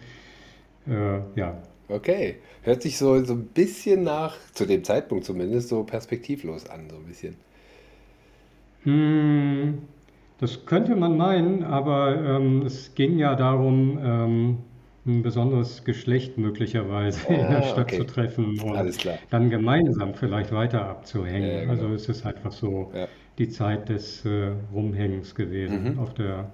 äh, 0.92 1.22
ja, 1.36 1.62
okay. 1.88 2.38
Hört 2.64 2.82
sich 2.82 2.98
so, 2.98 3.24
so 3.24 3.34
ein 3.34 3.48
bisschen 3.48 4.04
nach, 4.04 4.38
zu 4.54 4.66
dem 4.66 4.84
Zeitpunkt 4.84 5.26
zumindest, 5.26 5.70
so 5.70 5.84
perspektivlos 5.84 6.68
an, 6.68 6.90
so 6.90 6.98
ein 6.98 7.06
bisschen. 7.06 7.38
Hm, 8.84 9.88
das 10.42 10.66
könnte 10.66 10.96
man 10.98 11.18
meinen, 11.18 11.64
aber 11.64 12.16
ähm, 12.24 12.64
es 12.66 12.94
ging 12.96 13.18
ja 13.18 13.36
darum, 13.36 14.00
ähm, 14.04 14.58
ein 15.06 15.24
besonderes 15.24 15.84
Geschlecht 15.86 16.38
möglicherweise 16.38 17.28
in 17.34 17.50
der 17.50 17.64
Ah, 17.64 17.64
Stadt 17.64 17.94
zu 17.94 18.04
okay, 18.04 18.06
treffen 18.06 18.60
und 18.60 18.76
alles 18.78 18.98
klar. 18.98 19.20
dann 19.30 19.50
gemeinsam 19.50 20.14
vielleicht 20.16 20.52
weiter 20.52 20.80
Ja, 20.80 20.92
abzuhängen. 20.92 21.68
ja, 21.68 21.70
Also 21.70 21.84
genau. 21.84 21.96
es 21.96 22.10
ist 22.10 22.26
einfach 22.26 22.52
so 22.52 22.92
Ja. 22.94 23.08
die 23.40 23.50
Zeit 23.50 23.90
des 23.90 24.26
äh, 24.26 24.52
Rumhängens 24.74 25.36
gewesen 25.36 25.96
Mhm. 25.96 26.00
auf 26.00 26.14
der 26.14 26.54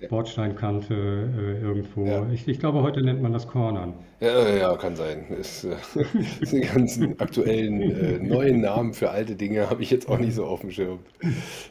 Ja. 0.00 0.08
Bordsteinkante 0.08 0.94
äh, 0.94 1.62
Ja. 1.62 1.68
irgendwo. 1.68 2.26
Ich, 2.32 2.46
ich 2.48 2.58
glaube, 2.60 2.82
heute 2.82 3.02
nennt 3.02 3.22
man 3.22 3.32
das 3.32 3.46
Cornern. 3.48 3.94
Ja, 4.20 4.48
ja, 4.54 4.76
kann 4.76 4.96
sein. 4.96 5.26
Es, 5.40 5.64
äh, 5.64 5.76
die 6.52 6.60
ganzen 6.62 7.18
aktuellen 7.20 7.80
äh, 7.80 8.18
neuen 8.18 8.60
Namen 8.60 8.92
für 8.94 9.10
alte 9.10 9.36
Dinge 9.36 9.70
habe 9.70 9.82
ich 9.82 9.90
jetzt 9.90 10.08
auch 10.08 10.18
nicht 10.18 10.34
so 10.34 10.44
auf 10.46 10.60
dem 10.60 10.70
Schirm. 10.70 11.00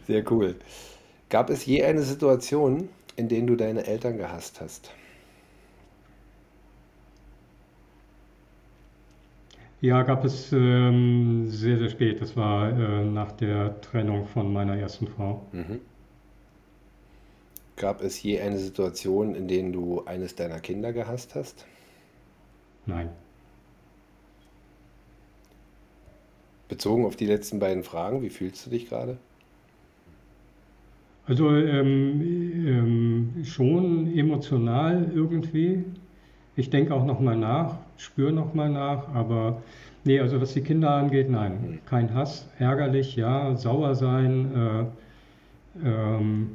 Sehr 0.07 0.23
cool. 0.31 0.55
Gab 1.29 1.49
es 1.49 1.65
je 1.65 1.83
eine 1.83 2.01
Situation, 2.01 2.89
in 3.15 3.29
der 3.29 3.41
du 3.41 3.55
deine 3.55 3.85
Eltern 3.85 4.17
gehasst 4.17 4.61
hast? 4.61 4.91
Ja, 9.81 10.03
gab 10.03 10.23
es 10.25 10.51
ähm, 10.51 11.47
sehr, 11.47 11.77
sehr 11.77 11.89
spät. 11.89 12.21
Das 12.21 12.35
war 12.35 12.69
äh, 12.69 13.05
nach 13.05 13.31
der 13.33 13.79
Trennung 13.81 14.25
von 14.27 14.51
meiner 14.51 14.77
ersten 14.77 15.07
Frau. 15.07 15.45
Mhm. 15.51 15.79
Gab 17.77 18.01
es 18.01 18.21
je 18.23 18.39
eine 18.39 18.57
Situation, 18.57 19.35
in 19.35 19.47
der 19.47 19.63
du 19.69 20.03
eines 20.05 20.35
deiner 20.35 20.59
Kinder 20.59 20.93
gehasst 20.93 21.35
hast? 21.35 21.65
Nein. 22.85 23.09
Bezogen 26.67 27.05
auf 27.05 27.15
die 27.15 27.25
letzten 27.27 27.59
beiden 27.59 27.83
Fragen, 27.83 28.21
wie 28.21 28.29
fühlst 28.29 28.65
du 28.65 28.69
dich 28.69 28.89
gerade? 28.89 29.17
Also 31.27 31.55
ähm, 31.55 32.21
ähm, 32.67 33.43
schon 33.43 34.15
emotional 34.15 35.11
irgendwie. 35.13 35.83
Ich 36.55 36.69
denke 36.69 36.93
auch 36.93 37.05
nochmal 37.05 37.35
nach, 37.35 37.77
spüre 37.97 38.31
nochmal 38.31 38.69
nach, 38.69 39.13
aber 39.13 39.61
nee, 40.03 40.19
also 40.19 40.39
was 40.39 40.53
die 40.53 40.61
Kinder 40.61 40.91
angeht, 40.91 41.29
nein. 41.29 41.51
Hm. 41.61 41.79
Kein 41.85 42.13
Hass, 42.13 42.47
ärgerlich, 42.59 43.15
ja, 43.15 43.55
sauer 43.55 43.95
sein, 43.95 44.51
äh, 45.83 45.87
ähm, 45.87 46.51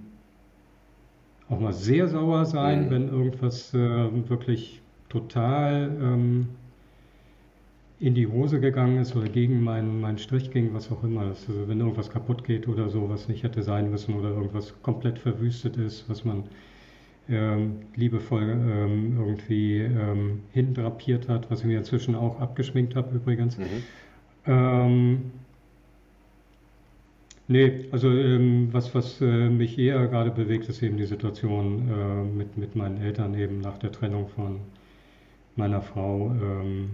auch 1.48 1.59
mal 1.59 1.72
sehr 1.72 2.06
sauer 2.09 2.44
sein, 2.46 2.87
Mhm. 2.87 2.90
wenn 2.90 3.09
irgendwas 3.09 3.74
äh, 3.74 4.28
wirklich 4.28 4.80
total 5.09 5.90
ähm, 6.00 6.48
in 8.00 8.14
die 8.14 8.26
Hose 8.26 8.60
gegangen 8.60 8.98
ist 8.98 9.14
oder 9.14 9.28
gegen 9.28 9.62
meinen, 9.62 10.00
meinen 10.00 10.18
Strich 10.18 10.50
ging, 10.50 10.72
was 10.72 10.90
auch 10.90 11.04
immer. 11.04 11.26
Das, 11.26 11.46
also 11.48 11.68
wenn 11.68 11.80
irgendwas 11.80 12.10
kaputt 12.10 12.44
geht 12.44 12.66
oder 12.66 12.88
so, 12.88 13.10
was 13.10 13.28
nicht 13.28 13.42
hätte 13.42 13.62
sein 13.62 13.90
müssen 13.90 14.14
oder 14.14 14.30
irgendwas 14.30 14.74
komplett 14.82 15.18
verwüstet 15.18 15.76
ist, 15.76 16.08
was 16.08 16.24
man 16.24 16.44
ähm, 17.28 17.80
liebevoll 17.94 18.42
ähm, 18.42 19.16
irgendwie 19.18 19.78
ähm, 19.80 20.40
hindrapiert 20.52 21.28
hat, 21.28 21.50
was 21.50 21.60
ich 21.60 21.66
mir 21.66 21.78
inzwischen 21.78 22.14
auch 22.14 22.40
abgeschminkt 22.40 22.96
habe 22.96 23.14
übrigens. 23.14 23.58
Mhm. 23.58 23.64
Ähm, 24.46 25.20
nee, 27.48 27.84
also 27.92 28.10
ähm, 28.10 28.70
was, 28.72 28.94
was 28.94 29.20
äh, 29.20 29.50
mich 29.50 29.78
eher 29.78 30.06
gerade 30.08 30.30
bewegt, 30.30 30.70
ist 30.70 30.82
eben 30.82 30.96
die 30.96 31.04
Situation 31.04 31.88
äh, 31.88 32.24
mit, 32.24 32.56
mit 32.56 32.76
meinen 32.76 33.00
Eltern 33.02 33.34
eben 33.34 33.60
nach 33.60 33.76
der 33.76 33.92
Trennung 33.92 34.28
von 34.28 34.60
meiner 35.54 35.82
Frau, 35.82 36.34
ähm, 36.42 36.90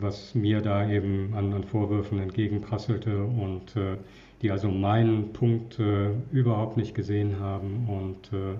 was 0.00 0.34
mir 0.34 0.60
da 0.60 0.88
eben 0.90 1.34
an, 1.34 1.52
an 1.52 1.64
Vorwürfen 1.64 2.18
entgegenprasselte 2.18 3.24
und 3.24 3.76
äh, 3.76 3.96
die 4.42 4.50
also 4.50 4.70
meinen 4.70 5.32
Punkt 5.32 5.78
äh, 5.78 6.10
überhaupt 6.32 6.76
nicht 6.76 6.94
gesehen 6.94 7.40
haben 7.40 7.88
und 7.88 8.32
äh, 8.32 8.56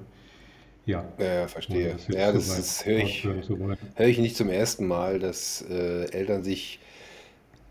ja, 0.86 1.04
Ja, 1.18 1.46
verstehe. 1.48 1.94
das 1.94 2.08
Ja, 2.08 2.32
das, 2.32 2.48
weit 2.48 2.56
das 2.56 2.86
höre 2.86 2.98
ich, 2.98 3.24
höre 3.94 4.06
ich 4.08 4.18
nicht 4.18 4.36
zum 4.36 4.48
ersten 4.48 4.86
Mal, 4.86 5.18
dass 5.18 5.62
äh, 5.68 6.10
Eltern 6.10 6.42
sich 6.42 6.80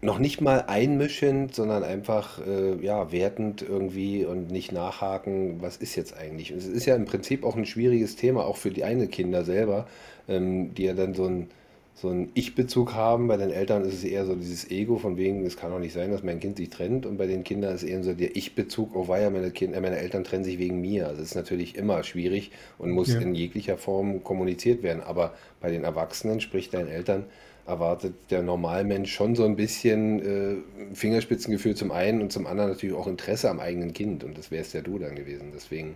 noch 0.01 0.19
nicht 0.19 0.41
mal 0.41 0.61
einmischend, 0.67 1.55
sondern 1.55 1.83
einfach 1.83 2.39
äh, 2.45 2.75
ja, 2.83 3.11
wertend 3.11 3.61
irgendwie 3.63 4.25
und 4.25 4.51
nicht 4.51 4.71
nachhaken, 4.71 5.61
was 5.61 5.77
ist 5.77 5.95
jetzt 5.95 6.15
eigentlich. 6.17 6.53
Und 6.53 6.59
es 6.59 6.67
ist 6.67 6.85
ja 6.87 6.95
im 6.95 7.05
Prinzip 7.05 7.43
auch 7.45 7.55
ein 7.55 7.65
schwieriges 7.67 8.15
Thema, 8.15 8.45
auch 8.45 8.57
für 8.57 8.71
die 8.71 8.83
eigenen 8.85 9.11
Kinder 9.11 9.45
selber, 9.45 9.87
ähm, 10.27 10.73
die 10.75 10.83
ja 10.85 10.93
dann 10.93 11.13
so 11.15 11.25
ein, 11.25 11.49
so 11.93 12.09
einen 12.09 12.31
Ich-Bezug 12.33 12.93
haben. 12.95 13.27
Bei 13.27 13.37
den 13.37 13.51
Eltern 13.51 13.83
ist 13.83 13.93
es 13.93 14.03
eher 14.03 14.25
so 14.25 14.35
dieses 14.35 14.69
Ego, 14.71 14.97
von 14.97 15.17
wegen, 15.17 15.45
es 15.45 15.57
kann 15.57 15.71
doch 15.71 15.79
nicht 15.79 15.93
sein, 15.93 16.11
dass 16.11 16.23
mein 16.23 16.39
Kind 16.39 16.57
sich 16.57 16.69
trennt. 16.69 17.05
Und 17.05 17.17
bei 17.17 17.27
den 17.27 17.43
Kindern 17.43 17.75
ist 17.75 17.83
eher 17.83 18.03
so 18.03 18.13
der 18.13 18.35
Ich-Bezug, 18.35 18.95
oh 18.95 19.07
weia, 19.07 19.29
meine 19.29 19.51
kind, 19.51 19.75
äh, 19.75 19.81
meine 19.81 19.97
Eltern 19.97 20.23
trennen 20.23 20.43
sich 20.43 20.57
wegen 20.57 20.81
mir. 20.81 21.07
Also 21.07 21.21
es 21.21 21.29
ist 21.29 21.35
natürlich 21.35 21.75
immer 21.75 22.03
schwierig 22.03 22.51
und 22.77 22.91
muss 22.91 23.13
Ja. 23.13 23.19
in 23.19 23.35
jeglicher 23.35 23.77
Form 23.77 24.23
kommuniziert 24.23 24.83
werden. 24.83 25.01
Aber 25.03 25.35
bei 25.59 25.69
den 25.71 25.83
Erwachsenen, 25.83 26.41
sprich 26.41 26.69
deinen 26.69 26.87
Eltern, 26.87 27.25
erwartet 27.67 28.15
der 28.31 28.41
Normalmensch 28.41 29.13
schon 29.13 29.35
so 29.35 29.45
ein 29.45 29.55
bisschen 29.55 30.19
äh, 30.21 30.95
Fingerspitzengefühl 30.95 31.75
zum 31.75 31.91
einen 31.91 32.21
und 32.21 32.31
zum 32.31 32.47
anderen 32.47 32.71
natürlich 32.71 32.95
auch 32.95 33.07
Interesse 33.07 33.49
am 33.49 33.59
eigenen 33.59 33.93
Kind. 33.93 34.23
Und 34.23 34.37
das 34.37 34.49
wärst 34.51 34.73
ja 34.73 34.81
du 34.81 34.97
dann 34.97 35.15
gewesen. 35.15 35.51
Deswegen, 35.53 35.95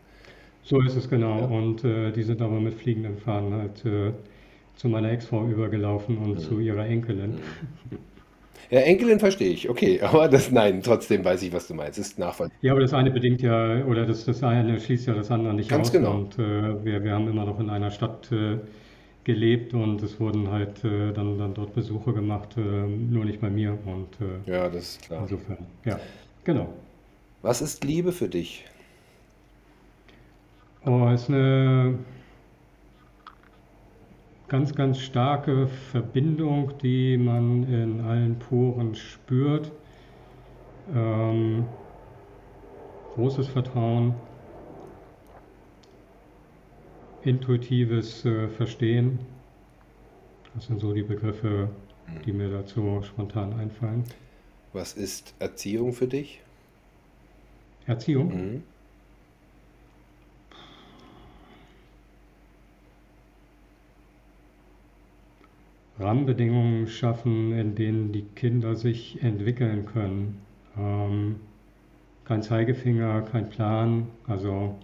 So 0.63 0.81
ist 0.81 0.95
es 0.95 1.09
genau. 1.09 1.39
ja. 1.39 1.45
Und 1.45 1.83
äh, 1.83 2.11
die 2.11 2.23
sind 2.23 2.41
aber 2.41 2.59
mit 2.59 2.73
fliegenden 2.75 3.17
Fahnen 3.17 3.53
halt 3.53 3.85
äh, 3.85 4.11
zu 4.75 4.89
meiner 4.89 5.11
Ex-Frau 5.11 5.47
übergelaufen 5.47 6.17
und 6.17 6.37
Hm, 6.37 6.39
zu 6.39 6.59
ihrer 6.59 6.85
Enkelin. 6.87 7.39
hm. 7.89 7.99
Ja, 8.69 8.79
Enkelin 8.81 9.19
verstehe 9.19 9.49
ich, 9.51 9.69
okay, 9.69 10.01
aber 10.01 10.27
das, 10.29 10.51
nein, 10.51 10.81
trotzdem 10.83 11.23
weiß 11.25 11.41
ich, 11.43 11.53
was 11.53 11.67
du 11.67 11.73
meinst. 11.75 11.97
Ist 11.99 12.19
nachvollziehbar. 12.19 12.59
Ja, 12.61 12.71
aber 12.71 12.81
das 12.81 12.93
eine 12.93 13.11
bedingt 13.11 13.41
ja, 13.41 13.85
oder 13.85 14.05
das, 14.05 14.25
das 14.25 14.41
eine 14.43 14.79
schließt 14.79 15.07
ja 15.07 15.13
das 15.13 15.29
andere 15.31 15.53
nicht 15.53 15.71
Ganz 15.71 15.91
aus. 15.91 15.91
genau. 15.91 16.15
Und 16.15 16.39
äh, 16.39 16.83
wir, 16.83 17.03
wir 17.03 17.13
haben 17.13 17.27
immer 17.27 17.45
noch 17.45 17.59
in 17.59 17.69
einer 17.69 17.91
Stadt 17.91 18.31
äh, 18.31 18.59
gelebt 19.23 19.73
und 19.73 20.01
es 20.03 20.19
wurden 20.19 20.49
halt 20.51 20.83
äh, 20.83 21.13
dann, 21.13 21.37
dann 21.37 21.53
dort 21.53 21.73
Besuche 21.73 22.13
gemacht, 22.13 22.57
äh, 22.57 22.61
nur 22.61 23.25
nicht 23.25 23.41
bei 23.41 23.49
mir. 23.49 23.77
Und 23.85 24.19
äh, 24.21 24.39
Ja, 24.45 24.69
das 24.69 24.83
ist 24.91 25.01
klar. 25.03 25.29
insofern, 25.29 25.67
ja, 25.85 25.99
genau. 26.43 26.73
Was 27.41 27.61
ist 27.61 27.85
Liebe 27.85 28.11
für 28.11 28.27
dich? 28.27 28.65
Oh, 30.85 31.09
ist 31.09 31.29
eine 31.29 31.97
ganz, 34.47 34.75
ganz 34.75 34.99
starke 34.99 35.67
Verbindung, 35.67 36.77
die 36.81 37.17
man 37.17 37.63
in 37.71 38.01
allen 38.01 38.37
Poren 38.39 38.95
spürt. 38.95 39.71
Ähm, 40.93 41.65
großes 43.15 43.47
Vertrauen, 43.47 44.13
intuitives 47.23 48.23
äh, 48.25 48.47
Verstehen. 48.49 49.19
Das 50.53 50.67
sind 50.67 50.79
so 50.79 50.93
die 50.93 51.01
Begriffe, 51.01 51.69
die 52.25 52.31
mir 52.31 52.49
dazu 52.49 53.01
spontan 53.03 53.53
einfallen. 53.53 54.03
Was 54.73 54.93
ist 54.93 55.33
Erziehung 55.39 55.93
für 55.93 56.07
dich? 56.07 56.41
Erziehung. 57.87 58.27
Mhm. 58.27 58.63
Rahmenbedingungen 66.05 66.87
schaffen, 66.87 67.51
in 67.57 67.73
denen 67.73 68.11
die 68.11 68.25
Kinder 68.35 68.75
sich 68.75 69.21
entwickeln 69.23 69.87
können. 69.87 70.39
Ähm, 70.77 71.37
kein 72.25 72.43
Zeigefinger, 72.43 73.21
kein 73.21 73.49
Plan, 73.49 74.07
also 74.27 74.75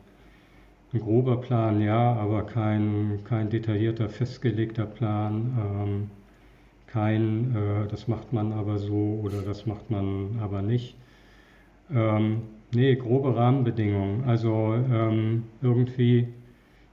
ein 0.93 0.99
grober 0.99 1.37
Plan, 1.37 1.79
ja, 1.81 2.13
aber 2.13 2.43
kein, 2.43 3.19
kein 3.23 3.49
detaillierter, 3.49 4.09
festgelegter 4.09 4.85
Plan, 4.85 5.57
ähm, 5.59 6.11
kein, 6.87 7.55
äh, 7.55 7.87
das 7.87 8.07
macht 8.07 8.33
man 8.33 8.51
aber 8.51 8.79
so 8.79 9.21
oder 9.23 9.41
das 9.43 9.65
macht 9.65 9.91
man 9.91 10.39
aber 10.41 10.61
nicht. 10.61 10.95
Ähm, 11.93 12.41
nee, 12.73 12.95
grobe 12.95 13.35
Rahmenbedingungen, 13.35 14.23
also 14.25 14.73
ähm, 14.73 15.43
irgendwie 15.61 16.29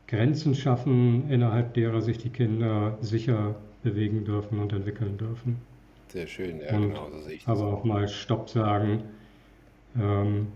Grenzen 0.07 0.55
schaffen, 0.55 1.31
innerhalb 1.31 1.75
derer 1.75 2.03
sich 2.03 2.19
die 2.19 2.31
Kinder 2.31 2.99
sicher 3.01 3.57
bewegen 3.83 4.25
dürfen 4.25 4.59
und 4.61 4.73
entwickeln 4.73 5.19
dürfen. 5.19 5.63
Sehr 6.09 6.27
schön, 6.27 6.61
ja, 6.61 6.77
Und 6.77 6.81
genau, 6.81 7.11
so 7.11 7.21
sehe 7.23 7.35
ich 7.37 7.47
das 7.49 7.63
aber 7.63 7.67
auch. 7.67 7.85
mal 7.85 8.09
Stopp 8.09 8.49
sagen, 8.51 9.05
ähm, 9.97 10.53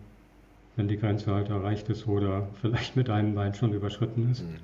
wenn 0.76 0.88
die 0.88 0.98
Grenze 0.98 1.32
halt 1.34 1.50
erreicht 1.50 1.88
ist 1.90 2.06
oder 2.08 2.48
vielleicht 2.62 2.96
mit 2.96 3.10
einem 3.10 3.34
Bein 3.34 3.54
schon 3.54 3.72
überschritten 3.74 4.30
ist. 4.32 4.46
Mhm. 4.46 4.60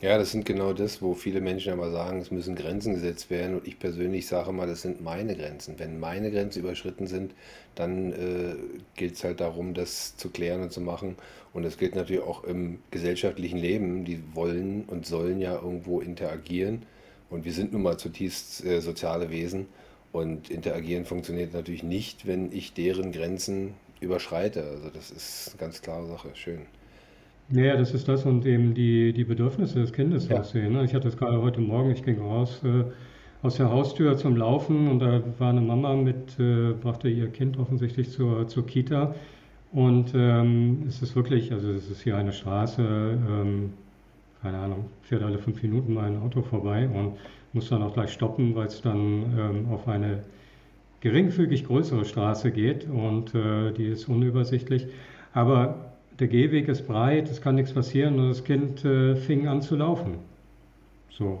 Ja, 0.00 0.16
das 0.18 0.32
sind 0.32 0.46
genau 0.46 0.72
das, 0.72 1.02
wo 1.02 1.14
viele 1.14 1.42
Menschen 1.42 1.72
aber 1.74 1.90
sagen, 1.90 2.20
es 2.20 2.30
müssen 2.30 2.56
Grenzen 2.56 2.94
gesetzt 2.94 3.28
werden. 3.30 3.56
Und 3.56 3.66
ich 3.68 3.78
persönlich 3.78 4.26
sage 4.26 4.50
mal, 4.52 4.66
das 4.66 4.80
sind 4.82 5.02
meine 5.02 5.36
Grenzen. 5.36 5.78
Wenn 5.78 6.00
meine 6.00 6.30
Grenzen 6.30 6.60
überschritten 6.60 7.06
sind, 7.06 7.34
dann 7.74 8.12
äh, 8.12 8.56
gilt 8.96 9.14
es 9.16 9.24
halt 9.24 9.40
darum, 9.40 9.74
das 9.74 10.16
zu 10.16 10.30
klären 10.30 10.62
und 10.62 10.72
zu 10.72 10.80
machen. 10.80 11.16
Und 11.52 11.64
das 11.64 11.76
gilt 11.78 11.94
natürlich 11.96 12.22
auch 12.22 12.44
im 12.44 12.80
gesellschaftlichen 12.90 13.58
Leben. 13.58 14.04
Die 14.06 14.22
wollen 14.34 14.84
und 14.86 15.04
sollen 15.06 15.38
ja 15.40 15.54
irgendwo 15.56 16.00
interagieren. 16.00 16.86
Und 17.30 17.44
wir 17.44 17.52
sind 17.52 17.72
nun 17.72 17.82
mal 17.82 17.96
zutiefst 17.96 18.64
äh, 18.64 18.80
soziale 18.80 19.30
Wesen. 19.30 19.66
Und 20.12 20.50
interagieren 20.50 21.04
funktioniert 21.04 21.54
natürlich 21.54 21.84
nicht, 21.84 22.26
wenn 22.26 22.50
ich 22.52 22.74
deren 22.74 23.12
Grenzen 23.12 23.74
überschreite. 24.00 24.64
Also 24.64 24.90
das 24.92 25.10
ist 25.10 25.50
eine 25.52 25.60
ganz 25.60 25.82
klare 25.82 26.06
Sache. 26.06 26.28
Schön. 26.34 26.62
Naja, 27.48 27.76
das 27.76 27.94
ist 27.94 28.08
das 28.08 28.24
und 28.26 28.46
eben 28.46 28.74
die, 28.74 29.12
die 29.12 29.24
Bedürfnisse 29.24 29.80
des 29.80 29.92
Kindes 29.92 30.28
Ja. 30.28 30.40
aussehen. 30.40 30.72
Ne? 30.72 30.84
Ich 30.84 30.94
hatte 30.94 31.08
es 31.08 31.16
gerade 31.16 31.40
heute 31.40 31.60
Morgen, 31.60 31.90
ich 31.90 32.04
ging 32.04 32.20
raus 32.20 32.60
äh, 32.64 32.84
aus 33.42 33.56
der 33.56 33.70
Haustür 33.70 34.16
zum 34.16 34.36
Laufen 34.36 34.88
und 34.88 35.00
da 35.00 35.22
war 35.38 35.50
eine 35.50 35.60
Mama 35.60 35.94
mit, 35.94 36.38
äh, 36.38 36.72
brachte 36.72 37.08
ihr 37.08 37.28
Kind 37.28 37.58
offensichtlich 37.58 38.10
zur, 38.10 38.46
zur 38.48 38.66
Kita. 38.66 39.14
Und 39.72 40.12
ähm, 40.14 40.84
es 40.88 41.00
ist 41.02 41.14
wirklich, 41.16 41.52
also 41.52 41.70
es 41.70 41.88
ist 41.90 42.02
hier 42.02 42.16
eine 42.16 42.32
Straße, 42.32 42.82
ähm, 42.82 43.72
keine 44.42 44.58
Ahnung, 44.58 44.86
fährt 45.02 45.22
alle 45.22 45.38
fünf 45.38 45.62
Minuten 45.62 45.94
mal 45.94 46.04
ein 46.04 46.18
Auto 46.20 46.42
vorbei 46.42 46.88
und 46.88 47.16
muss 47.52 47.68
dann 47.68 47.82
auch 47.82 47.94
gleich 47.94 48.12
stoppen, 48.12 48.54
weil 48.54 48.66
es 48.68 48.80
dann 48.80 49.34
ähm, 49.38 49.68
auf 49.70 49.88
eine 49.88 50.24
geringfügig 51.00 51.64
größere 51.64 52.04
Straße 52.04 52.50
geht 52.52 52.86
und 52.88 53.34
äh, 53.34 53.72
die 53.72 53.86
ist 53.86 54.08
unübersichtlich. 54.08 54.86
Aber 55.32 55.92
der 56.18 56.28
Gehweg 56.28 56.68
ist 56.68 56.86
breit, 56.86 57.30
es 57.30 57.40
kann 57.40 57.54
nichts 57.54 57.72
passieren 57.72 58.18
und 58.18 58.28
das 58.28 58.44
Kind 58.44 58.84
äh, 58.84 59.16
fing 59.16 59.46
an 59.48 59.62
zu 59.62 59.76
laufen. 59.76 60.18
So, 61.10 61.40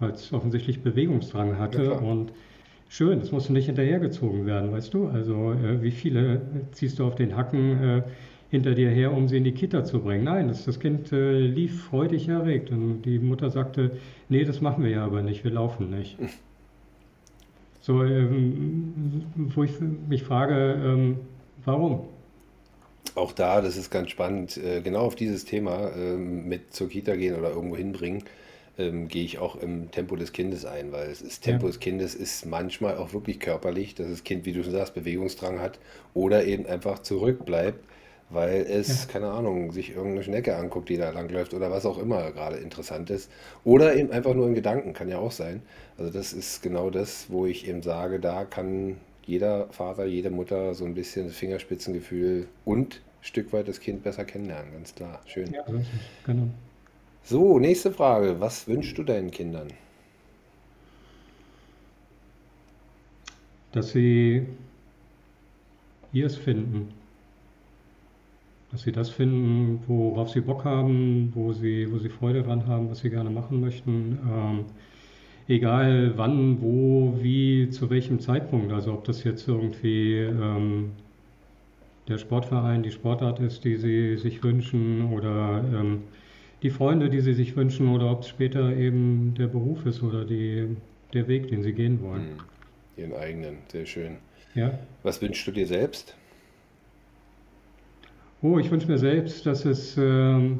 weil 0.00 0.10
es 0.10 0.32
offensichtlich 0.32 0.82
Bewegungsdrang 0.82 1.50
Ja, 1.50 1.58
hatte 1.58 1.82
klar. 1.82 2.02
und 2.02 2.32
schön, 2.88 3.20
es 3.20 3.32
musste 3.32 3.52
nicht 3.52 3.66
hinterhergezogen 3.66 4.46
werden, 4.46 4.72
weißt 4.72 4.92
du? 4.94 5.08
Also 5.08 5.52
äh, 5.52 5.82
wie 5.82 5.90
viele 5.90 6.42
ziehst 6.72 6.98
du 6.98 7.04
auf 7.06 7.14
den 7.14 7.36
Hacken 7.36 7.82
äh, 7.82 8.02
hinter 8.54 8.74
dir 8.74 8.90
her, 8.90 9.12
um 9.12 9.28
sie 9.28 9.36
in 9.38 9.44
die 9.44 9.52
Kita 9.52 9.84
zu 9.84 10.00
bringen? 10.02 10.24
Nein, 10.24 10.48
das, 10.48 10.64
das 10.64 10.80
Kind 10.80 11.12
äh, 11.12 11.40
lief 11.40 11.84
freudig 11.84 12.28
erregt 12.28 12.70
und 12.70 13.02
die 13.02 13.18
Mutter 13.18 13.50
sagte, 13.50 13.98
nee, 14.28 14.44
das 14.44 14.60
machen 14.60 14.84
wir 14.84 14.90
ja 14.90 15.04
aber 15.04 15.22
nicht, 15.22 15.44
wir 15.44 15.50
laufen 15.52 15.90
nicht. 15.90 16.18
So, 17.80 18.02
ähm, 18.02 19.24
wo 19.34 19.62
ich 19.64 19.72
mich 19.80 20.22
frage, 20.24 20.54
ähm, 20.82 21.18
warum? 21.64 22.08
Auch 23.16 23.32
da, 23.32 23.60
das 23.60 23.76
ist 23.76 23.90
ganz 23.90 24.10
spannend, 24.10 24.56
äh, 24.56 24.80
genau 24.82 25.00
auf 25.02 25.14
dieses 25.14 25.44
Thema 25.44 25.90
ähm, 25.96 26.48
mit 26.48 26.72
zur 26.74 26.88
Kita 26.88 27.14
gehen 27.16 27.36
oder 27.36 27.50
irgendwo 27.50 27.76
hinbringen, 27.76 28.24
ähm, 28.76 29.06
gehe 29.08 29.24
ich 29.24 29.38
auch 29.38 29.54
im 29.56 29.90
Tempo 29.92 30.16
des 30.16 30.32
Kindes 30.32 30.64
ein, 30.64 30.90
weil 30.90 31.10
es 31.10 31.22
ist 31.22 31.44
Ja, 31.44 31.58
Tempo 31.58 31.66
des 31.68 31.78
Kindes 31.78 32.14
ist 32.16 32.44
manchmal 32.46 32.96
auch 32.96 33.12
wirklich 33.12 33.38
körperlich, 33.38 33.94
dass 33.94 34.08
das 34.08 34.24
Kind, 34.24 34.46
wie 34.46 34.52
du 34.52 34.64
schon 34.64 34.72
sagst, 34.72 34.94
Bewegungsdrang 34.94 35.60
hat 35.60 35.78
oder 36.12 36.44
eben 36.44 36.66
einfach 36.66 36.98
zurückbleibt, 37.00 37.84
weil 38.34 38.62
es, 38.62 39.06
ja, 39.06 39.12
keine 39.12 39.30
Ahnung, 39.30 39.72
sich 39.72 39.90
irgendeine 39.90 40.22
Schnecke 40.22 40.56
anguckt, 40.56 40.88
die 40.88 40.96
da 40.96 41.10
langläuft 41.10 41.54
oder 41.54 41.70
was 41.70 41.86
auch 41.86 41.98
immer 41.98 42.30
gerade 42.32 42.56
interessant 42.56 43.10
ist. 43.10 43.30
Oder 43.64 43.96
eben 43.96 44.10
einfach 44.10 44.34
nur 44.34 44.46
in 44.46 44.54
Gedanken, 44.54 44.92
kann 44.92 45.08
ja 45.08 45.18
auch 45.18 45.32
sein. 45.32 45.62
Also 45.98 46.10
das 46.10 46.32
ist 46.32 46.62
genau 46.62 46.90
das, 46.90 47.26
wo 47.30 47.46
ich 47.46 47.68
eben 47.68 47.82
sage, 47.82 48.20
da 48.20 48.44
kann 48.44 48.96
jeder 49.26 49.68
Vater, 49.68 50.04
jede 50.04 50.30
Mutter 50.30 50.74
so 50.74 50.84
ein 50.84 50.94
bisschen 50.94 51.26
das 51.26 51.36
Fingerspitzengefühl 51.36 52.48
und 52.64 52.96
ein 52.96 53.00
Stück 53.24 53.52
weit 53.52 53.68
das 53.68 53.80
Kind 53.80 54.02
besser 54.02 54.24
kennenlernen, 54.24 54.72
ganz 54.72 54.94
klar. 54.94 55.20
Schön. 55.26 55.52
ja, 55.52 55.62
es, 55.68 55.86
genau. 56.26 56.48
So, 57.22 57.58
nächste 57.58 57.90
Frage. 57.90 58.38
Was 58.38 58.68
wünschst 58.68 58.98
du 58.98 59.02
deinen 59.02 59.30
Kindern? 59.30 59.68
Dass 63.72 63.90
sie 63.90 64.46
ihrs 66.12 66.36
finden, 66.36 66.92
dass 68.74 68.82
sie 68.82 68.90
das 68.90 69.08
finden, 69.08 69.84
worauf 69.86 70.30
sie 70.30 70.40
Bock 70.40 70.64
haben, 70.64 71.30
wo 71.32 71.52
sie, 71.52 71.92
wo 71.92 71.98
sie 71.98 72.08
Freude 72.08 72.42
dran 72.42 72.66
haben, 72.66 72.90
was 72.90 72.98
sie 72.98 73.10
gerne 73.10 73.30
machen 73.30 73.60
möchten. 73.60 74.18
Ähm, 74.28 74.64
egal 75.46 76.14
wann, 76.16 76.60
wo, 76.60 77.16
wie, 77.20 77.70
zu 77.70 77.88
welchem 77.88 78.18
Zeitpunkt. 78.18 78.72
Also 78.72 78.92
ob 78.92 79.04
das 79.04 79.22
jetzt 79.22 79.46
irgendwie 79.46 80.16
ähm, 80.16 80.90
der 82.08 82.18
Sportverein, 82.18 82.82
die 82.82 82.90
Sportart 82.90 83.38
ist, 83.38 83.62
die 83.62 83.76
sie 83.76 84.16
sich 84.16 84.42
wünschen 84.42 85.12
oder 85.12 85.64
ähm, 85.72 86.02
die 86.64 86.70
Freunde, 86.70 87.10
die 87.10 87.20
sie 87.20 87.34
sich 87.34 87.54
wünschen 87.54 87.88
oder 87.94 88.10
ob 88.10 88.22
es 88.22 88.28
später 88.28 88.76
eben 88.76 89.34
der 89.38 89.46
Beruf 89.46 89.86
ist 89.86 90.02
oder 90.02 90.24
die, 90.24 90.76
der 91.12 91.28
Weg, 91.28 91.46
den 91.46 91.62
sie 91.62 91.74
gehen 91.74 92.02
wollen. 92.02 92.22
Hm, 92.22 93.04
ihren 93.04 93.12
eigenen, 93.12 93.58
sehr 93.68 93.86
schön. 93.86 94.16
Ja. 94.56 94.76
Was 95.04 95.22
wünschst 95.22 95.46
du 95.46 95.52
dir 95.52 95.68
selbst? 95.68 96.16
Oh, 98.46 98.58
ich 98.58 98.70
wünsche 98.70 98.88
mir 98.88 98.98
selbst, 98.98 99.46
dass 99.46 99.64
es 99.64 99.96
ähm, 99.96 100.58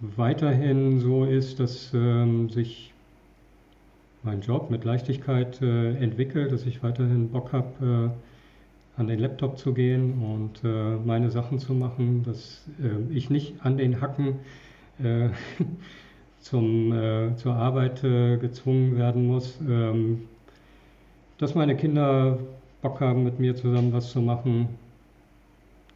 weiterhin 0.00 0.98
so 0.98 1.24
ist, 1.24 1.60
dass 1.60 1.92
ähm, 1.94 2.50
sich 2.50 2.92
mein 4.24 4.40
Job 4.40 4.68
mit 4.68 4.82
Leichtigkeit 4.82 5.62
äh, 5.62 5.94
entwickelt, 5.94 6.50
dass 6.50 6.66
ich 6.66 6.82
weiterhin 6.82 7.30
Bock 7.30 7.52
habe, 7.52 8.10
äh, 8.98 9.00
an 9.00 9.06
den 9.06 9.20
Laptop 9.20 9.58
zu 9.58 9.74
gehen 9.74 10.14
und 10.24 10.64
äh, 10.64 10.96
meine 10.96 11.30
Sachen 11.30 11.60
zu 11.60 11.72
machen, 11.72 12.24
dass 12.24 12.64
äh, 12.82 13.14
ich 13.14 13.30
nicht 13.30 13.54
an 13.64 13.76
den 13.76 14.00
Hacken 14.00 14.40
äh, 15.00 15.28
zum, 16.40 16.92
äh, 16.92 17.36
zur 17.36 17.54
Arbeit 17.54 18.02
gezwungen 18.02 18.96
werden 18.96 19.28
muss, 19.28 19.56
ähm, 19.60 20.22
dass 21.38 21.54
meine 21.54 21.76
Kinder 21.76 22.40
Bock 22.82 23.00
haben, 23.00 23.22
mit 23.22 23.38
mir 23.38 23.54
zusammen 23.54 23.92
was 23.92 24.10
zu 24.10 24.20
machen, 24.20 24.68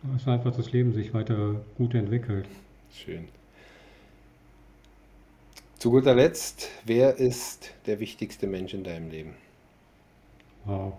dass 0.03 0.28
einfach 0.28 0.55
das 0.55 0.72
Leben 0.72 0.92
sich 0.92 1.12
weiter 1.12 1.61
gut 1.76 1.94
entwickelt. 1.94 2.46
Schön. 2.92 3.28
Zu 5.78 5.90
guter 5.90 6.14
Letzt, 6.14 6.70
wer 6.84 7.16
ist 7.16 7.72
der 7.86 8.01
wichtigste 8.01 8.46
Mensch 8.46 8.74
in 8.74 8.84
deinem 8.84 9.11
Leben? 9.11 9.34
Wow. 10.64 10.94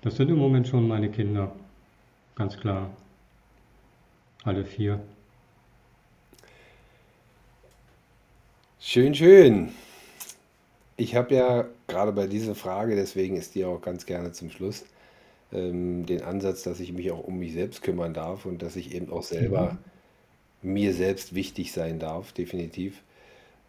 Das 0.00 0.16
sind 0.16 0.28
im 0.28 0.38
Moment 0.38 0.66
schon 0.66 0.88
meine 0.88 1.08
Kinder, 1.10 1.54
ganz 2.34 2.56
klar. 2.56 2.90
Alle 4.42 4.64
vier. 4.64 5.00
Schön, 8.80 9.14
schön. 9.14 9.72
Ich 10.96 11.14
habe 11.14 11.34
ja 11.34 11.64
gerade 11.92 12.12
bei 12.12 12.26
dieser 12.26 12.54
Frage, 12.54 12.96
deswegen 12.96 13.36
ist 13.36 13.54
die 13.54 13.64
auch 13.64 13.80
ganz 13.80 14.06
gerne 14.06 14.32
zum 14.32 14.50
Schluss, 14.50 14.84
ähm, 15.52 16.06
den 16.06 16.22
Ansatz, 16.22 16.62
dass 16.62 16.80
ich 16.80 16.92
mich 16.92 17.10
auch 17.10 17.22
um 17.22 17.38
mich 17.38 17.52
selbst 17.52 17.82
kümmern 17.82 18.14
darf 18.14 18.46
und 18.46 18.62
dass 18.62 18.76
ich 18.76 18.94
eben 18.94 19.12
auch 19.12 19.22
selber 19.22 19.78
mhm. 20.62 20.72
mir 20.72 20.94
selbst 20.94 21.34
wichtig 21.34 21.72
sein 21.72 21.98
darf, 21.98 22.32
definitiv. 22.32 23.02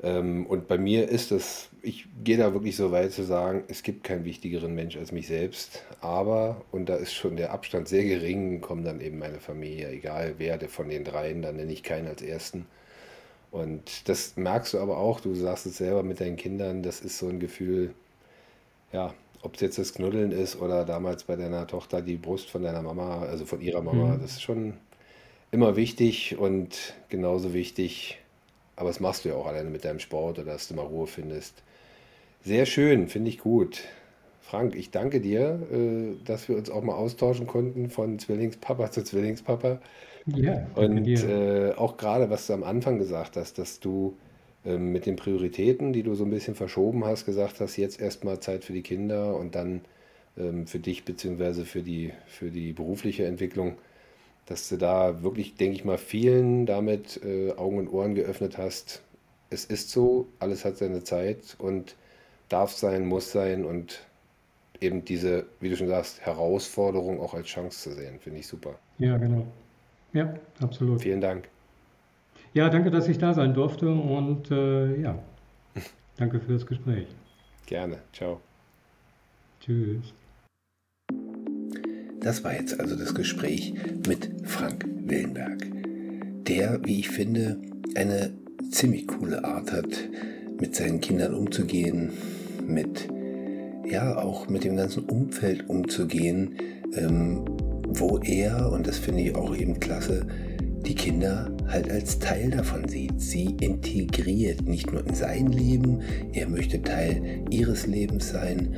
Ähm, 0.01 0.45
und 0.45 0.67
bei 0.69 0.77
mir 0.77 1.09
ist 1.09 1.33
es, 1.33 1.69
ich 1.81 2.07
gehe 2.23 2.37
da 2.37 2.53
wirklich 2.53 2.77
so 2.77 2.91
weit 2.91 3.11
zu 3.11 3.23
sagen, 3.23 3.63
es 3.67 3.83
gibt 3.83 4.05
keinen 4.05 4.23
wichtigeren 4.23 4.73
Mensch 4.73 4.95
als 4.95 5.11
mich 5.11 5.27
selbst. 5.27 5.83
Aber, 5.99 6.61
und 6.71 6.87
da 6.87 6.95
ist 6.95 7.13
schon 7.13 7.35
der 7.35 7.51
Abstand 7.51 7.89
sehr 7.89 8.05
gering, 8.05 8.61
kommt 8.61 8.87
dann 8.87 9.01
eben 9.01 9.19
meine 9.19 9.41
Familie, 9.41 9.89
egal 9.89 10.35
wer 10.37 10.57
der 10.57 10.69
von 10.69 10.87
den 10.87 11.03
dreien, 11.03 11.41
dann 11.41 11.57
nenne 11.57 11.73
ich 11.73 11.83
keinen 11.83 12.07
als 12.07 12.21
ersten. 12.21 12.65
Und 13.51 14.09
das 14.09 14.35
merkst 14.37 14.73
du 14.73 14.79
aber 14.79 14.97
auch, 14.97 15.19
du 15.19 15.35
sagst 15.35 15.65
es 15.65 15.77
selber 15.77 16.03
mit 16.03 16.19
deinen 16.21 16.37
Kindern, 16.37 16.83
das 16.83 17.01
ist 17.01 17.19
so 17.19 17.27
ein 17.27 17.39
Gefühl, 17.39 17.93
ja, 18.93 19.13
ob 19.41 19.55
es 19.55 19.61
jetzt 19.61 19.77
das 19.77 19.93
Knuddeln 19.93 20.31
ist 20.31 20.61
oder 20.61 20.85
damals 20.85 21.25
bei 21.25 21.35
deiner 21.35 21.67
Tochter 21.67 22.01
die 22.01 22.15
Brust 22.15 22.49
von 22.49 22.63
deiner 22.63 22.81
Mama, 22.81 23.23
also 23.23 23.45
von 23.45 23.59
ihrer 23.59 23.81
Mama, 23.81 24.15
mhm. 24.15 24.21
das 24.21 24.33
ist 24.33 24.41
schon 24.41 24.75
immer 25.51 25.75
wichtig 25.75 26.37
und 26.37 26.93
genauso 27.09 27.53
wichtig, 27.53 28.19
aber 28.75 28.89
das 28.89 28.99
machst 28.99 29.25
du 29.25 29.29
ja 29.29 29.35
auch 29.35 29.45
alleine 29.45 29.69
mit 29.69 29.83
deinem 29.83 29.99
Sport 29.99 30.39
oder 30.39 30.53
dass 30.53 30.67
du 30.67 30.75
mal 30.75 30.85
Ruhe 30.85 31.07
findest. 31.07 31.61
Sehr 32.43 32.65
schön, 32.65 33.07
finde 33.09 33.29
ich 33.29 33.39
gut. 33.39 33.83
Frank, 34.41 34.75
ich 34.75 34.91
danke 34.91 35.19
dir, 35.21 35.59
äh, 35.71 36.15
dass 36.25 36.47
wir 36.47 36.57
uns 36.57 36.69
auch 36.69 36.83
mal 36.83 36.95
austauschen 36.95 37.47
konnten 37.47 37.89
von 37.89 38.19
Zwillingspapa 38.19 38.91
zu 38.91 39.03
Zwillingspapa. 39.03 39.79
Ja, 40.25 40.67
Und 40.75 41.07
äh, 41.23 41.73
auch 41.75 41.97
gerade, 41.97 42.29
was 42.29 42.47
du 42.47 42.53
am 42.53 42.63
Anfang 42.63 42.97
gesagt 42.97 43.35
hast, 43.35 43.57
dass 43.57 43.79
du 43.79 44.17
mit 44.65 45.05
den 45.05 45.15
Prioritäten, 45.15 45.93
die 45.93 46.03
du 46.03 46.15
so 46.15 46.23
ein 46.23 46.29
bisschen 46.29 46.55
verschoben 46.55 47.05
hast, 47.05 47.25
gesagt 47.25 47.59
hast, 47.59 47.77
jetzt 47.77 47.99
erstmal 47.99 48.39
Zeit 48.39 48.63
für 48.63 48.73
die 48.73 48.81
Kinder 48.81 49.35
und 49.35 49.55
dann 49.55 49.81
ähm, 50.37 50.67
für 50.67 50.79
dich 50.79 51.05
beziehungsweise 51.05 51.65
für 51.65 51.81
die, 51.81 52.13
für 52.27 52.49
die 52.49 52.73
berufliche 52.73 53.25
Entwicklung, 53.25 53.77
dass 54.45 54.69
du 54.69 54.77
da 54.77 55.23
wirklich, 55.23 55.55
denke 55.55 55.75
ich 55.75 55.85
mal, 55.85 55.97
vielen 55.97 56.65
damit 56.65 57.21
äh, 57.23 57.51
Augen 57.53 57.77
und 57.77 57.87
Ohren 57.89 58.15
geöffnet 58.15 58.57
hast. 58.57 59.01
Es 59.49 59.65
ist 59.65 59.89
so, 59.89 60.27
alles 60.39 60.65
hat 60.65 60.77
seine 60.77 61.03
Zeit 61.03 61.55
und 61.59 61.95
darf 62.49 62.71
sein, 62.71 63.05
muss 63.05 63.31
sein 63.31 63.65
und 63.65 63.99
eben 64.81 65.05
diese, 65.05 65.45
wie 65.59 65.69
du 65.69 65.77
schon 65.77 65.87
sagst, 65.87 66.21
Herausforderung 66.21 67.19
auch 67.19 67.33
als 67.33 67.47
Chance 67.47 67.89
zu 67.89 67.95
sehen, 67.95 68.19
finde 68.19 68.39
ich 68.39 68.47
super. 68.47 68.75
Ja, 68.97 69.17
genau. 69.17 69.45
Ja, 70.13 70.33
absolut. 70.59 71.01
Vielen 71.01 71.21
Dank. 71.21 71.47
Ja, 72.53 72.69
danke, 72.69 72.91
dass 72.91 73.07
ich 73.07 73.17
da 73.17 73.33
sein 73.33 73.55
durfte 73.55 73.89
und 73.89 74.51
äh, 74.51 75.01
ja, 75.01 75.17
danke 76.17 76.39
für 76.39 76.53
das 76.53 76.65
Gespräch. 76.67 77.07
Gerne. 77.65 77.97
Ciao. 78.13 78.41
Tschüss. 79.59 80.13
Das 82.19 82.43
war 82.43 82.53
jetzt 82.53 82.79
also 82.79 82.95
das 82.95 83.15
Gespräch 83.15 83.73
mit 84.07 84.29
Frank 84.43 84.85
Willenberg, 84.85 85.65
der, 86.47 86.79
wie 86.85 86.99
ich 86.99 87.09
finde, 87.09 87.59
eine 87.95 88.31
ziemlich 88.69 89.07
coole 89.07 89.43
Art 89.43 89.71
hat, 89.71 90.09
mit 90.59 90.75
seinen 90.75 91.01
Kindern 91.01 91.33
umzugehen, 91.33 92.11
mit 92.65 93.09
ja 93.85 94.15
auch 94.17 94.47
mit 94.47 94.63
dem 94.63 94.77
ganzen 94.77 95.05
Umfeld 95.05 95.69
umzugehen, 95.69 96.55
ähm, 96.93 97.43
wo 97.87 98.19
er, 98.19 98.71
und 98.71 98.87
das 98.87 98.99
finde 98.99 99.21
ich 99.21 99.35
auch 99.35 99.55
eben 99.55 99.79
klasse, 99.79 100.27
die 100.85 100.95
Kinder 100.95 101.52
halt 101.67 101.89
als 101.89 102.19
Teil 102.19 102.51
davon 102.51 102.87
sieht, 102.87 103.19
sie 103.19 103.55
integriert, 103.59 104.67
nicht 104.67 104.91
nur 104.91 105.05
in 105.05 105.13
sein 105.13 105.47
Leben, 105.47 106.01
er 106.33 106.47
möchte 106.47 106.81
Teil 106.81 107.43
ihres 107.49 107.87
Lebens 107.87 108.29
sein, 108.29 108.73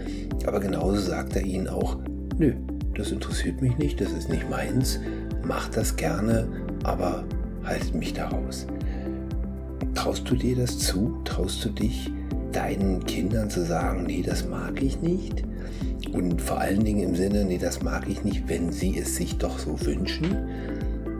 aber 0.45 0.59
genauso 0.59 0.99
sagt 0.99 1.35
er 1.35 1.43
ihnen 1.43 1.67
auch, 1.67 1.97
nö, 2.37 2.53
das 2.95 3.11
interessiert 3.11 3.61
mich 3.61 3.77
nicht, 3.77 3.99
das 3.99 4.11
ist 4.11 4.29
nicht 4.29 4.49
meins, 4.49 4.99
mach 5.45 5.69
das 5.69 5.95
gerne, 5.95 6.47
aber 6.83 7.25
haltet 7.63 7.95
mich 7.95 8.13
daraus. 8.13 8.67
Traust 9.93 10.29
du 10.29 10.35
dir 10.35 10.55
das 10.55 10.77
zu? 10.77 11.19
Traust 11.23 11.63
du 11.65 11.69
dich, 11.69 12.11
deinen 12.51 13.03
Kindern 13.05 13.49
zu 13.49 13.65
sagen, 13.65 14.03
nee, 14.05 14.23
das 14.25 14.47
mag 14.47 14.81
ich 14.81 15.01
nicht? 15.01 15.43
Und 16.13 16.41
vor 16.41 16.59
allen 16.59 16.83
Dingen 16.83 17.09
im 17.09 17.15
Sinne, 17.15 17.43
nee, 17.43 17.57
das 17.57 17.81
mag 17.81 18.07
ich 18.07 18.23
nicht, 18.23 18.47
wenn 18.47 18.71
sie 18.71 18.97
es 18.97 19.15
sich 19.15 19.37
doch 19.37 19.59
so 19.59 19.79
wünschen. 19.85 20.37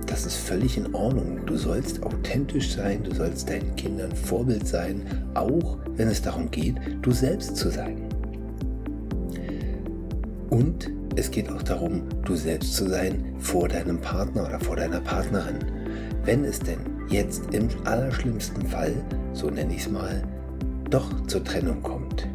Das 0.06 0.26
ist 0.26 0.36
völlig 0.36 0.78
in 0.78 0.93
Ordnung. 0.93 1.39
Du 1.45 1.58
sollst 1.58 2.03
authentisch 2.03 2.76
sein, 2.76 3.03
du 3.03 3.14
sollst 3.14 3.49
deinen 3.49 3.76
Kindern 3.76 4.12
Vorbild 4.12 4.68
sein, 4.68 5.01
auch 5.34 5.78
wenn 5.95 6.08
es 6.08 6.22
darum 6.22 6.49
geht, 6.51 6.76
du 7.01 7.12
selbst 7.12 7.58
zu 7.58 7.70
sein. 7.70 7.97
Und 10.49 10.91
es 11.16 11.32
geht 11.32 11.49
auch 11.49 11.64
darum, 11.64 12.03
du 12.24 12.36
selbst 12.36 12.76
zu 12.76 12.88
sein 12.88 13.36
vor 13.39 13.68
deinem 13.68 13.99
Partner 13.99 14.45
oder 14.45 14.60
vor 14.60 14.76
deiner 14.76 15.01
Partnerin. 15.01 15.60
Wenn 16.24 16.43
es 16.43 16.60
denn 16.60 16.80
jetzt 17.10 17.53
im 17.53 17.68
allerschlimmsten 17.86 18.66
Fall, 18.68 18.93
so 19.34 19.49
nenne 19.49 19.74
ich 19.74 19.82
es 19.82 19.89
mal, 19.89 20.24
doch 20.89 21.26
zur 21.28 21.43
Trennung 21.43 21.82
kommt, 21.82 22.28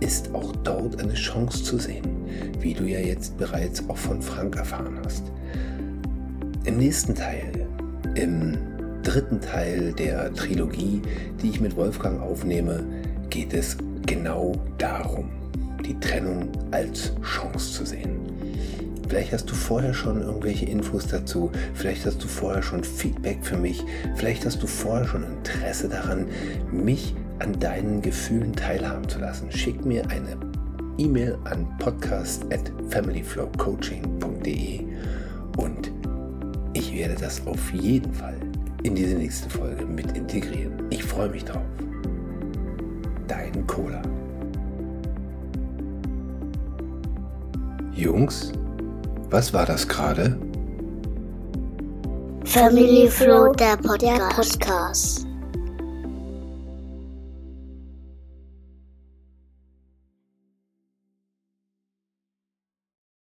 ist 0.00 0.34
auch 0.34 0.54
dort 0.56 1.00
eine 1.00 1.14
Chance 1.14 1.62
zu 1.62 1.78
sehen, 1.78 2.24
wie 2.60 2.74
du 2.74 2.84
ja 2.84 2.98
jetzt 2.98 3.36
bereits 3.36 3.88
auch 3.88 3.96
von 3.96 4.22
Frank 4.22 4.56
erfahren 4.56 4.98
hast. 5.04 5.24
Im 6.68 6.76
nächsten 6.76 7.14
Teil, 7.14 7.66
im 8.14 8.58
dritten 9.02 9.40
Teil 9.40 9.94
der 9.94 10.30
Trilogie, 10.34 11.00
die 11.40 11.48
ich 11.48 11.62
mit 11.62 11.74
Wolfgang 11.76 12.20
aufnehme, 12.20 12.84
geht 13.30 13.54
es 13.54 13.78
genau 14.04 14.52
darum, 14.76 15.30
die 15.82 15.98
Trennung 15.98 16.52
als 16.70 17.14
Chance 17.22 17.72
zu 17.72 17.86
sehen. 17.86 18.20
Vielleicht 19.08 19.32
hast 19.32 19.50
du 19.50 19.54
vorher 19.54 19.94
schon 19.94 20.20
irgendwelche 20.20 20.66
Infos 20.66 21.06
dazu, 21.06 21.50
vielleicht 21.72 22.04
hast 22.04 22.22
du 22.22 22.28
vorher 22.28 22.62
schon 22.62 22.84
Feedback 22.84 23.38
für 23.40 23.56
mich, 23.56 23.82
vielleicht 24.16 24.44
hast 24.44 24.62
du 24.62 24.66
vorher 24.66 25.06
schon 25.06 25.24
Interesse 25.24 25.88
daran, 25.88 26.26
mich 26.70 27.14
an 27.38 27.58
deinen 27.58 28.02
Gefühlen 28.02 28.52
teilhaben 28.52 29.08
zu 29.08 29.20
lassen. 29.20 29.50
Schick 29.50 29.86
mir 29.86 30.02
eine 30.10 30.36
E-Mail 30.98 31.38
an 31.44 31.66
podcast 31.78 32.44
at 32.52 32.70
familyflowcoaching.de 32.90 34.84
und 35.56 35.97
werde 36.98 37.14
das 37.14 37.46
auf 37.46 37.72
jeden 37.72 38.12
Fall 38.12 38.36
in 38.82 38.96
diese 38.96 39.14
nächste 39.14 39.48
Folge 39.48 39.86
mit 39.86 40.16
integrieren. 40.16 40.72
Ich 40.90 41.04
freue 41.04 41.28
mich 41.28 41.44
drauf. 41.44 41.62
Dein 43.28 43.64
Cola. 43.68 44.02
Jungs, 47.92 48.52
was 49.30 49.54
war 49.54 49.64
das 49.64 49.86
gerade? 49.86 50.36
Family 52.44 53.08
Flow, 53.08 53.52
der 53.52 53.76
Podcast. 53.76 54.02
Der 54.02 54.28
Podcast. 54.34 55.27